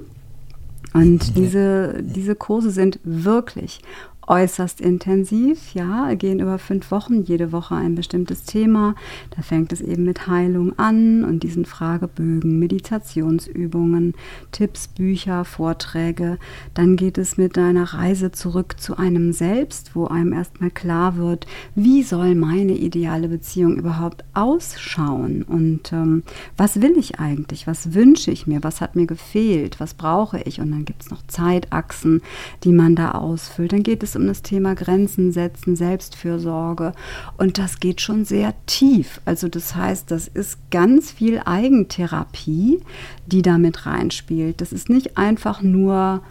Und 0.95 1.37
diese, 1.37 2.03
diese 2.03 2.35
Kurse 2.35 2.71
sind 2.71 2.99
wirklich 3.05 3.81
äußerst 4.27 4.81
intensiv, 4.81 5.73
ja, 5.73 6.15
gehen 6.15 6.41
über 6.41 6.59
fünf 6.59 6.91
Wochen, 6.91 7.23
jede 7.23 7.53
Woche 7.53 7.77
ein 7.77 7.95
bestimmtes 7.95 8.43
Thema. 8.43 8.95
Da 9.35 9.43
fängt 9.43 9.73
es 9.73 9.81
eben 9.81 10.05
mit 10.05 10.27
Heilung 10.27 10.79
an 10.79 11.25
und 11.25 11.43
diesen 11.43 11.65
Fragebögen, 11.65 12.59
Meditationsübungen, 12.59 14.15
Tipps, 14.51 14.89
Bücher, 14.89 15.45
Vorträge. 15.45 16.39
Dann 16.75 16.97
geht 16.97 17.19
es 17.19 17.37
mit 17.37 17.57
einer 17.57 17.95
Reise 17.95 18.33
zurück 18.33 18.81
zu 18.81 18.97
einem 18.97 19.33
selbst, 19.33 19.95
wo 19.95 20.07
einem 20.07 20.33
erstmal 20.33 20.71
klar 20.71 21.17
wird, 21.17 21.47
wie 21.75 22.03
soll 22.03 22.35
meine 22.35 22.73
ideale 22.73 23.29
Beziehung 23.29 23.77
überhaupt 23.77 24.25
ausschauen 24.35 25.43
und 25.43 25.93
ähm, 25.93 26.25
was 26.57 26.81
will 26.81 26.97
ich 26.99 27.21
eigentlich, 27.21 27.67
was 27.67 27.95
wünsche 27.95 28.31
ich 28.31 28.47
mir, 28.47 28.63
was 28.63 28.81
hat 28.81 28.97
mir 28.97 29.07
gefehlt, 29.07 29.79
was 29.79 29.95
brauche 29.95 30.41
ich 30.41 30.61
und 30.61 30.73
dann 30.73 30.85
gibt 30.85 31.03
es 31.03 31.11
noch 31.11 31.25
Zeitachsen, 31.27 32.23
die 32.65 32.73
man 32.73 32.97
da 32.97 33.13
ausfüllt. 33.13 33.73
Dann 33.73 33.83
geht 33.83 34.03
es 34.03 34.16
es 34.17 34.21
um 34.21 34.27
das 34.27 34.43
Thema 34.43 34.75
Grenzen 34.75 35.33
setzen, 35.33 35.77
Selbstfürsorge. 35.77 36.93
Und 37.37 37.59
das 37.59 37.81
geht 37.81 38.01
schon 38.01 38.25
sehr 38.25 38.55
tief. 38.67 39.21
Also 39.25 39.49
das 39.49 39.77
heißt, 39.77 40.11
das 40.11 40.29
ist 40.29 40.59
ganz 40.71 41.11
viel 41.11 41.41
Eigentherapie, 41.45 42.81
die 43.27 43.43
damit 43.43 43.87
reinspielt. 43.87 44.61
Das 44.61 44.73
ist 44.73 44.89
nicht 44.89 45.17
einfach 45.19 45.63
nur 45.63 46.23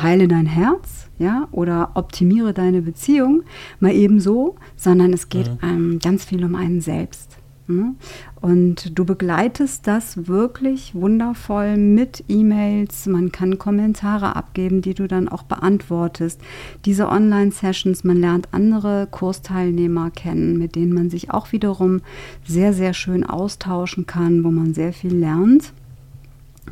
heile 0.00 0.28
dein 0.28 0.46
Herz, 0.46 1.06
ja, 1.18 1.48
oder 1.52 1.92
optimiere 1.94 2.52
deine 2.52 2.82
Beziehung, 2.82 3.42
mal 3.80 3.92
ebenso, 3.92 4.56
sondern 4.76 5.12
es 5.14 5.30
geht 5.30 5.48
mhm. 5.62 5.68
ähm, 5.68 5.98
ganz 6.02 6.24
viel 6.24 6.44
um 6.44 6.54
einen 6.54 6.82
selbst. 6.82 7.35
Ne? 7.68 7.94
Und 8.40 8.96
du 8.96 9.04
begleitest 9.04 9.86
das 9.86 10.28
wirklich 10.28 10.94
wundervoll 10.94 11.76
mit 11.76 12.24
E-Mails. 12.28 13.06
Man 13.06 13.32
kann 13.32 13.58
Kommentare 13.58 14.36
abgeben, 14.36 14.82
die 14.82 14.94
du 14.94 15.08
dann 15.08 15.28
auch 15.28 15.42
beantwortest. 15.42 16.40
Diese 16.84 17.08
Online-Sessions, 17.08 18.04
man 18.04 18.18
lernt 18.18 18.48
andere 18.52 19.08
Kursteilnehmer 19.10 20.10
kennen, 20.10 20.58
mit 20.58 20.76
denen 20.76 20.92
man 20.92 21.10
sich 21.10 21.30
auch 21.30 21.52
wiederum 21.52 22.02
sehr, 22.46 22.72
sehr 22.72 22.94
schön 22.94 23.24
austauschen 23.24 24.06
kann, 24.06 24.44
wo 24.44 24.50
man 24.50 24.72
sehr 24.72 24.92
viel 24.92 25.14
lernt. 25.14 25.72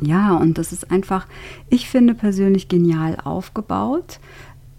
Ja, 0.01 0.35
und 0.35 0.57
das 0.57 0.71
ist 0.71 0.91
einfach, 0.91 1.27
ich 1.69 1.89
finde 1.89 2.13
persönlich 2.13 2.67
genial 2.67 3.17
aufgebaut. 3.23 4.19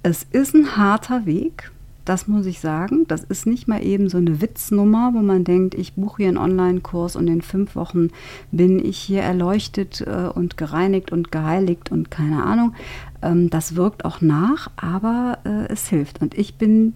Es 0.02 0.22
ist 0.30 0.54
ein 0.54 0.76
harter 0.76 1.26
Weg, 1.26 1.70
das 2.06 2.28
muss 2.28 2.46
ich 2.46 2.60
sagen. 2.60 3.06
Das 3.08 3.24
ist 3.24 3.46
nicht 3.46 3.68
mal 3.68 3.84
eben 3.84 4.08
so 4.08 4.16
eine 4.16 4.40
Witznummer, 4.40 5.12
wo 5.12 5.18
man 5.18 5.44
denkt, 5.44 5.74
ich 5.74 5.94
buche 5.94 6.22
hier 6.22 6.28
einen 6.28 6.38
Online-Kurs 6.38 7.16
und 7.16 7.28
in 7.28 7.42
fünf 7.42 7.76
Wochen 7.76 8.08
bin 8.52 8.82
ich 8.82 8.96
hier 8.96 9.22
erleuchtet 9.22 10.00
äh, 10.00 10.28
und 10.32 10.56
gereinigt 10.56 11.12
und 11.12 11.30
geheiligt 11.30 11.90
und 11.90 12.10
keine 12.10 12.44
Ahnung. 12.44 12.74
Ähm, 13.22 13.50
das 13.50 13.76
wirkt 13.76 14.04
auch 14.04 14.20
nach, 14.20 14.70
aber 14.76 15.38
äh, 15.44 15.66
es 15.72 15.88
hilft. 15.88 16.22
Und 16.22 16.38
ich 16.38 16.54
bin 16.54 16.94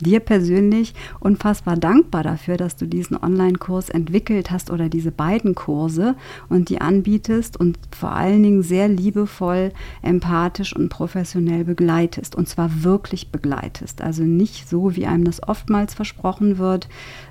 dir 0.00 0.20
persönlich 0.20 0.94
unfassbar 1.20 1.76
dankbar 1.76 2.22
dafür, 2.22 2.56
dass 2.56 2.76
du 2.76 2.86
diesen 2.86 3.16
Online-Kurs 3.16 3.88
entwickelt 3.88 4.50
hast 4.50 4.70
oder 4.70 4.88
diese 4.88 5.12
beiden 5.12 5.54
Kurse 5.54 6.16
und 6.48 6.68
die 6.68 6.80
anbietest 6.80 7.58
und 7.58 7.78
vor 7.96 8.12
allen 8.12 8.42
Dingen 8.42 8.62
sehr 8.62 8.88
liebevoll, 8.88 9.72
empathisch 10.02 10.74
und 10.74 10.88
professionell 10.88 11.64
begleitest. 11.64 12.34
Und 12.34 12.48
zwar 12.48 12.82
wirklich 12.82 13.30
begleitest. 13.30 14.02
Also 14.02 14.22
nicht 14.22 14.68
so, 14.68 14.96
wie 14.96 15.06
einem 15.06 15.24
das 15.24 15.42
oftmals 15.46 15.94
versprochen 15.94 16.58
wird, 16.58 16.88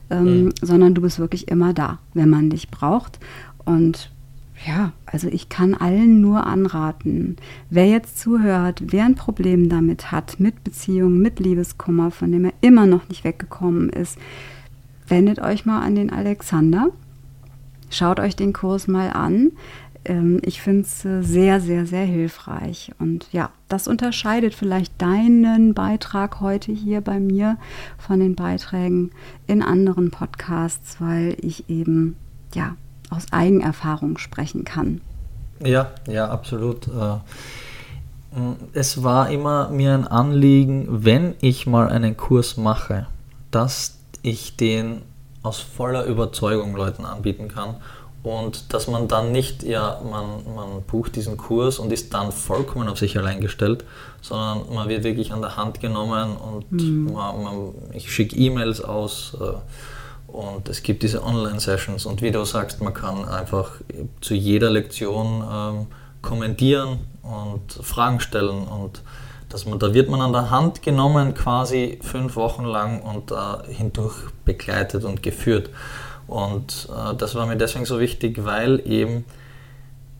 ähm, 0.09 0.45
mhm. 0.45 0.53
sondern 0.61 0.93
du 0.93 1.01
bist 1.01 1.19
wirklich 1.19 1.47
immer 1.47 1.73
da, 1.73 1.99
wenn 2.13 2.29
man 2.29 2.49
dich 2.49 2.69
braucht. 2.69 3.19
Und 3.65 4.11
ja, 4.65 4.91
also 5.05 5.27
ich 5.27 5.47
kann 5.47 5.73
allen 5.73 6.19
nur 6.21 6.45
anraten, 6.45 7.37
wer 7.69 7.87
jetzt 7.87 8.19
zuhört, 8.19 8.81
wer 8.87 9.05
ein 9.05 9.15
Problem 9.15 9.69
damit 9.69 10.11
hat, 10.11 10.39
mit 10.39 10.63
Beziehungen, 10.63 11.21
mit 11.21 11.39
Liebeskummer, 11.39 12.11
von 12.11 12.31
dem 12.31 12.45
er 12.45 12.53
immer 12.61 12.85
noch 12.85 13.07
nicht 13.07 13.23
weggekommen 13.23 13.89
ist, 13.89 14.17
wendet 15.07 15.39
euch 15.39 15.65
mal 15.65 15.81
an 15.81 15.95
den 15.95 16.11
Alexander. 16.11 16.89
Schaut 17.89 18.19
euch 18.19 18.35
den 18.35 18.53
Kurs 18.53 18.87
mal 18.87 19.11
an. 19.11 19.51
Ähm, 20.05 20.39
ich 20.43 20.61
finde 20.61 20.81
es 20.81 21.05
äh, 21.05 21.21
sehr, 21.23 21.61
sehr, 21.61 21.85
sehr 21.85 22.05
hilfreich. 22.05 22.91
Und 22.99 23.27
ja, 23.31 23.51
das 23.69 23.87
unterscheidet 23.87 24.53
vielleicht 24.53 25.01
deinen 25.01 25.73
Beitrag 25.73 26.41
heute 26.41 26.71
hier 26.71 27.01
bei 27.01 27.19
mir 27.19 27.57
von 27.97 28.19
den 28.19 28.35
Beiträgen 28.35 29.11
in 29.47 29.63
anderen 29.63 30.11
Podcasts, 30.11 30.99
weil 30.99 31.35
ich 31.41 31.69
eben, 31.69 32.15
ja, 32.53 32.75
aus 33.09 33.25
Eigenerfahrung 33.31 34.17
sprechen 34.17 34.63
kann. 34.63 35.01
Ja, 35.63 35.91
ja, 36.07 36.29
absolut. 36.29 36.87
Äh, 36.87 37.17
es 38.73 39.03
war 39.03 39.29
immer 39.29 39.69
mir 39.69 39.93
ein 39.93 40.07
Anliegen, 40.07 40.87
wenn 41.03 41.35
ich 41.41 41.67
mal 41.67 41.89
einen 41.89 42.15
Kurs 42.15 42.57
mache, 42.57 43.07
dass 43.51 43.97
ich 44.21 44.55
den 44.55 45.01
aus 45.41 45.59
voller 45.59 46.05
Überzeugung 46.05 46.75
Leuten 46.75 47.05
anbieten 47.05 47.47
kann 47.47 47.75
und 48.21 48.73
dass 48.73 48.87
man 48.87 49.07
dann 49.07 49.31
nicht, 49.31 49.63
ja, 49.63 50.01
man, 50.03 50.53
man 50.53 50.81
bucht 50.85 51.15
diesen 51.15 51.37
Kurs 51.37 51.79
und 51.79 51.91
ist 51.91 52.13
dann 52.13 52.31
vollkommen 52.31 52.89
auf 52.89 52.99
sich 52.99 53.17
allein 53.17 53.39
gestellt, 53.39 53.85
sondern 54.21 54.73
man 54.73 54.89
wird 54.89 55.03
wirklich 55.03 55.31
an 55.31 55.41
der 55.41 55.55
Hand 55.55 55.79
genommen 55.79 56.35
und 56.35 56.71
mhm. 56.71 57.13
man, 57.13 57.43
man, 57.43 57.73
ich 57.93 58.11
schicke 58.13 58.35
E-Mails 58.35 58.81
aus. 58.81 59.37
Äh, 59.39 59.53
und 60.31 60.69
es 60.69 60.83
gibt 60.83 61.03
diese 61.03 61.23
Online-Sessions 61.23 62.05
und 62.05 62.21
wie 62.21 62.31
du 62.31 62.43
sagst, 62.45 62.81
man 62.81 62.93
kann 62.93 63.27
einfach 63.27 63.71
zu 64.21 64.33
jeder 64.33 64.69
Lektion 64.69 65.43
ähm, 65.51 65.87
kommentieren 66.21 66.99
und 67.23 67.85
Fragen 67.85 68.19
stellen 68.19 68.67
und 68.67 69.01
dass 69.49 69.65
man, 69.65 69.79
da 69.79 69.93
wird 69.93 70.09
man 70.09 70.21
an 70.21 70.31
der 70.31 70.51
Hand 70.51 70.83
genommen 70.83 71.33
quasi 71.33 71.99
fünf 72.01 72.35
Wochen 72.35 72.65
lang 72.65 73.01
und 73.01 73.31
äh, 73.31 73.73
hindurch 73.73 74.15
begleitet 74.45 75.03
und 75.03 75.23
geführt. 75.23 75.69
Und 76.27 76.87
äh, 76.95 77.15
das 77.15 77.33
war 77.33 77.47
mir 77.47 77.57
deswegen 77.57 77.85
so 77.85 77.99
wichtig, 77.99 78.45
weil 78.45 78.79
eben 78.85 79.25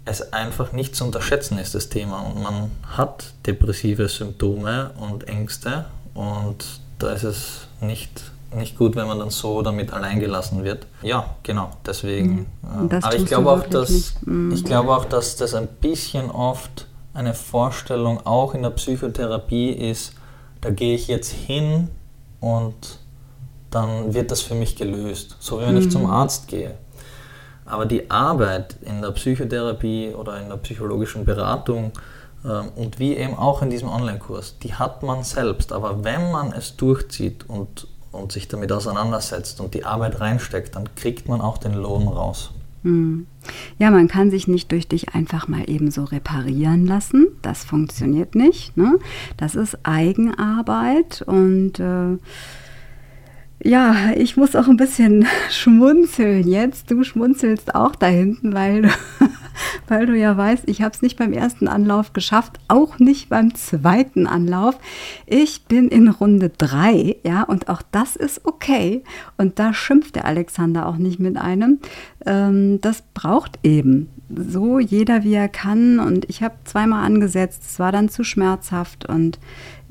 es 0.06 0.34
einfach 0.34 0.72
nicht 0.72 0.96
zu 0.96 1.06
unterschätzen 1.06 1.60
ist, 1.60 1.76
das 1.76 1.90
Thema. 1.90 2.22
Und 2.22 2.42
man 2.42 2.72
hat 2.98 3.34
depressive 3.46 4.08
Symptome 4.08 4.92
und 5.00 5.28
Ängste 5.28 5.86
und 6.16 6.66
da 6.98 7.12
ist 7.12 7.24
es 7.24 7.68
nicht 7.80 8.24
nicht 8.56 8.78
gut, 8.78 8.96
wenn 8.96 9.08
man 9.08 9.20
dann 9.20 9.30
so 9.30 9.62
damit 9.62 9.94
alleingelassen 9.94 10.64
wird. 10.64 10.88
Ja, 11.02 11.36
genau, 11.44 11.72
deswegen. 11.86 12.48
Mhm. 12.62 12.90
Aber 13.02 13.16
ich 13.16 13.26
glaube 13.26 13.52
auch, 13.52 13.68
dass 13.68 14.16
mhm. 14.26 14.52
ich 14.52 14.64
glaube 14.64 14.96
auch, 14.96 15.06
dass 15.06 15.36
das 15.36 15.54
ein 15.54 15.68
bisschen 15.68 16.32
oft 16.32 16.88
eine 17.14 17.34
Vorstellung 17.34 18.26
auch 18.26 18.54
in 18.54 18.64
der 18.64 18.70
Psychotherapie 18.72 19.70
ist, 19.70 20.14
da 20.62 20.70
gehe 20.70 20.96
ich 20.96 21.08
jetzt 21.08 21.32
hin 21.32 21.90
und 22.40 23.00
dann 23.72 24.14
wird 24.14 24.32
das 24.32 24.42
für 24.42 24.56
mich 24.56 24.76
gelöst, 24.76 25.38
so 25.40 25.60
wie 25.60 25.66
wenn 25.66 25.76
mhm. 25.76 25.82
ich 25.82 25.92
zum 25.92 26.04
mhm. 26.04 26.10
Arzt 26.10 26.48
gehe. 26.48 26.76
Aber 27.66 27.86
die 27.86 28.10
Arbeit 28.10 28.78
in 28.82 29.02
der 29.02 29.12
Psychotherapie 29.12 30.14
oder 30.16 30.42
in 30.42 30.50
der 30.50 30.58
psychologischen 30.58 31.24
Beratung 31.24 31.92
ähm, 32.44 32.70
und 32.76 32.98
wie 32.98 33.16
eben 33.16 33.36
auch 33.36 33.62
in 33.62 33.70
diesem 33.70 33.90
Online-Kurs, 33.90 34.58
die 34.60 34.74
hat 34.74 35.04
man 35.04 35.24
selbst. 35.24 35.72
Aber 35.72 36.04
wenn 36.04 36.32
man 36.32 36.52
es 36.52 36.76
durchzieht 36.78 37.48
und 37.48 37.88
und 38.12 38.32
sich 38.32 38.48
damit 38.48 38.72
auseinandersetzt 38.72 39.62
und 39.62 39.74
die 39.74 39.86
Arbeit 39.86 40.20
reinsteckt, 40.20 40.76
dann 40.76 40.94
kriegt 40.96 41.28
man 41.28 41.42
auch 41.42 41.58
den 41.58 41.74
Lohn 41.74 42.08
raus. 42.08 42.52
Hm. 42.84 43.28
Ja, 43.78 43.92
man 43.92 44.08
kann 44.08 44.32
sich 44.32 44.48
nicht 44.48 44.72
durch 44.72 44.88
dich 44.88 45.14
einfach 45.14 45.48
mal 45.48 45.70
eben 45.70 45.92
so 45.92 46.06
reparieren 46.06 46.86
lassen. 46.86 47.28
Das 47.42 47.64
funktioniert 47.64 48.36
nicht. 48.36 48.78
Ne? 48.78 49.00
Das 49.36 49.56
ist 49.56 49.78
Eigenarbeit 49.84 51.22
und 51.24 51.80
äh, 51.80 52.18
ja, 53.64 54.12
ich 54.16 54.38
muss 54.38 54.56
auch 54.56 54.68
ein 54.68 54.78
bisschen 54.78 55.26
schmunzeln 55.50 56.48
jetzt. 56.48 56.90
Du 56.92 57.04
schmunzelst 57.04 57.76
auch 57.76 57.96
da 57.96 58.08
hinten, 58.08 58.54
weil 58.54 58.84
du 58.84 58.90
weil 59.88 60.06
du 60.06 60.18
ja 60.18 60.36
weißt, 60.36 60.64
ich 60.68 60.82
habe 60.82 60.94
es 60.94 61.02
nicht 61.02 61.18
beim 61.18 61.34
ersten 61.34 61.68
Anlauf 61.68 62.14
geschafft, 62.14 62.60
auch 62.68 63.00
nicht 63.00 63.30
beim 63.30 63.56
zweiten 63.56 64.28
Anlauf. 64.28 64.78
Ich 65.26 65.66
bin 65.66 65.90
in 65.90 66.08
Runde 66.08 66.52
drei, 66.58 67.18
ja, 67.24 67.44
und 67.44 67.70
auch 67.70 67.82
das 67.92 68.16
ist 68.16 68.46
okay. 68.46 69.04
Und 69.38 69.60
da 69.60 69.74
schimpft 69.74 70.16
der 70.16 70.26
Alexander 70.26 70.88
auch 70.88 70.98
nicht 70.98 71.20
mit 71.20 71.38
einem. 71.38 71.80
Ähm, 72.26 72.80
das 72.82 73.04
braucht 73.14 73.60
eben 73.64 74.10
so 74.30 74.80
jeder, 74.80 75.24
wie 75.24 75.34
er 75.34 75.50
kann. 75.50 76.00
Und 76.00 76.30
ich 76.30 76.44
habe 76.44 76.56
zweimal 76.64 77.06
angesetzt, 77.06 77.64
es 77.66 77.80
war 77.80 77.92
dann 77.92 78.10
zu 78.10 78.24
schmerzhaft 78.24 79.08
und 79.08 79.40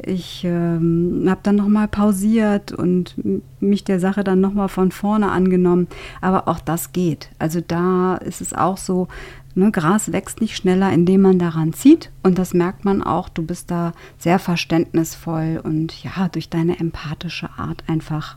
ich 0.00 0.44
ähm, 0.44 1.26
habe 1.28 1.40
dann 1.42 1.56
nochmal 1.56 1.88
pausiert 1.88 2.72
und 2.72 3.14
mich 3.60 3.84
der 3.84 3.98
Sache 3.98 4.22
dann 4.22 4.40
nochmal 4.40 4.68
von 4.68 4.92
vorne 4.92 5.30
angenommen. 5.30 5.88
Aber 6.20 6.46
auch 6.48 6.60
das 6.60 6.92
geht. 6.92 7.30
Also 7.38 7.60
da 7.60 8.16
ist 8.16 8.40
es 8.40 8.54
auch 8.54 8.76
so, 8.76 9.08
Ne, 9.54 9.72
Gras 9.72 10.12
wächst 10.12 10.40
nicht 10.40 10.56
schneller, 10.56 10.92
indem 10.92 11.22
man 11.22 11.40
daran 11.40 11.72
zieht. 11.72 12.12
Und 12.22 12.38
das 12.38 12.54
merkt 12.54 12.84
man 12.84 13.02
auch. 13.02 13.28
Du 13.28 13.42
bist 13.42 13.72
da 13.72 13.92
sehr 14.16 14.38
verständnisvoll 14.38 15.60
und 15.60 16.04
ja, 16.04 16.28
durch 16.28 16.48
deine 16.48 16.78
empathische 16.78 17.50
Art 17.56 17.82
einfach 17.88 18.36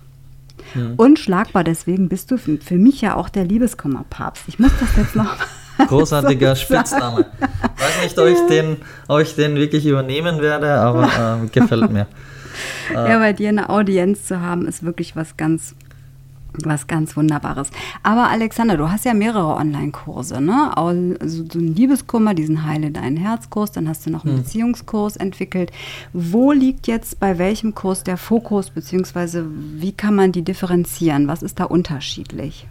mhm. 0.73 0.95
unschlagbar. 0.97 1.63
Deswegen 1.63 2.09
bist 2.09 2.31
du 2.31 2.39
für, 2.39 2.57
für 2.57 2.77
mich 2.79 3.01
ja 3.01 3.15
auch 3.15 3.29
der 3.29 3.45
Liebeskummerpapst. 3.45 4.45
Ich 4.47 4.57
muss 4.57 4.71
das 4.79 4.95
jetzt 4.95 5.15
noch. 5.15 5.35
Großartiger 5.97 6.55
Spitzname. 6.57 7.25
Weiß 7.77 8.03
nicht, 8.03 8.17
ob, 8.17 8.27
ich 8.27 8.39
den, 8.47 8.77
ob 9.07 9.19
ich 9.19 9.35
den 9.35 9.55
wirklich 9.55 9.85
übernehmen 9.85 10.41
werde, 10.41 10.73
aber 10.73 11.39
äh, 11.43 11.47
gefällt 11.47 11.91
mir. 11.91 12.07
Ja, 12.93 13.19
bei 13.19 13.31
dir 13.31 13.47
eine 13.47 13.69
Audienz 13.69 14.25
zu 14.25 14.41
haben, 14.41 14.67
ist 14.67 14.83
wirklich 14.83 15.15
was 15.15 15.37
ganz 15.37 15.73
was 16.65 16.87
ganz 16.87 17.15
Wunderbares. 17.15 17.69
Aber 18.03 18.29
Alexander, 18.29 18.77
du 18.77 18.89
hast 18.89 19.05
ja 19.05 19.13
mehrere 19.13 19.55
Online-Kurse, 19.55 20.41
ne? 20.41 20.75
Also 20.75 21.45
so 21.49 21.59
einen 21.59 21.75
Liebeskummer, 21.75 22.33
diesen 22.33 22.65
Heile 22.65 22.91
dein 22.91 23.17
Herzkurs, 23.17 23.71
dann 23.71 23.87
hast 23.87 24.05
du 24.05 24.09
noch 24.09 24.25
einen 24.25 24.35
hm. 24.35 24.43
Beziehungskurs 24.43 25.15
entwickelt. 25.15 25.71
Wo 26.13 26.51
liegt 26.51 26.87
jetzt 26.87 27.19
bei 27.19 27.37
welchem 27.37 27.73
Kurs 27.73 28.03
der 28.03 28.17
Fokus, 28.17 28.69
beziehungsweise 28.69 29.45
wie 29.49 29.93
kann 29.93 30.15
man 30.15 30.31
die 30.31 30.43
differenzieren? 30.43 31.27
Was 31.27 31.41
ist 31.41 31.59
da 31.59 31.65
unterschiedlich? 31.65 32.67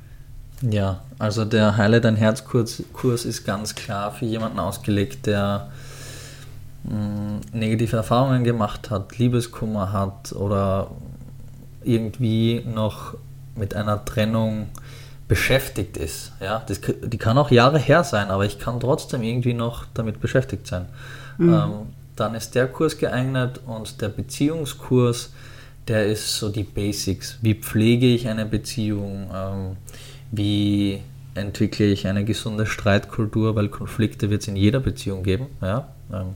Ja, 0.62 1.00
also 1.18 1.44
der 1.44 1.76
Heile 1.76 2.00
dein 2.00 2.16
Herzkurs 2.16 2.82
Kurs 2.92 3.24
ist 3.24 3.44
ganz 3.44 3.74
klar 3.74 4.12
für 4.12 4.26
jemanden 4.26 4.58
ausgelegt, 4.58 5.26
der 5.26 5.70
mh, 6.84 6.92
hm, 6.92 7.40
negative 7.52 7.96
Erfahrungen 7.96 8.44
gemacht 8.44 8.90
hat, 8.90 9.16
Liebeskummer 9.18 9.92
hat 9.92 10.32
oder 10.32 10.90
irgendwie 11.82 12.62
noch 12.66 13.14
mit 13.56 13.74
einer 13.74 14.04
Trennung 14.04 14.68
beschäftigt 15.28 15.96
ist. 15.96 16.32
Ja, 16.40 16.62
das, 16.66 16.80
die 16.80 17.18
kann 17.18 17.38
auch 17.38 17.50
Jahre 17.50 17.78
her 17.78 18.04
sein, 18.04 18.28
aber 18.28 18.44
ich 18.44 18.58
kann 18.58 18.80
trotzdem 18.80 19.22
irgendwie 19.22 19.54
noch 19.54 19.86
damit 19.94 20.20
beschäftigt 20.20 20.66
sein. 20.66 20.86
Mhm. 21.38 21.54
Ähm, 21.54 21.72
dann 22.16 22.34
ist 22.34 22.54
der 22.54 22.66
Kurs 22.66 22.98
geeignet 22.98 23.60
und 23.64 24.02
der 24.02 24.08
Beziehungskurs, 24.08 25.32
der 25.88 26.06
ist 26.06 26.36
so 26.36 26.50
die 26.50 26.64
Basics. 26.64 27.38
Wie 27.40 27.54
pflege 27.54 28.06
ich 28.06 28.28
eine 28.28 28.44
Beziehung? 28.44 29.30
Ähm, 29.34 29.76
wie 30.30 31.00
entwickle 31.34 31.86
ich 31.86 32.06
eine 32.06 32.24
gesunde 32.24 32.66
Streitkultur, 32.66 33.54
weil 33.56 33.68
Konflikte 33.68 34.30
wird 34.30 34.42
es 34.42 34.48
in 34.48 34.56
jeder 34.56 34.80
Beziehung 34.80 35.22
geben. 35.22 35.46
Ja? 35.60 35.88
Ähm, 36.12 36.34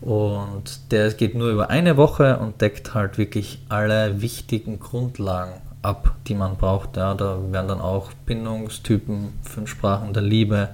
und 0.00 0.92
der 0.92 1.10
geht 1.12 1.34
nur 1.34 1.50
über 1.50 1.70
eine 1.70 1.96
Woche 1.96 2.38
und 2.38 2.60
deckt 2.60 2.94
halt 2.94 3.18
wirklich 3.18 3.64
alle 3.68 4.20
wichtigen 4.20 4.78
Grundlagen 4.78 5.52
ab, 5.82 6.14
die 6.26 6.34
man 6.34 6.56
braucht. 6.56 6.96
Ja, 6.96 7.14
da 7.14 7.38
werden 7.50 7.68
dann 7.68 7.80
auch 7.80 8.12
Bindungstypen, 8.26 9.28
fünf 9.42 9.70
Sprachen 9.70 10.12
der 10.12 10.22
Liebe 10.22 10.68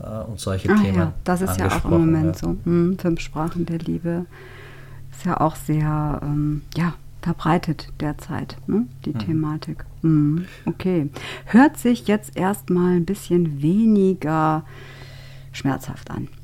äh, 0.00 0.30
und 0.30 0.40
solche 0.40 0.70
ah, 0.70 0.76
Themen. 0.76 0.96
Ja, 0.96 1.12
das 1.24 1.42
ist 1.42 1.58
ja 1.58 1.68
auch 1.68 1.84
im 1.84 1.90
Moment 1.90 2.36
ja. 2.36 2.40
so. 2.40 2.56
Hm, 2.64 2.98
fünf 2.98 3.20
Sprachen 3.20 3.66
der 3.66 3.78
Liebe 3.78 4.26
ist 5.10 5.26
ja 5.26 5.40
auch 5.40 5.56
sehr 5.56 6.20
ähm, 6.22 6.62
ja, 6.76 6.94
verbreitet 7.20 7.88
derzeit, 8.00 8.56
ne? 8.66 8.86
die 9.04 9.12
mhm. 9.12 9.18
Thematik. 9.18 9.84
Mhm. 10.04 10.46
Okay. 10.66 11.08
Hört 11.46 11.78
sich 11.78 12.06
jetzt 12.06 12.36
erstmal 12.36 12.96
ein 12.96 13.06
bisschen 13.06 13.62
weniger 13.62 14.64
schmerzhaft 15.52 16.10
an. 16.10 16.28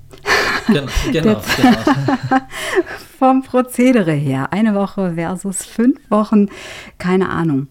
Genau, 0.67 0.87
genau, 1.11 1.41
genau. 1.57 1.79
Vom 3.19 3.43
Prozedere 3.43 4.13
her. 4.13 4.53
Eine 4.53 4.75
Woche 4.75 5.15
versus 5.15 5.65
fünf 5.65 5.99
Wochen. 6.11 6.49
Keine 6.99 7.31
Ahnung. 7.31 7.69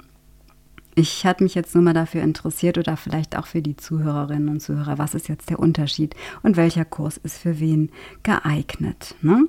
Ich 0.95 1.25
hatte 1.25 1.43
mich 1.43 1.55
jetzt 1.55 1.75
nur 1.75 1.83
mal 1.83 1.93
dafür 1.93 2.23
interessiert 2.23 2.77
oder 2.77 2.97
vielleicht 2.97 3.37
auch 3.37 3.45
für 3.47 3.61
die 3.61 3.77
Zuhörerinnen 3.77 4.49
und 4.49 4.59
Zuhörer, 4.59 4.97
was 4.97 5.13
ist 5.13 5.29
jetzt 5.29 5.49
der 5.49 5.59
Unterschied 5.59 6.13
und 6.41 6.57
welcher 6.57 6.83
Kurs 6.83 7.15
ist 7.17 7.37
für 7.37 7.59
wen 7.59 7.89
geeignet. 8.23 9.15
Ne? 9.21 9.47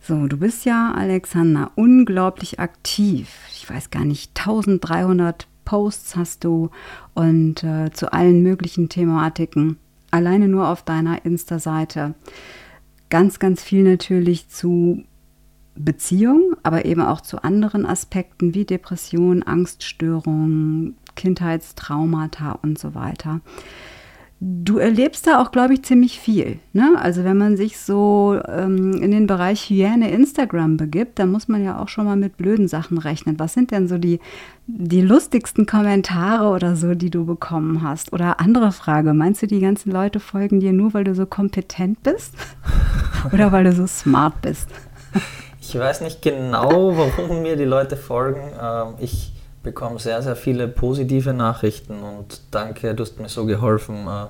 So, 0.00 0.26
du 0.26 0.38
bist 0.38 0.64
ja, 0.64 0.92
Alexander, 0.96 1.70
unglaublich 1.76 2.58
aktiv. 2.58 3.28
Ich 3.52 3.70
weiß 3.70 3.90
gar 3.90 4.04
nicht, 4.04 4.36
1300 4.40 5.46
Posts 5.68 6.16
hast 6.16 6.44
du 6.44 6.70
und 7.12 7.62
äh, 7.62 7.90
zu 7.92 8.10
allen 8.10 8.42
möglichen 8.42 8.88
Thematiken. 8.88 9.76
Alleine 10.10 10.48
nur 10.48 10.66
auf 10.66 10.82
deiner 10.82 11.26
Insta-Seite. 11.26 12.14
Ganz, 13.10 13.38
ganz 13.38 13.62
viel 13.62 13.82
natürlich 13.82 14.48
zu 14.48 15.04
Beziehung, 15.74 16.56
aber 16.62 16.86
eben 16.86 17.02
auch 17.02 17.20
zu 17.20 17.44
anderen 17.44 17.84
Aspekten 17.84 18.54
wie 18.54 18.64
Depression, 18.64 19.42
Angststörungen, 19.42 20.96
Kindheitstraumata 21.16 22.52
und 22.62 22.78
so 22.78 22.94
weiter. 22.94 23.42
Du 24.40 24.78
erlebst 24.78 25.26
da 25.26 25.42
auch, 25.42 25.50
glaube 25.50 25.74
ich, 25.74 25.82
ziemlich 25.82 26.20
viel. 26.20 26.60
Ne? 26.72 26.96
Also 26.96 27.24
wenn 27.24 27.36
man 27.36 27.56
sich 27.56 27.80
so 27.80 28.40
ähm, 28.46 28.92
in 29.02 29.10
den 29.10 29.26
Bereich 29.26 29.68
Hyäne 29.68 30.12
Instagram 30.12 30.76
begibt, 30.76 31.18
dann 31.18 31.32
muss 31.32 31.48
man 31.48 31.64
ja 31.64 31.80
auch 31.80 31.88
schon 31.88 32.04
mal 32.04 32.14
mit 32.14 32.36
blöden 32.36 32.68
Sachen 32.68 32.98
rechnen. 32.98 33.40
Was 33.40 33.54
sind 33.54 33.72
denn 33.72 33.88
so 33.88 33.98
die, 33.98 34.20
die 34.68 35.00
lustigsten 35.00 35.66
Kommentare 35.66 36.50
oder 36.50 36.76
so, 36.76 36.94
die 36.94 37.10
du 37.10 37.26
bekommen 37.26 37.82
hast? 37.82 38.12
Oder 38.12 38.38
andere 38.38 38.70
Frage, 38.70 39.12
meinst 39.12 39.42
du, 39.42 39.48
die 39.48 39.58
ganzen 39.58 39.90
Leute 39.90 40.20
folgen 40.20 40.60
dir 40.60 40.72
nur, 40.72 40.94
weil 40.94 41.02
du 41.02 41.16
so 41.16 41.26
kompetent 41.26 42.04
bist? 42.04 42.34
oder 43.32 43.50
weil 43.50 43.64
du 43.64 43.72
so 43.72 43.88
smart 43.88 44.40
bist? 44.40 44.68
Ich 45.60 45.76
weiß 45.76 46.00
nicht 46.02 46.22
genau, 46.22 46.96
warum 46.96 47.42
mir 47.42 47.56
die 47.56 47.64
Leute 47.64 47.96
folgen. 47.96 48.40
Ähm, 48.62 48.94
ich 49.00 49.32
bekomme 49.62 49.98
sehr, 49.98 50.22
sehr 50.22 50.36
viele 50.36 50.68
positive 50.68 51.32
Nachrichten 51.32 52.02
und 52.02 52.40
danke, 52.50 52.94
du 52.94 53.02
hast 53.02 53.18
mir 53.18 53.28
so 53.28 53.46
geholfen 53.46 54.06
äh, 54.06 54.26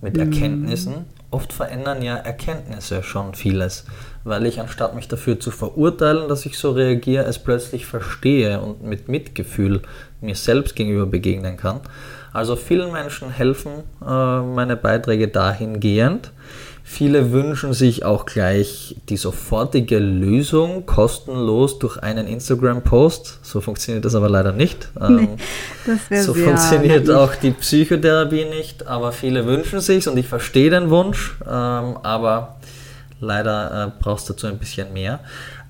mit 0.00 0.16
mhm. 0.16 0.32
Erkenntnissen. 0.32 1.06
Oft 1.30 1.52
verändern 1.52 2.02
ja 2.02 2.16
Erkenntnisse 2.16 3.02
schon 3.02 3.34
vieles, 3.34 3.86
weil 4.22 4.44
ich 4.44 4.60
anstatt 4.60 4.94
mich 4.94 5.08
dafür 5.08 5.40
zu 5.40 5.50
verurteilen, 5.50 6.28
dass 6.28 6.44
ich 6.44 6.58
so 6.58 6.72
reagiere, 6.72 7.24
es 7.24 7.38
plötzlich 7.38 7.86
verstehe 7.86 8.60
und 8.60 8.82
mit 8.82 9.08
Mitgefühl 9.08 9.80
mir 10.20 10.34
selbst 10.34 10.76
gegenüber 10.76 11.06
begegnen 11.06 11.56
kann. 11.56 11.80
Also 12.32 12.56
vielen 12.56 12.92
Menschen 12.92 13.30
helfen 13.30 13.84
äh, 14.06 14.40
meine 14.40 14.76
Beiträge 14.76 15.28
dahingehend, 15.28 16.32
Viele 16.92 17.32
wünschen 17.32 17.72
sich 17.72 18.04
auch 18.04 18.26
gleich 18.26 18.96
die 19.08 19.16
sofortige 19.16 19.98
Lösung 19.98 20.84
kostenlos 20.84 21.78
durch 21.78 21.96
einen 21.96 22.26
Instagram-Post. 22.26 23.38
So 23.40 23.62
funktioniert 23.62 24.04
das 24.04 24.14
aber 24.14 24.28
leider 24.28 24.52
nicht. 24.52 24.90
Nee, 25.08 25.30
ähm, 26.10 26.22
so 26.22 26.34
funktioniert 26.34 27.06
naiv. 27.06 27.16
auch 27.16 27.34
die 27.34 27.52
Psychotherapie 27.52 28.44
nicht, 28.44 28.86
aber 28.86 29.12
viele 29.12 29.46
wünschen 29.46 29.80
sich 29.80 30.06
und 30.06 30.18
ich 30.18 30.28
verstehe 30.28 30.68
den 30.68 30.90
Wunsch, 30.90 31.38
ähm, 31.44 31.96
aber 32.02 32.56
leider 33.20 33.86
äh, 33.86 34.02
brauchst 34.02 34.28
du 34.28 34.34
dazu 34.34 34.46
ein 34.48 34.58
bisschen 34.58 34.92
mehr. 34.92 35.20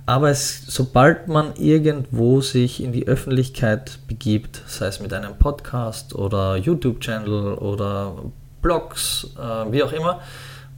Aber 0.07 0.29
es, 0.29 0.65
sobald 0.67 1.29
man 1.29 1.55
irgendwo 1.55 2.41
sich 2.41 2.83
in 2.83 2.91
die 2.91 3.07
Öffentlichkeit 3.07 4.01
begibt, 4.09 4.61
sei 4.67 4.87
es 4.87 4.99
mit 4.99 5.13
einem 5.13 5.37
Podcast 5.39 6.17
oder 6.17 6.57
YouTube-Channel 6.57 7.55
oder 7.55 8.17
Blogs, 8.61 9.29
äh, 9.39 9.71
wie 9.73 9.85
auch 9.85 9.93
immer, 9.93 10.21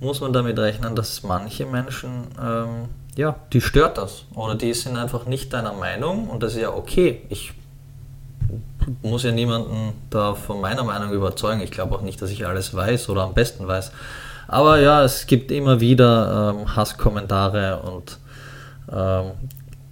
muss 0.04 0.20
man 0.20 0.32
damit 0.32 0.58
rechnen, 0.58 0.94
dass 0.94 1.22
manche 1.22 1.66
Menschen, 1.66 2.28
ähm, 2.40 2.88
ja, 3.16 3.36
die 3.52 3.60
stört 3.60 3.98
das 3.98 4.24
oder 4.34 4.54
die 4.54 4.72
sind 4.74 4.96
einfach 4.96 5.26
nicht 5.26 5.52
deiner 5.52 5.72
Meinung 5.72 6.28
und 6.28 6.42
das 6.42 6.54
ist 6.54 6.60
ja 6.60 6.70
okay. 6.70 7.22
Ich 7.28 7.52
muss 9.02 9.22
ja 9.22 9.32
niemanden 9.32 9.94
da 10.10 10.34
von 10.34 10.60
meiner 10.60 10.84
Meinung 10.84 11.10
überzeugen. 11.12 11.60
Ich 11.60 11.70
glaube 11.70 11.94
auch 11.94 12.02
nicht, 12.02 12.20
dass 12.20 12.30
ich 12.30 12.46
alles 12.46 12.74
weiß 12.74 13.08
oder 13.08 13.22
am 13.22 13.34
besten 13.34 13.66
weiß. 13.66 13.92
Aber 14.46 14.78
ja, 14.78 15.02
es 15.02 15.26
gibt 15.26 15.50
immer 15.50 15.80
wieder 15.80 16.54
ähm, 16.54 16.76
Hasskommentare 16.76 17.80
und 17.80 18.18
ähm, 18.92 19.32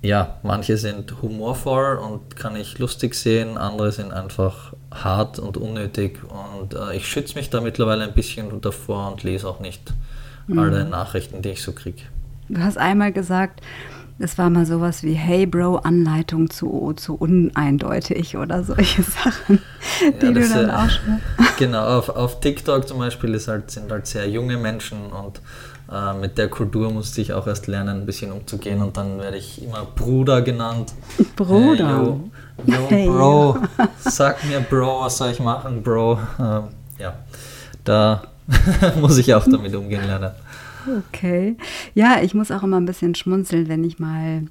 ja, 0.02 0.36
manche 0.42 0.76
sind 0.76 1.22
humorvoll 1.22 1.96
und 1.96 2.36
kann 2.36 2.56
ich 2.56 2.78
lustig 2.78 3.14
sehen, 3.14 3.56
andere 3.56 3.92
sind 3.92 4.12
einfach 4.12 4.74
hart 4.94 5.38
und 5.38 5.56
unnötig 5.56 6.20
und 6.24 6.74
äh, 6.74 6.96
ich 6.96 7.06
schütze 7.06 7.34
mich 7.36 7.50
da 7.50 7.60
mittlerweile 7.60 8.04
ein 8.04 8.14
bisschen 8.14 8.60
davor 8.60 9.10
und 9.12 9.22
lese 9.22 9.48
auch 9.48 9.60
nicht 9.60 9.92
mhm. 10.46 10.58
alle 10.58 10.84
Nachrichten, 10.84 11.42
die 11.42 11.50
ich 11.50 11.62
so 11.62 11.72
kriege. 11.72 12.02
Du 12.48 12.60
hast 12.60 12.78
einmal 12.78 13.12
gesagt, 13.12 13.60
es 14.18 14.38
war 14.38 14.50
mal 14.50 14.66
sowas 14.66 15.02
wie 15.02 15.14
Hey 15.14 15.46
Bro, 15.46 15.78
Anleitung 15.78 16.50
zu, 16.50 16.92
zu 16.96 17.14
uneindeutig 17.14 18.36
oder 18.36 18.62
solche 18.62 19.02
Sachen, 19.24 19.60
die 20.00 20.26
ja, 20.26 20.32
du 20.32 20.48
dann 20.48 20.68
äh, 20.68 20.72
auch 20.72 20.90
schon. 20.90 21.20
Genau, 21.58 21.98
auf, 21.98 22.08
auf 22.08 22.40
TikTok 22.40 22.86
zum 22.86 22.98
Beispiel 22.98 23.34
ist 23.34 23.48
halt, 23.48 23.70
sind 23.70 23.90
halt 23.90 24.06
sehr 24.06 24.28
junge 24.28 24.56
Menschen 24.58 25.06
und 25.12 25.40
äh, 25.92 26.14
mit 26.14 26.38
der 26.38 26.48
Kultur 26.48 26.90
musste 26.90 27.20
ich 27.20 27.32
auch 27.32 27.46
erst 27.46 27.66
lernen, 27.66 28.00
ein 28.00 28.06
bisschen 28.06 28.32
umzugehen 28.32 28.80
und 28.82 28.96
dann 28.96 29.18
werde 29.18 29.36
ich 29.36 29.62
immer 29.62 29.84
Bruder 29.84 30.40
genannt. 30.42 30.92
Bruder? 31.36 32.18
Hey, 32.88 33.06
yo, 33.06 33.12
yo 33.12 33.12
Bro, 33.12 33.58
sag 33.98 34.44
mir 34.44 34.60
Bro, 34.60 35.02
was 35.02 35.18
soll 35.18 35.30
ich 35.30 35.40
machen, 35.40 35.82
Bro? 35.82 36.18
Ähm, 36.38 36.62
ja, 36.98 37.14
da 37.84 38.22
muss 39.00 39.18
ich 39.18 39.34
auch 39.34 39.44
damit 39.44 39.74
umgehen 39.74 40.06
lernen. 40.06 40.32
Okay. 41.08 41.56
Ja, 41.94 42.20
ich 42.22 42.34
muss 42.34 42.50
auch 42.50 42.62
immer 42.62 42.78
ein 42.78 42.86
bisschen 42.86 43.14
schmunzeln, 43.14 43.68
wenn 43.68 43.84
ich 43.84 43.98
mal 43.98 44.44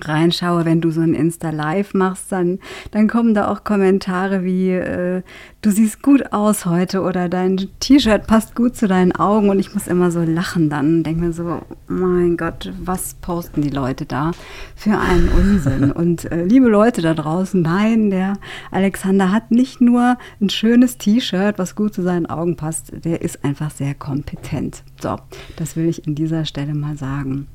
reinschaue, 0.00 0.64
wenn 0.64 0.80
du 0.80 0.90
so 0.90 1.00
ein 1.00 1.14
Insta-Live 1.14 1.94
machst, 1.94 2.32
dann, 2.32 2.58
dann 2.90 3.08
kommen 3.08 3.34
da 3.34 3.48
auch 3.48 3.64
Kommentare 3.64 4.44
wie, 4.44 4.70
äh, 4.70 5.22
du 5.62 5.70
siehst 5.70 6.02
gut 6.02 6.32
aus 6.32 6.66
heute 6.66 7.02
oder 7.02 7.28
dein 7.28 7.68
T-Shirt 7.80 8.26
passt 8.26 8.54
gut 8.54 8.76
zu 8.76 8.88
deinen 8.88 9.12
Augen 9.12 9.50
und 9.50 9.58
ich 9.58 9.72
muss 9.72 9.86
immer 9.86 10.10
so 10.10 10.22
lachen 10.22 10.68
dann 10.68 10.96
und 10.96 11.02
denke 11.04 11.24
mir 11.24 11.32
so, 11.32 11.62
mein 11.86 12.36
Gott, 12.36 12.72
was 12.82 13.14
posten 13.14 13.62
die 13.62 13.70
Leute 13.70 14.04
da 14.04 14.32
für 14.74 14.98
einen 14.98 15.28
Unsinn? 15.28 15.92
und 15.92 16.30
äh, 16.30 16.44
liebe 16.44 16.68
Leute 16.68 17.00
da 17.02 17.14
draußen, 17.14 17.62
nein, 17.62 18.10
der 18.10 18.34
Alexander 18.70 19.30
hat 19.30 19.50
nicht 19.50 19.80
nur 19.80 20.18
ein 20.40 20.50
schönes 20.50 20.98
T-Shirt, 20.98 21.58
was 21.58 21.76
gut 21.76 21.94
zu 21.94 22.02
seinen 22.02 22.26
Augen 22.26 22.56
passt, 22.56 22.92
der 23.04 23.22
ist 23.22 23.44
einfach 23.44 23.70
sehr 23.70 23.94
kompetent. 23.94 24.82
So, 25.00 25.16
das 25.56 25.76
will 25.76 25.88
ich 25.88 26.06
an 26.06 26.14
dieser 26.14 26.44
Stelle 26.44 26.74
mal 26.74 26.96
sagen. 26.96 27.46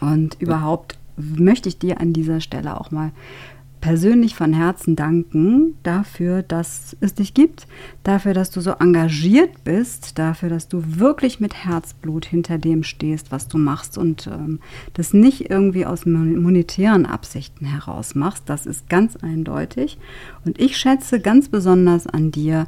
Und 0.00 0.40
überhaupt 0.40 0.97
möchte 1.18 1.68
ich 1.68 1.78
dir 1.78 2.00
an 2.00 2.12
dieser 2.12 2.40
Stelle 2.40 2.80
auch 2.80 2.90
mal 2.90 3.12
persönlich 3.80 4.34
von 4.34 4.52
Herzen 4.52 4.96
danken 4.96 5.74
dafür, 5.82 6.42
dass 6.42 6.96
es 7.00 7.14
dich 7.14 7.34
gibt, 7.34 7.66
dafür, 8.02 8.34
dass 8.34 8.50
du 8.50 8.60
so 8.60 8.72
engagiert 8.72 9.64
bist, 9.64 10.18
dafür, 10.18 10.48
dass 10.48 10.68
du 10.68 10.82
wirklich 10.84 11.40
mit 11.40 11.54
Herzblut 11.54 12.26
hinter 12.26 12.58
dem 12.58 12.82
stehst, 12.82 13.30
was 13.30 13.48
du 13.48 13.58
machst 13.58 13.96
und 13.96 14.26
ähm, 14.26 14.60
das 14.94 15.14
nicht 15.14 15.50
irgendwie 15.50 15.86
aus 15.86 16.06
monetären 16.06 17.06
Absichten 17.06 17.66
heraus 17.66 18.14
machst. 18.14 18.44
Das 18.46 18.66
ist 18.66 18.88
ganz 18.88 19.16
eindeutig. 19.16 19.98
Und 20.44 20.60
ich 20.60 20.76
schätze 20.76 21.20
ganz 21.20 21.48
besonders 21.48 22.06
an 22.06 22.30
dir, 22.30 22.66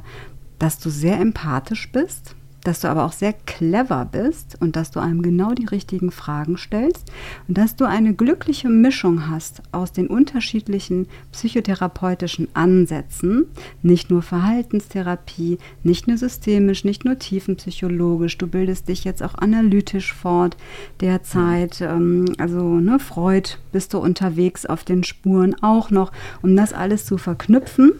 dass 0.59 0.79
du 0.79 0.89
sehr 0.89 1.19
empathisch 1.19 1.91
bist, 1.91 2.35
dass 2.63 2.81
du 2.81 2.87
aber 2.87 3.05
auch 3.05 3.11
sehr 3.11 3.33
clever 3.33 4.05
bist 4.05 4.57
und 4.59 4.75
dass 4.75 4.91
du 4.91 4.99
einem 4.99 5.21
genau 5.21 5.53
die 5.53 5.65
richtigen 5.65 6.11
Fragen 6.11 6.57
stellst 6.57 7.11
und 7.47 7.57
dass 7.57 7.75
du 7.75 7.85
eine 7.85 8.13
glückliche 8.13 8.69
Mischung 8.69 9.29
hast 9.29 9.61
aus 9.71 9.91
den 9.91 10.07
unterschiedlichen 10.07 11.07
psychotherapeutischen 11.31 12.47
Ansätzen, 12.53 13.47
nicht 13.81 14.09
nur 14.09 14.21
Verhaltenstherapie, 14.21 15.57
nicht 15.83 16.07
nur 16.07 16.17
systemisch, 16.17 16.83
nicht 16.83 17.05
nur 17.05 17.17
tiefenpsychologisch, 17.17 18.37
du 18.37 18.47
bildest 18.47 18.87
dich 18.87 19.03
jetzt 19.03 19.23
auch 19.23 19.35
analytisch 19.35 20.13
fort. 20.13 20.57
Derzeit, 20.99 21.81
ähm, 21.81 22.25
also 22.37 22.75
ne, 22.75 22.99
Freud 22.99 23.57
bist 23.71 23.93
du 23.93 23.99
unterwegs 23.99 24.65
auf 24.65 24.83
den 24.83 25.03
Spuren 25.03 25.55
auch 25.61 25.89
noch, 25.89 26.11
um 26.41 26.55
das 26.55 26.73
alles 26.73 27.05
zu 27.05 27.17
verknüpfen. 27.17 27.93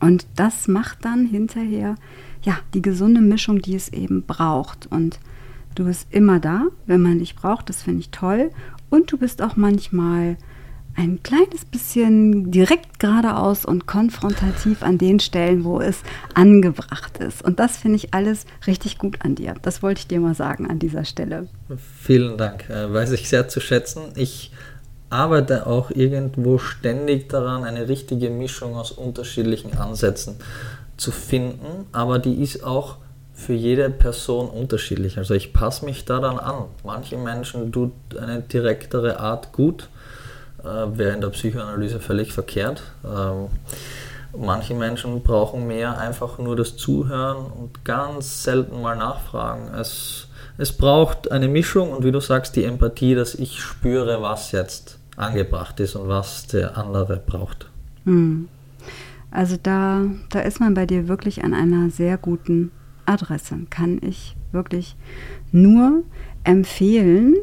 Und 0.00 0.26
das 0.36 0.68
macht 0.68 1.04
dann 1.04 1.24
hinterher 1.26 1.94
ja, 2.44 2.58
die 2.74 2.82
gesunde 2.82 3.20
Mischung, 3.20 3.60
die 3.60 3.74
es 3.74 3.88
eben 3.92 4.24
braucht. 4.24 4.86
Und 4.90 5.18
du 5.74 5.84
bist 5.84 6.06
immer 6.10 6.40
da, 6.40 6.66
wenn 6.86 7.02
man 7.02 7.18
dich 7.18 7.34
braucht, 7.34 7.68
das 7.68 7.82
finde 7.82 8.00
ich 8.00 8.10
toll. 8.10 8.50
Und 8.90 9.10
du 9.10 9.18
bist 9.18 9.42
auch 9.42 9.56
manchmal 9.56 10.36
ein 10.96 11.20
kleines 11.24 11.64
bisschen 11.64 12.52
direkt 12.52 13.00
geradeaus 13.00 13.64
und 13.64 13.86
konfrontativ 13.86 14.84
an 14.84 14.96
den 14.96 15.18
Stellen, 15.18 15.64
wo 15.64 15.80
es 15.80 16.02
angebracht 16.34 17.18
ist. 17.18 17.42
Und 17.42 17.58
das 17.58 17.76
finde 17.76 17.96
ich 17.96 18.14
alles 18.14 18.46
richtig 18.66 18.98
gut 18.98 19.18
an 19.24 19.34
dir. 19.34 19.54
Das 19.62 19.82
wollte 19.82 20.00
ich 20.00 20.06
dir 20.06 20.20
mal 20.20 20.36
sagen 20.36 20.70
an 20.70 20.78
dieser 20.78 21.04
Stelle. 21.04 21.48
Vielen 22.00 22.38
Dank, 22.38 22.70
äh, 22.70 22.92
weiß 22.92 23.10
ich 23.10 23.28
sehr 23.28 23.48
zu 23.48 23.58
schätzen. 23.58 24.02
Ich 24.14 24.52
arbeite 25.10 25.66
auch 25.66 25.90
irgendwo 25.90 26.58
ständig 26.58 27.28
daran, 27.28 27.64
eine 27.64 27.88
richtige 27.88 28.30
Mischung 28.30 28.76
aus 28.76 28.92
unterschiedlichen 28.92 29.76
Ansätzen 29.76 30.36
zu 31.04 31.12
finden, 31.12 31.86
aber 31.92 32.18
die 32.18 32.42
ist 32.42 32.64
auch 32.64 32.96
für 33.34 33.52
jede 33.52 33.90
Person 33.90 34.48
unterschiedlich. 34.48 35.18
Also 35.18 35.34
ich 35.34 35.52
passe 35.52 35.84
mich 35.84 36.04
daran 36.04 36.38
an. 36.38 36.64
Manche 36.82 37.18
Menschen 37.18 37.72
tut 37.72 37.92
eine 38.18 38.40
direktere 38.40 39.20
Art 39.20 39.52
gut, 39.52 39.88
äh, 40.62 40.64
wäre 40.64 41.12
in 41.12 41.20
der 41.20 41.28
Psychoanalyse 41.28 42.00
völlig 42.00 42.32
verkehrt. 42.32 42.82
Ähm, 43.04 43.48
manche 44.34 44.74
Menschen 44.74 45.22
brauchen 45.22 45.66
mehr 45.66 45.98
einfach 45.98 46.38
nur 46.38 46.56
das 46.56 46.76
Zuhören 46.76 47.44
und 47.52 47.84
ganz 47.84 48.44
selten 48.44 48.80
mal 48.80 48.96
nachfragen. 48.96 49.74
Es, 49.74 50.28
es 50.56 50.72
braucht 50.72 51.30
eine 51.30 51.48
Mischung 51.48 51.90
und 51.90 52.04
wie 52.04 52.12
du 52.12 52.20
sagst, 52.20 52.56
die 52.56 52.64
Empathie, 52.64 53.14
dass 53.14 53.34
ich 53.34 53.60
spüre, 53.60 54.22
was 54.22 54.52
jetzt 54.52 54.98
angebracht 55.16 55.78
ist 55.80 55.96
und 55.96 56.08
was 56.08 56.46
der 56.46 56.78
andere 56.78 57.16
braucht. 57.16 57.66
Hm. 58.04 58.48
Also 59.34 59.56
da, 59.60 60.06
da 60.30 60.40
ist 60.40 60.60
man 60.60 60.74
bei 60.74 60.86
dir 60.86 61.08
wirklich 61.08 61.42
an 61.42 61.54
einer 61.54 61.90
sehr 61.90 62.16
guten 62.16 62.70
Adresse. 63.04 63.58
Kann 63.68 63.98
ich 64.00 64.36
wirklich 64.52 64.96
nur 65.50 66.04
empfehlen. 66.44 67.34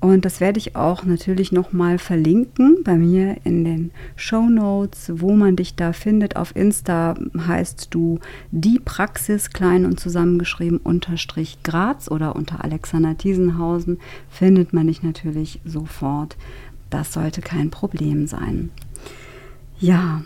Und 0.00 0.26
das 0.26 0.40
werde 0.40 0.58
ich 0.58 0.76
auch 0.76 1.04
natürlich 1.04 1.50
nochmal 1.50 1.98
verlinken 1.98 2.82
bei 2.84 2.96
mir 2.96 3.38
in 3.44 3.64
den 3.64 3.90
Show 4.16 4.48
Notes, 4.50 5.12
wo 5.14 5.32
man 5.32 5.56
dich 5.56 5.76
da 5.76 5.94
findet. 5.94 6.36
Auf 6.36 6.54
Insta 6.54 7.14
heißt 7.36 7.88
du 7.90 8.18
die 8.50 8.78
Praxis 8.78 9.50
klein 9.50 9.86
und 9.86 9.98
zusammengeschrieben 9.98 10.78
unterstrich 10.78 11.62
Graz 11.62 12.10
oder 12.10 12.36
unter 12.36 12.62
Alexander 12.62 13.16
Thiesenhausen 13.16 13.98
findet 14.28 14.74
man 14.74 14.88
dich 14.88 15.02
natürlich 15.02 15.60
sofort. 15.64 16.36
Das 16.90 17.14
sollte 17.14 17.40
kein 17.40 17.70
Problem 17.70 18.26
sein. 18.26 18.70
Ja, 19.78 20.22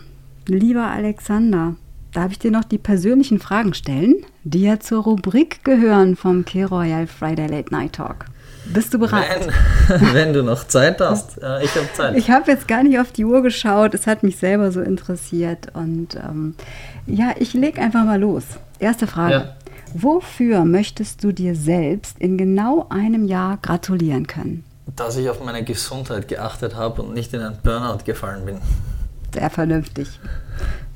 Lieber 0.47 0.85
Alexander, 0.85 1.75
darf 2.13 2.31
ich 2.31 2.37
dir 2.37 2.51
noch 2.51 2.63
die 2.63 2.77
persönlichen 2.77 3.39
Fragen 3.39 3.73
stellen, 3.73 4.15
die 4.43 4.61
ja 4.61 4.79
zur 4.79 5.03
Rubrik 5.03 5.63
gehören 5.63 6.15
vom 6.15 6.45
K 6.45 6.65
Royal 6.65 7.07
Friday 7.07 7.47
Late 7.47 7.73
Night 7.73 7.93
Talk? 7.93 8.25
Bist 8.65 8.93
du 8.93 8.99
bereit? 8.99 9.47
Wenn, 9.87 10.13
wenn 10.13 10.33
du 10.33 10.43
noch 10.43 10.67
Zeit 10.67 11.01
hast. 11.01 11.37
Ich 11.37 11.75
habe 11.75 11.89
Zeit. 11.93 12.15
Ich 12.15 12.29
habe 12.29 12.51
jetzt 12.51 12.67
gar 12.67 12.83
nicht 12.83 12.99
auf 12.99 13.11
die 13.11 13.25
Uhr 13.25 13.41
geschaut. 13.41 13.95
Es 13.95 14.05
hat 14.05 14.21
mich 14.21 14.37
selber 14.37 14.71
so 14.71 14.81
interessiert. 14.81 15.69
Und 15.73 16.15
ähm, 16.15 16.53
ja, 17.07 17.33
ich 17.39 17.53
lege 17.53 17.81
einfach 17.81 18.05
mal 18.05 18.19
los. 18.19 18.43
Erste 18.77 19.07
Frage. 19.07 19.33
Ja. 19.33 19.55
Wofür 19.95 20.65
möchtest 20.65 21.23
du 21.23 21.31
dir 21.31 21.55
selbst 21.55 22.19
in 22.19 22.37
genau 22.37 22.85
einem 22.89 23.25
Jahr 23.25 23.57
gratulieren 23.61 24.27
können? 24.27 24.63
Dass 24.95 25.17
ich 25.17 25.27
auf 25.27 25.43
meine 25.43 25.63
Gesundheit 25.63 26.27
geachtet 26.27 26.75
habe 26.75 27.01
und 27.01 27.13
nicht 27.15 27.33
in 27.33 27.41
einen 27.41 27.57
Burnout 27.63 28.03
gefallen 28.05 28.45
bin. 28.45 28.57
Sehr 29.35 29.49
vernünftig. 29.49 30.19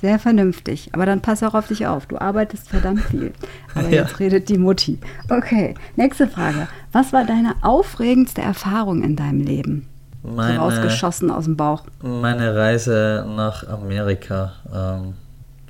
Sehr 0.02 0.18
vernünftig. 0.18 0.90
Aber 0.94 1.06
dann 1.06 1.22
pass 1.22 1.44
auch 1.44 1.54
auf 1.54 1.68
dich 1.68 1.86
auf. 1.86 2.06
Du 2.06 2.18
arbeitest 2.18 2.70
verdammt 2.70 3.02
viel. 3.02 3.34
Aber 3.76 3.90
ja. 3.90 4.04
jetzt 4.04 4.20
redet 4.20 4.48
die 4.48 4.58
Mutti. 4.58 4.98
Okay, 5.30 5.76
nächste 5.98 6.28
Frage. 6.28 6.70
Was 6.94 7.12
war 7.12 7.26
deine 7.26 7.56
aufregendste 7.62 8.42
Erfahrung 8.42 9.04
in 9.04 9.18
deinem 9.18 9.42
Leben? 9.42 9.90
Meine, 10.24 10.56
so 10.56 10.62
rausgeschossen 10.62 11.32
aus 11.32 11.46
dem 11.46 11.58
Bauch. 11.58 11.84
Meine 12.02 12.56
Reise 12.56 13.26
nach 13.36 13.68
Amerika, 13.68 14.54
ähm, 14.74 15.16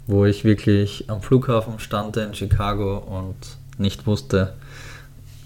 wo 0.06 0.26
ich 0.26 0.44
wirklich 0.44 1.06
am 1.10 1.22
Flughafen 1.22 1.80
stand 1.80 2.18
in 2.18 2.36
Chicago 2.36 2.98
und 2.98 3.36
nicht 3.80 4.06
wusste, 4.06 4.54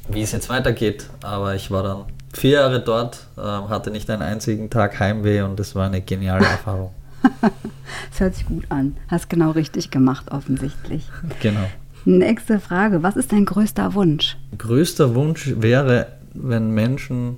wie 0.10 0.22
es 0.22 0.34
jetzt 0.34 0.50
weitergeht. 0.50 1.10
Aber 1.22 1.56
ich 1.56 1.72
war 1.72 1.84
dann 1.84 2.04
vier 2.34 2.60
Jahre 2.60 2.82
dort, 2.82 3.28
äh, 3.38 3.42
hatte 3.42 3.92
nicht 3.92 4.10
einen 4.10 4.24
einzigen 4.24 4.70
Tag 4.70 5.00
Heimweh 5.00 5.42
und 5.42 5.58
es 5.62 5.74
war 5.74 5.86
eine 5.86 6.02
geniale 6.02 6.46
Erfahrung. 6.46 6.92
das 8.10 8.20
hört 8.20 8.36
sich 8.36 8.46
gut 8.46 8.66
an. 8.70 8.96
Hast 9.08 9.30
genau 9.30 9.52
richtig 9.52 9.92
gemacht, 9.92 10.32
offensichtlich. 10.32 11.10
Genau. 11.42 11.68
Nächste 12.06 12.60
Frage. 12.60 13.04
Was 13.04 13.16
ist 13.16 13.32
dein 13.32 13.46
größter 13.46 13.94
Wunsch? 13.94 14.38
Größter 14.58 15.16
Wunsch 15.16 15.54
wäre, 15.58 16.08
wenn 16.34 16.72
Menschen 16.72 17.38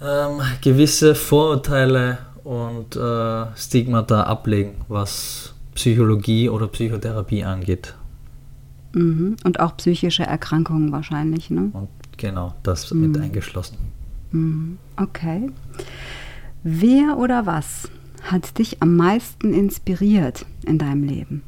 ähm, 0.00 0.40
gewisse 0.62 1.14
Vorurteile 1.14 2.18
und 2.44 2.96
äh, 2.96 3.56
Stigmata 3.56 4.22
ablegen, 4.22 4.76
was 4.88 5.54
Psychologie 5.74 6.48
oder 6.48 6.66
Psychotherapie 6.68 7.44
angeht. 7.44 7.94
Mhm. 8.94 9.36
Und 9.44 9.60
auch 9.60 9.76
psychische 9.76 10.22
Erkrankungen 10.22 10.90
wahrscheinlich, 10.92 11.50
ne? 11.50 11.70
Und 11.72 11.88
genau, 12.16 12.54
das 12.62 12.92
mhm. 12.92 13.00
mit 13.12 13.20
eingeschlossen. 13.20 13.76
Mhm. 14.32 14.78
Okay. 14.96 15.50
Wer 16.62 17.18
oder 17.18 17.46
was 17.46 17.88
hat 18.30 18.58
dich 18.58 18.82
am 18.82 18.96
meisten 18.96 19.52
inspiriert 19.52 20.46
in 20.64 20.78
deinem 20.78 21.04
Leben? 21.04 21.42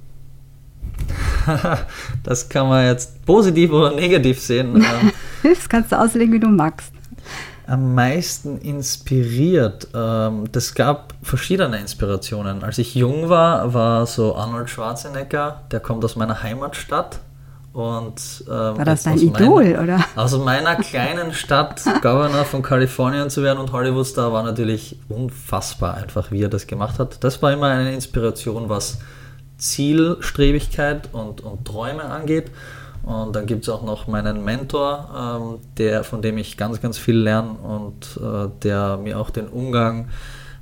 das 2.22 2.49
kann 2.49 2.68
man 2.68 2.87
jetzt 2.87 3.24
positiv 3.24 3.72
oder 3.72 3.95
negativ 3.95 4.41
sehen. 4.41 4.85
das 5.43 5.68
kannst 5.68 5.93
du 5.93 5.99
auslegen, 5.99 6.33
wie 6.33 6.41
du 6.41 6.49
magst. 6.49 6.93
Am 7.66 7.95
meisten 7.95 8.59
inspiriert. 8.59 9.89
Ähm, 9.95 10.45
das 10.51 10.74
gab 10.74 11.14
verschiedene 11.22 11.78
Inspirationen. 11.78 12.64
Als 12.64 12.78
ich 12.78 12.95
jung 12.95 13.28
war, 13.28 13.72
war 13.72 14.07
so 14.07 14.35
Arnold 14.35 14.68
Schwarzenegger, 14.68 15.62
der 15.70 15.81
kommt 15.81 16.05
aus 16.05 16.16
meiner 16.16 16.43
Heimatstadt. 16.43 17.20
Und, 17.73 18.45
ähm, 18.49 18.79
War 18.79 18.85
das 18.85 19.05
dein 19.05 19.18
Idol, 19.18 19.64
meiner, 19.64 19.83
oder? 19.83 20.05
Aus 20.16 20.37
meiner 20.37 20.75
kleinen 20.77 21.33
Stadt 21.33 21.83
Governor 22.03 22.45
von 22.45 22.62
Kalifornien 22.62 23.31
zu 23.31 23.45
werden 23.45 23.59
und 23.59 23.71
Hollywood-Star 23.71 24.33
war 24.33 24.43
natürlich 24.43 24.99
unfassbar 25.09 25.95
einfach, 25.95 26.33
wie 26.33 26.43
er 26.43 26.49
das 26.49 26.66
gemacht 26.66 26.99
hat. 26.99 27.23
Das 27.23 27.41
war 27.43 27.53
immer 27.53 27.68
eine 27.68 27.95
Inspiration, 27.95 28.68
was 28.68 28.99
Zielstrebigkeit 29.59 31.11
und, 31.12 31.43
und 31.43 31.64
Träume 31.64 32.05
angeht. 32.05 32.51
Und 33.03 33.35
dann 33.35 33.47
gibt 33.47 33.62
es 33.62 33.68
auch 33.68 33.83
noch 33.83 34.09
meinen 34.09 34.45
Mentor, 34.45 35.09
ähm, 35.16 35.59
der, 35.79 36.05
von 36.05 36.23
dem 36.23 36.39
ich 36.39 36.57
ganz, 36.57 36.81
ganz 36.81 36.99
viel 36.99 37.16
lerne 37.16 37.53
und 37.53 38.18
äh, 38.23 38.51
der 38.62 38.97
mir 38.99 39.18
auch 39.18 39.31
den 39.31 39.47
Umgang 39.49 40.09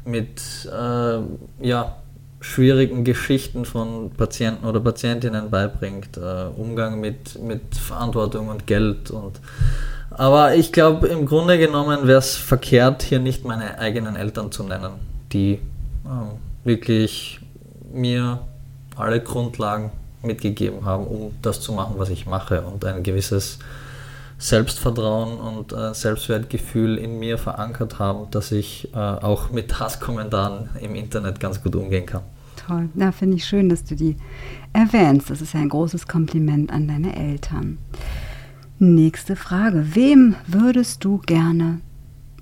mit 0.04 0.40
äh, 0.66 1.18
ja, 1.66 1.96
schwierigen 2.40 3.04
Geschichten 3.04 3.64
von 3.64 4.10
Patienten 4.10 4.66
oder 4.66 4.80
Patientinnen 4.80 5.50
beibringt, 5.50 6.16
äh, 6.16 6.46
Umgang 6.56 7.00
mit, 7.00 7.40
mit 7.42 7.74
Verantwortung 7.74 8.48
und 8.48 8.66
Geld 8.66 9.10
und 9.10 9.40
aber 10.10 10.54
ich 10.54 10.72
glaube, 10.72 11.06
im 11.08 11.26
Grunde 11.26 11.58
genommen 11.58 12.06
wäre 12.06 12.18
es 12.18 12.34
verkehrt, 12.34 13.02
hier 13.02 13.20
nicht 13.20 13.44
meine 13.44 13.78
eigenen 13.78 14.16
Eltern 14.16 14.50
zu 14.50 14.64
nennen, 14.64 14.92
die 15.32 15.52
äh, 15.52 15.58
wirklich 16.64 17.40
mir 17.92 18.40
alle 18.96 19.20
Grundlagen 19.20 19.90
mitgegeben 20.22 20.84
haben, 20.84 21.06
um 21.06 21.34
das 21.42 21.60
zu 21.60 21.72
machen, 21.72 21.94
was 21.98 22.10
ich 22.10 22.26
mache 22.26 22.62
und 22.62 22.84
ein 22.84 23.02
gewisses 23.02 23.58
Selbstvertrauen 24.38 25.38
und 25.38 25.72
äh, 25.72 25.92
Selbstwertgefühl 25.92 26.96
in 26.96 27.18
mir 27.18 27.38
verankert 27.38 27.98
haben, 27.98 28.30
dass 28.30 28.52
ich 28.52 28.88
äh, 28.94 28.96
auch 28.96 29.50
mit 29.50 29.80
Hasskommentaren 29.80 30.70
im 30.80 30.94
Internet 30.94 31.40
ganz 31.40 31.62
gut 31.62 31.74
umgehen 31.74 32.06
kann. 32.06 32.22
Toll. 32.56 32.88
Da 32.94 33.10
finde 33.10 33.36
ich 33.36 33.44
schön, 33.44 33.68
dass 33.68 33.82
du 33.82 33.96
die 33.96 34.16
erwähnst. 34.72 35.30
Das 35.30 35.40
ist 35.40 35.54
ja 35.54 35.60
ein 35.60 35.68
großes 35.68 36.06
Kompliment 36.06 36.72
an 36.72 36.86
deine 36.86 37.16
Eltern. 37.16 37.78
Nächste 38.78 39.34
Frage. 39.34 39.94
Wem 39.94 40.36
würdest 40.46 41.02
du 41.02 41.18
gerne 41.18 41.80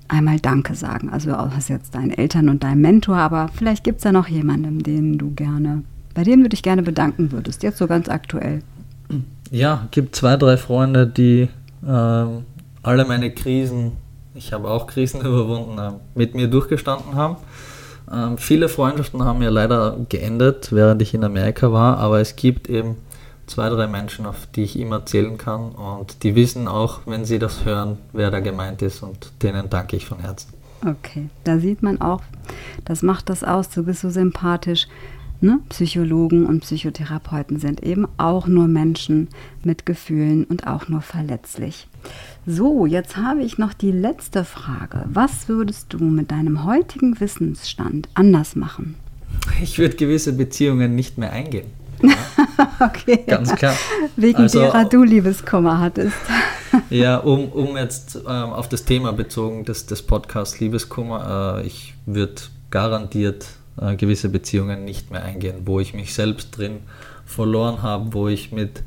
einmal 0.07 0.39
Danke 0.39 0.75
sagen? 0.75 1.09
Also 1.09 1.31
du 1.31 1.37
hast 1.37 1.69
jetzt 1.69 1.95
deinen 1.95 2.11
Eltern 2.11 2.49
und 2.49 2.63
deinen 2.63 2.81
Mentor, 2.81 3.17
aber 3.17 3.49
vielleicht 3.55 3.83
gibt 3.83 3.97
es 3.97 4.03
da 4.03 4.11
noch 4.11 4.27
jemanden, 4.27 4.83
den 4.83 5.17
du 5.17 5.31
gerne, 5.31 5.83
bei 6.13 6.23
dem 6.23 6.43
du 6.43 6.49
dich 6.49 6.61
gerne 6.61 6.83
bedanken 6.83 7.31
würdest, 7.31 7.63
jetzt 7.63 7.79
so 7.79 7.87
ganz 7.87 8.07
aktuell. 8.07 8.61
ja, 9.49 9.87
gibt 9.89 10.15
zwei, 10.15 10.37
drei 10.37 10.57
Freunde, 10.57 11.07
die 11.07 11.49
ähm, 11.85 12.45
alle 12.83 13.05
meine 13.05 13.31
Krisen, 13.31 13.93
ich 14.33 14.53
habe 14.53 14.69
auch 14.69 14.87
Krisen 14.87 15.21
überwunden, 15.25 15.77
äh, 15.77 15.91
mit 16.15 16.35
mir 16.35 16.47
durchgestanden 16.47 17.15
haben. 17.15 17.37
Ähm, 18.11 18.37
viele 18.37 18.69
Freundschaften 18.69 19.23
haben 19.23 19.41
ja 19.41 19.49
leider 19.49 19.97
geendet, 20.09 20.71
während 20.71 21.01
ich 21.01 21.13
in 21.13 21.23
Amerika 21.23 21.71
war, 21.71 21.97
aber 21.97 22.21
es 22.21 22.35
gibt 22.35 22.69
eben 22.69 22.95
zwei, 23.47 23.69
drei 23.69 23.87
Menschen, 23.87 24.25
auf 24.25 24.47
die 24.55 24.63
ich 24.63 24.79
immer 24.79 25.05
zählen 25.05 25.37
kann 25.37 25.71
und 25.71 26.23
die 26.23 26.35
wissen 26.35 26.67
auch, 26.67 27.01
wenn 27.05 27.25
sie 27.25 27.39
das 27.39 27.65
hören, 27.65 27.97
wer 28.13 28.29
da 28.29 28.39
gemeint 28.39 28.81
ist 28.81 29.03
und 29.03 29.31
denen 29.41 29.69
danke 29.69 29.95
ich 29.95 30.05
von 30.05 30.19
Herzen. 30.19 30.53
Okay, 30.85 31.29
da 31.43 31.57
sieht 31.57 31.81
man 31.81 31.99
auch, 32.01 32.21
das 32.85 33.01
macht 33.01 33.29
das 33.29 33.43
aus, 33.43 33.69
du 33.69 33.83
bist 33.83 34.01
so 34.01 34.09
sympathisch. 34.09 34.87
Ne? 35.39 35.59
Psychologen 35.69 36.47
und 36.47 36.61
Psychotherapeuten 36.61 37.59
sind 37.59 37.83
eben 37.83 38.07
auch 38.17 38.47
nur 38.47 38.67
Menschen 38.67 39.27
mit 39.63 39.85
Gefühlen 39.85 40.45
und 40.45 40.65
auch 40.65 40.87
nur 40.87 41.01
verletzlich. 41.01 41.87
So, 42.47 42.87
jetzt 42.87 43.17
habe 43.17 43.43
ich 43.43 43.59
noch 43.59 43.73
die 43.73 43.91
letzte 43.91 44.43
Frage. 44.43 45.03
Was 45.05 45.47
würdest 45.47 45.93
du 45.93 46.03
mit 46.03 46.31
deinem 46.31 46.65
heutigen 46.65 47.19
Wissensstand 47.19 48.09
anders 48.15 48.55
machen? 48.55 48.95
Ich 49.61 49.77
würde 49.77 49.95
gewisse 49.95 50.33
Beziehungen 50.33 50.95
nicht 50.95 51.19
mehr 51.19 51.31
eingehen. 51.31 51.67
okay. 52.79 53.23
Ganz 53.27 53.53
klar. 53.55 53.75
Wegen 54.15 54.43
also, 54.43 54.59
derer 54.59 54.85
du 54.85 55.03
Liebeskummer 55.03 55.79
hattest. 55.79 56.15
ja, 56.89 57.17
um, 57.17 57.49
um 57.49 57.77
jetzt 57.77 58.15
ähm, 58.15 58.23
auf 58.25 58.69
das 58.69 58.85
Thema 58.85 59.13
bezogen 59.13 59.65
des, 59.65 59.85
des 59.85 60.01
Podcasts 60.01 60.59
Liebeskummer, 60.59 61.59
äh, 61.59 61.67
ich 61.67 61.93
würde 62.05 62.41
garantiert 62.69 63.45
äh, 63.81 63.95
gewisse 63.95 64.29
Beziehungen 64.29 64.85
nicht 64.85 65.11
mehr 65.11 65.23
eingehen, 65.23 65.61
wo 65.65 65.79
ich 65.79 65.93
mich 65.93 66.13
selbst 66.13 66.57
drin 66.57 66.79
verloren 67.25 67.81
habe, 67.81 68.13
wo 68.13 68.27
ich 68.27 68.51
mit 68.51 68.83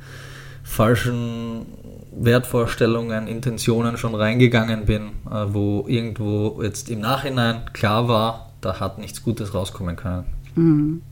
falschen 0.63 1.67
Wertvorstellungen, 2.13 3.27
Intentionen 3.27 3.97
schon 3.97 4.15
reingegangen 4.15 4.85
bin, 4.85 5.11
äh, 5.31 5.47
wo 5.49 5.85
irgendwo 5.89 6.63
jetzt 6.63 6.91
im 6.91 7.01
Nachhinein 7.01 7.63
klar 7.73 8.09
war, 8.09 8.51
da 8.61 8.81
hat 8.81 8.99
nichts 8.99 9.23
Gutes 9.23 9.55
rauskommen 9.55 9.97
können. 9.97 10.27
Mhm. 10.55 11.03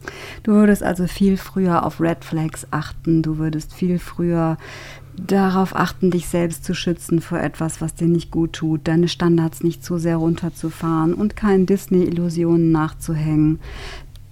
Du 0.42 0.52
würdest 0.52 0.82
also 0.82 1.06
viel 1.06 1.36
früher 1.36 1.84
auf 1.84 2.00
Red 2.00 2.24
Flags 2.24 2.66
achten, 2.70 3.22
du 3.22 3.38
würdest 3.38 3.72
viel 3.72 3.98
früher 3.98 4.56
darauf 5.26 5.74
achten, 5.74 6.10
dich 6.10 6.28
selbst 6.28 6.64
zu 6.64 6.74
schützen 6.74 7.20
vor 7.20 7.38
etwas, 7.38 7.80
was 7.80 7.94
dir 7.94 8.08
nicht 8.08 8.30
gut 8.30 8.52
tut, 8.52 8.82
deine 8.84 9.08
Standards 9.08 9.62
nicht 9.62 9.84
zu 9.84 9.98
sehr 9.98 10.16
runterzufahren 10.16 11.14
und 11.14 11.36
keinen 11.36 11.66
Disney-Illusionen 11.66 12.70
nachzuhängen. 12.72 13.60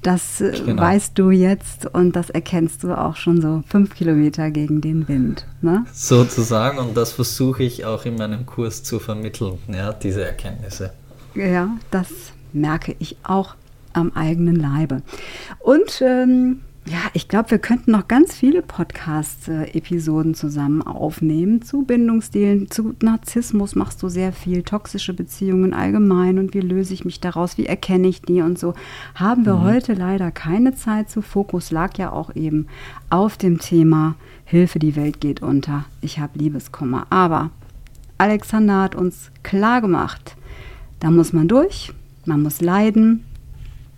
Das 0.02 0.40
äh, 0.40 0.52
genau. 0.64 0.80
weißt 0.80 1.18
du 1.18 1.30
jetzt 1.30 1.86
und 1.86 2.14
das 2.14 2.30
erkennst 2.30 2.84
du 2.84 2.96
auch 2.96 3.16
schon 3.16 3.40
so 3.42 3.64
fünf 3.66 3.94
Kilometer 3.94 4.50
gegen 4.50 4.80
den 4.80 5.08
Wind. 5.08 5.46
Ne? 5.62 5.84
Sozusagen 5.92 6.78
und 6.78 6.96
das 6.96 7.12
versuche 7.12 7.64
ich 7.64 7.84
auch 7.84 8.04
in 8.04 8.16
meinem 8.16 8.46
Kurs 8.46 8.84
zu 8.84 9.00
vermitteln, 9.00 9.58
ja, 9.66 9.92
diese 9.92 10.24
Erkenntnisse. 10.24 10.92
Ja, 11.34 11.70
das 11.90 12.08
merke 12.52 12.94
ich 12.98 13.16
auch 13.24 13.56
am 13.94 14.12
eigenen 14.14 14.56
Leibe. 14.56 15.02
Und 15.58 16.00
ähm, 16.02 16.60
ja, 16.88 16.98
ich 17.14 17.26
glaube, 17.26 17.50
wir 17.50 17.58
könnten 17.58 17.90
noch 17.90 18.06
ganz 18.06 18.36
viele 18.36 18.62
Podcast-Episoden 18.62 20.34
zusammen 20.34 20.82
aufnehmen 20.82 21.62
zu 21.62 21.82
Bindungsstilen, 21.82 22.70
zu 22.70 22.94
Narzissmus 23.02 23.74
machst 23.74 24.02
du 24.04 24.08
sehr 24.08 24.32
viel, 24.32 24.62
toxische 24.62 25.12
Beziehungen 25.12 25.74
allgemein 25.74 26.38
und 26.38 26.54
wie 26.54 26.60
löse 26.60 26.94
ich 26.94 27.04
mich 27.04 27.18
daraus, 27.18 27.58
wie 27.58 27.66
erkenne 27.66 28.06
ich 28.06 28.22
die 28.22 28.40
und 28.40 28.56
so. 28.56 28.74
Haben 29.16 29.44
wir 29.44 29.56
mhm. 29.56 29.62
heute 29.62 29.94
leider 29.94 30.30
keine 30.30 30.76
Zeit 30.76 31.10
zu. 31.10 31.22
Fokus 31.22 31.72
lag 31.72 31.98
ja 31.98 32.12
auch 32.12 32.36
eben 32.36 32.68
auf 33.10 33.36
dem 33.36 33.58
Thema 33.58 34.14
Hilfe, 34.44 34.78
die 34.78 34.94
Welt 34.94 35.20
geht 35.20 35.42
unter. 35.42 35.86
Ich 36.00 36.20
habe 36.20 36.38
Liebeskummer. 36.38 37.08
Aber 37.10 37.50
Alexander 38.16 38.82
hat 38.82 38.94
uns 38.94 39.32
klar 39.42 39.80
gemacht, 39.80 40.36
da 41.00 41.10
muss 41.10 41.32
man 41.32 41.48
durch, 41.48 41.92
man 42.26 42.42
muss 42.42 42.60
leiden, 42.60 43.24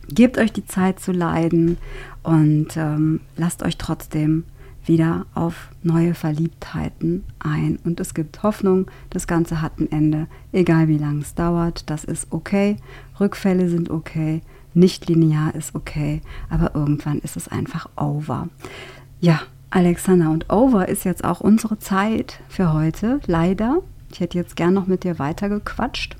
Gebt 0.09 0.39
euch 0.39 0.53
die 0.53 0.67
Zeit 0.67 1.01
zu 1.01 1.13
leiden 1.13 1.77
und 2.23 2.77
ähm, 2.77 3.21
lasst 3.37 3.63
euch 3.63 3.77
trotzdem 3.77 4.45
wieder 4.89 5.27
auf 5.35 5.69
neue 5.83 6.15
Verliebtheiten 6.15 7.25
ein. 7.39 7.79
Und 7.85 8.01
es 8.01 8.15
gibt 8.15 8.43
Hoffnung, 8.43 8.87
das 9.11 9.27
Ganze 9.27 9.61
hat 9.61 9.79
ein 9.79 9.93
Ende, 9.93 10.27
egal 10.53 10.89
wie 10.89 10.99
lange 10.99 11.21
es 11.21 11.35
dauert, 11.35 11.89
das 11.91 12.05
ist 12.05 12.29
okay. 12.31 12.77
Rückfälle 13.21 13.69
sind 13.69 13.91
okay, 13.91 14.41
nicht 14.75 15.09
linear 15.09 15.55
ist 15.55 15.75
okay, 15.75 16.23
aber 16.49 16.75
irgendwann 16.75 17.19
ist 17.19 17.37
es 17.37 17.49
einfach 17.49 17.89
over. 17.97 18.49
Ja, 19.21 19.41
Alexander, 19.71 20.31
und 20.31 20.51
over 20.51 20.89
ist 20.89 21.05
jetzt 21.05 21.25
auch 21.25 21.41
unsere 21.41 21.79
Zeit 21.79 22.41
für 22.49 22.73
heute, 22.73 23.21
leider. 23.27 23.83
Ich 24.11 24.21
hätte 24.21 24.39
jetzt 24.39 24.57
gern 24.57 24.73
noch 24.73 24.87
mit 24.87 25.05
dir 25.05 25.19
weitergequatscht. 25.19 26.17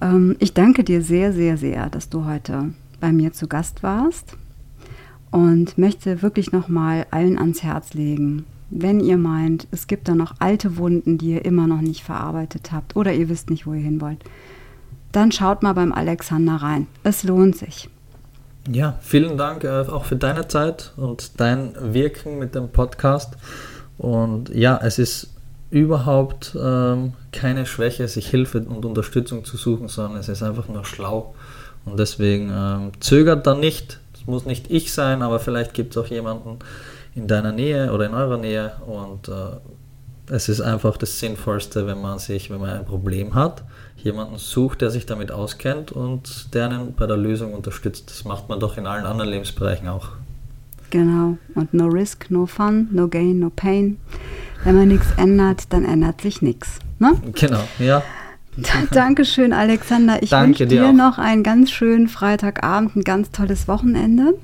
Ähm, 0.00 0.36
ich 0.38 0.54
danke 0.54 0.84
dir 0.84 1.02
sehr, 1.02 1.32
sehr, 1.32 1.56
sehr, 1.56 1.88
dass 1.90 2.08
du 2.08 2.24
heute 2.24 2.72
bei 3.00 3.12
mir 3.12 3.32
zu 3.32 3.46
Gast 3.46 3.82
warst 3.82 4.36
und 5.30 5.78
möchte 5.78 6.22
wirklich 6.22 6.52
nochmal 6.52 7.06
allen 7.10 7.38
ans 7.38 7.62
Herz 7.62 7.94
legen, 7.94 8.44
wenn 8.70 9.00
ihr 9.00 9.16
meint, 9.16 9.68
es 9.70 9.86
gibt 9.86 10.08
da 10.08 10.14
noch 10.14 10.34
alte 10.40 10.76
Wunden, 10.76 11.18
die 11.18 11.32
ihr 11.32 11.44
immer 11.44 11.66
noch 11.66 11.80
nicht 11.80 12.02
verarbeitet 12.02 12.72
habt 12.72 12.96
oder 12.96 13.12
ihr 13.12 13.28
wisst 13.28 13.50
nicht, 13.50 13.66
wo 13.66 13.74
ihr 13.74 13.80
hin 13.80 14.00
wollt, 14.00 14.24
dann 15.12 15.30
schaut 15.30 15.62
mal 15.62 15.72
beim 15.72 15.92
Alexander 15.92 16.56
rein. 16.56 16.88
Es 17.04 17.22
lohnt 17.22 17.56
sich. 17.56 17.88
Ja, 18.68 18.98
vielen 19.00 19.38
Dank 19.38 19.62
äh, 19.62 19.68
auch 19.68 20.04
für 20.04 20.16
deine 20.16 20.48
Zeit 20.48 20.92
und 20.96 21.40
dein 21.40 21.74
Wirken 21.80 22.38
mit 22.38 22.56
dem 22.56 22.68
Podcast. 22.70 23.36
Und 23.98 24.48
ja, 24.48 24.78
es 24.82 24.98
ist 24.98 25.35
überhaupt 25.76 26.56
ähm, 26.60 27.12
keine 27.32 27.66
Schwäche, 27.66 28.08
sich 28.08 28.28
Hilfe 28.28 28.60
und 28.60 28.84
Unterstützung 28.86 29.44
zu 29.44 29.58
suchen, 29.58 29.88
sondern 29.88 30.18
es 30.18 30.28
ist 30.28 30.42
einfach 30.42 30.68
nur 30.68 30.84
schlau. 30.84 31.34
Und 31.84 31.98
deswegen 31.98 32.50
ähm, 32.50 32.92
zögert 33.00 33.46
da 33.46 33.54
nicht. 33.54 34.00
Es 34.14 34.26
muss 34.26 34.46
nicht 34.46 34.70
ich 34.70 34.92
sein, 34.92 35.22
aber 35.22 35.38
vielleicht 35.38 35.74
gibt 35.74 35.94
es 35.94 36.02
auch 36.02 36.06
jemanden 36.06 36.58
in 37.14 37.26
deiner 37.26 37.52
Nähe 37.52 37.92
oder 37.92 38.06
in 38.06 38.14
eurer 38.14 38.38
Nähe. 38.38 38.72
Und 38.86 39.28
äh, 39.28 40.32
es 40.34 40.48
ist 40.48 40.62
einfach 40.62 40.96
das 40.96 41.20
Sinnvollste, 41.20 41.86
wenn 41.86 42.00
man 42.00 42.18
sich, 42.18 42.50
wenn 42.50 42.60
man 42.60 42.70
ein 42.70 42.86
Problem 42.86 43.34
hat, 43.34 43.62
jemanden 43.96 44.38
sucht, 44.38 44.80
der 44.80 44.90
sich 44.90 45.04
damit 45.04 45.30
auskennt 45.30 45.92
und 45.92 46.54
der 46.54 46.70
einen 46.70 46.94
bei 46.94 47.06
der 47.06 47.18
Lösung 47.18 47.52
unterstützt. 47.52 48.10
Das 48.10 48.24
macht 48.24 48.48
man 48.48 48.60
doch 48.60 48.78
in 48.78 48.86
allen 48.86 49.04
anderen 49.04 49.30
Lebensbereichen 49.30 49.88
auch. 49.88 50.08
Genau. 50.90 51.36
Und 51.54 51.74
no 51.74 51.86
risk, 51.86 52.30
no 52.30 52.46
fun, 52.46 52.88
no 52.92 53.08
gain, 53.08 53.40
no 53.40 53.50
pain. 53.54 53.98
Wenn 54.64 54.76
man 54.76 54.88
nichts 54.88 55.06
ändert, 55.16 55.72
dann 55.72 55.84
ändert 55.84 56.20
sich 56.20 56.42
nichts. 56.42 56.78
Ne? 56.98 57.12
Genau, 57.34 57.62
ja. 57.78 58.02
Dankeschön, 58.90 59.52
Alexander. 59.52 60.22
Ich 60.22 60.32
wünsche 60.32 60.66
dir, 60.66 60.80
dir 60.80 60.92
noch 60.92 61.18
einen 61.18 61.42
ganz 61.42 61.70
schönen 61.70 62.08
Freitagabend, 62.08 62.96
ein 62.96 63.04
ganz 63.04 63.30
tolles 63.30 63.68
Wochenende. 63.68 64.34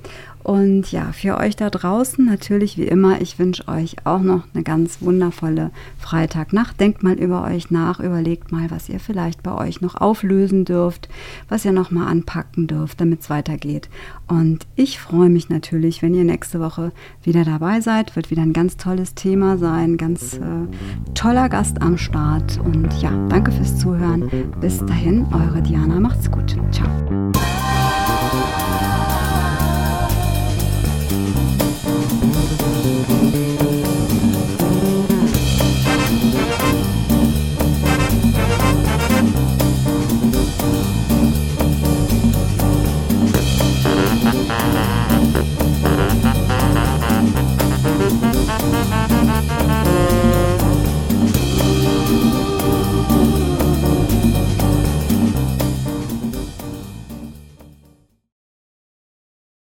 Und 0.43 0.91
ja, 0.91 1.13
für 1.13 1.39
euch 1.39 1.57
da 1.57 1.71
draußen 1.71 2.25
natürlich 2.25 2.77
wie 2.77 2.87
immer, 2.87 3.21
ich 3.21 3.39
wünsche 3.39 3.69
euch 3.69 3.97
auch 4.05 4.21
noch 4.21 4.43
eine 4.55 4.65
ganz 4.65 5.01
wundervolle 5.01 5.71
Freitagnacht. 5.99 6.81
Denkt 6.81 7.03
mal 7.03 7.15
über 7.15 7.45
euch 7.45 7.71
nach, 7.71 8.01
überlegt 8.01 8.51
mal, 8.51 8.71
was 8.71 8.89
ihr 8.89 8.99
vielleicht 8.99 9.43
bei 9.43 9.55
euch 9.55 9.81
noch 9.81 9.95
auflösen 9.95 10.65
dürft, 10.65 11.09
was 11.49 11.65
ihr 11.65 11.73
noch 11.73 11.91
mal 11.91 12.07
anpacken 12.07 12.67
dürft, 12.67 13.01
damit 13.01 13.21
es 13.21 13.31
weitergeht. 13.31 13.89
Und 14.27 14.67
ich 14.75 14.99
freue 14.99 15.29
mich 15.29 15.49
natürlich, 15.49 16.03
wenn 16.03 16.15
ihr 16.15 16.25
nächste 16.25 16.59
Woche 16.59 16.93
wieder 17.23 17.45
dabei 17.45 17.81
seid. 17.81 18.17
Wird 18.17 18.31
wieder 18.31 18.43
ein 18.43 18.53
ganz 18.53 18.77
tolles 18.77 19.15
Thema 19.15 19.59
sein, 19.59 19.97
ganz 19.97 20.35
äh, 20.35 21.15
toller 21.15 21.49
Gast 21.49 21.81
am 21.83 21.99
Start. 21.99 22.59
Und 22.65 22.93
ja, 23.01 23.13
danke 23.29 23.53
fürs 23.53 23.79
Zuhören. 23.79 24.29
Bis 24.61 24.85
dahin, 24.85 25.27
eure 25.33 25.63
Diana, 25.63 26.01
macht's 26.01 26.31
gut. 26.31 26.57
Ciao. 26.73 26.91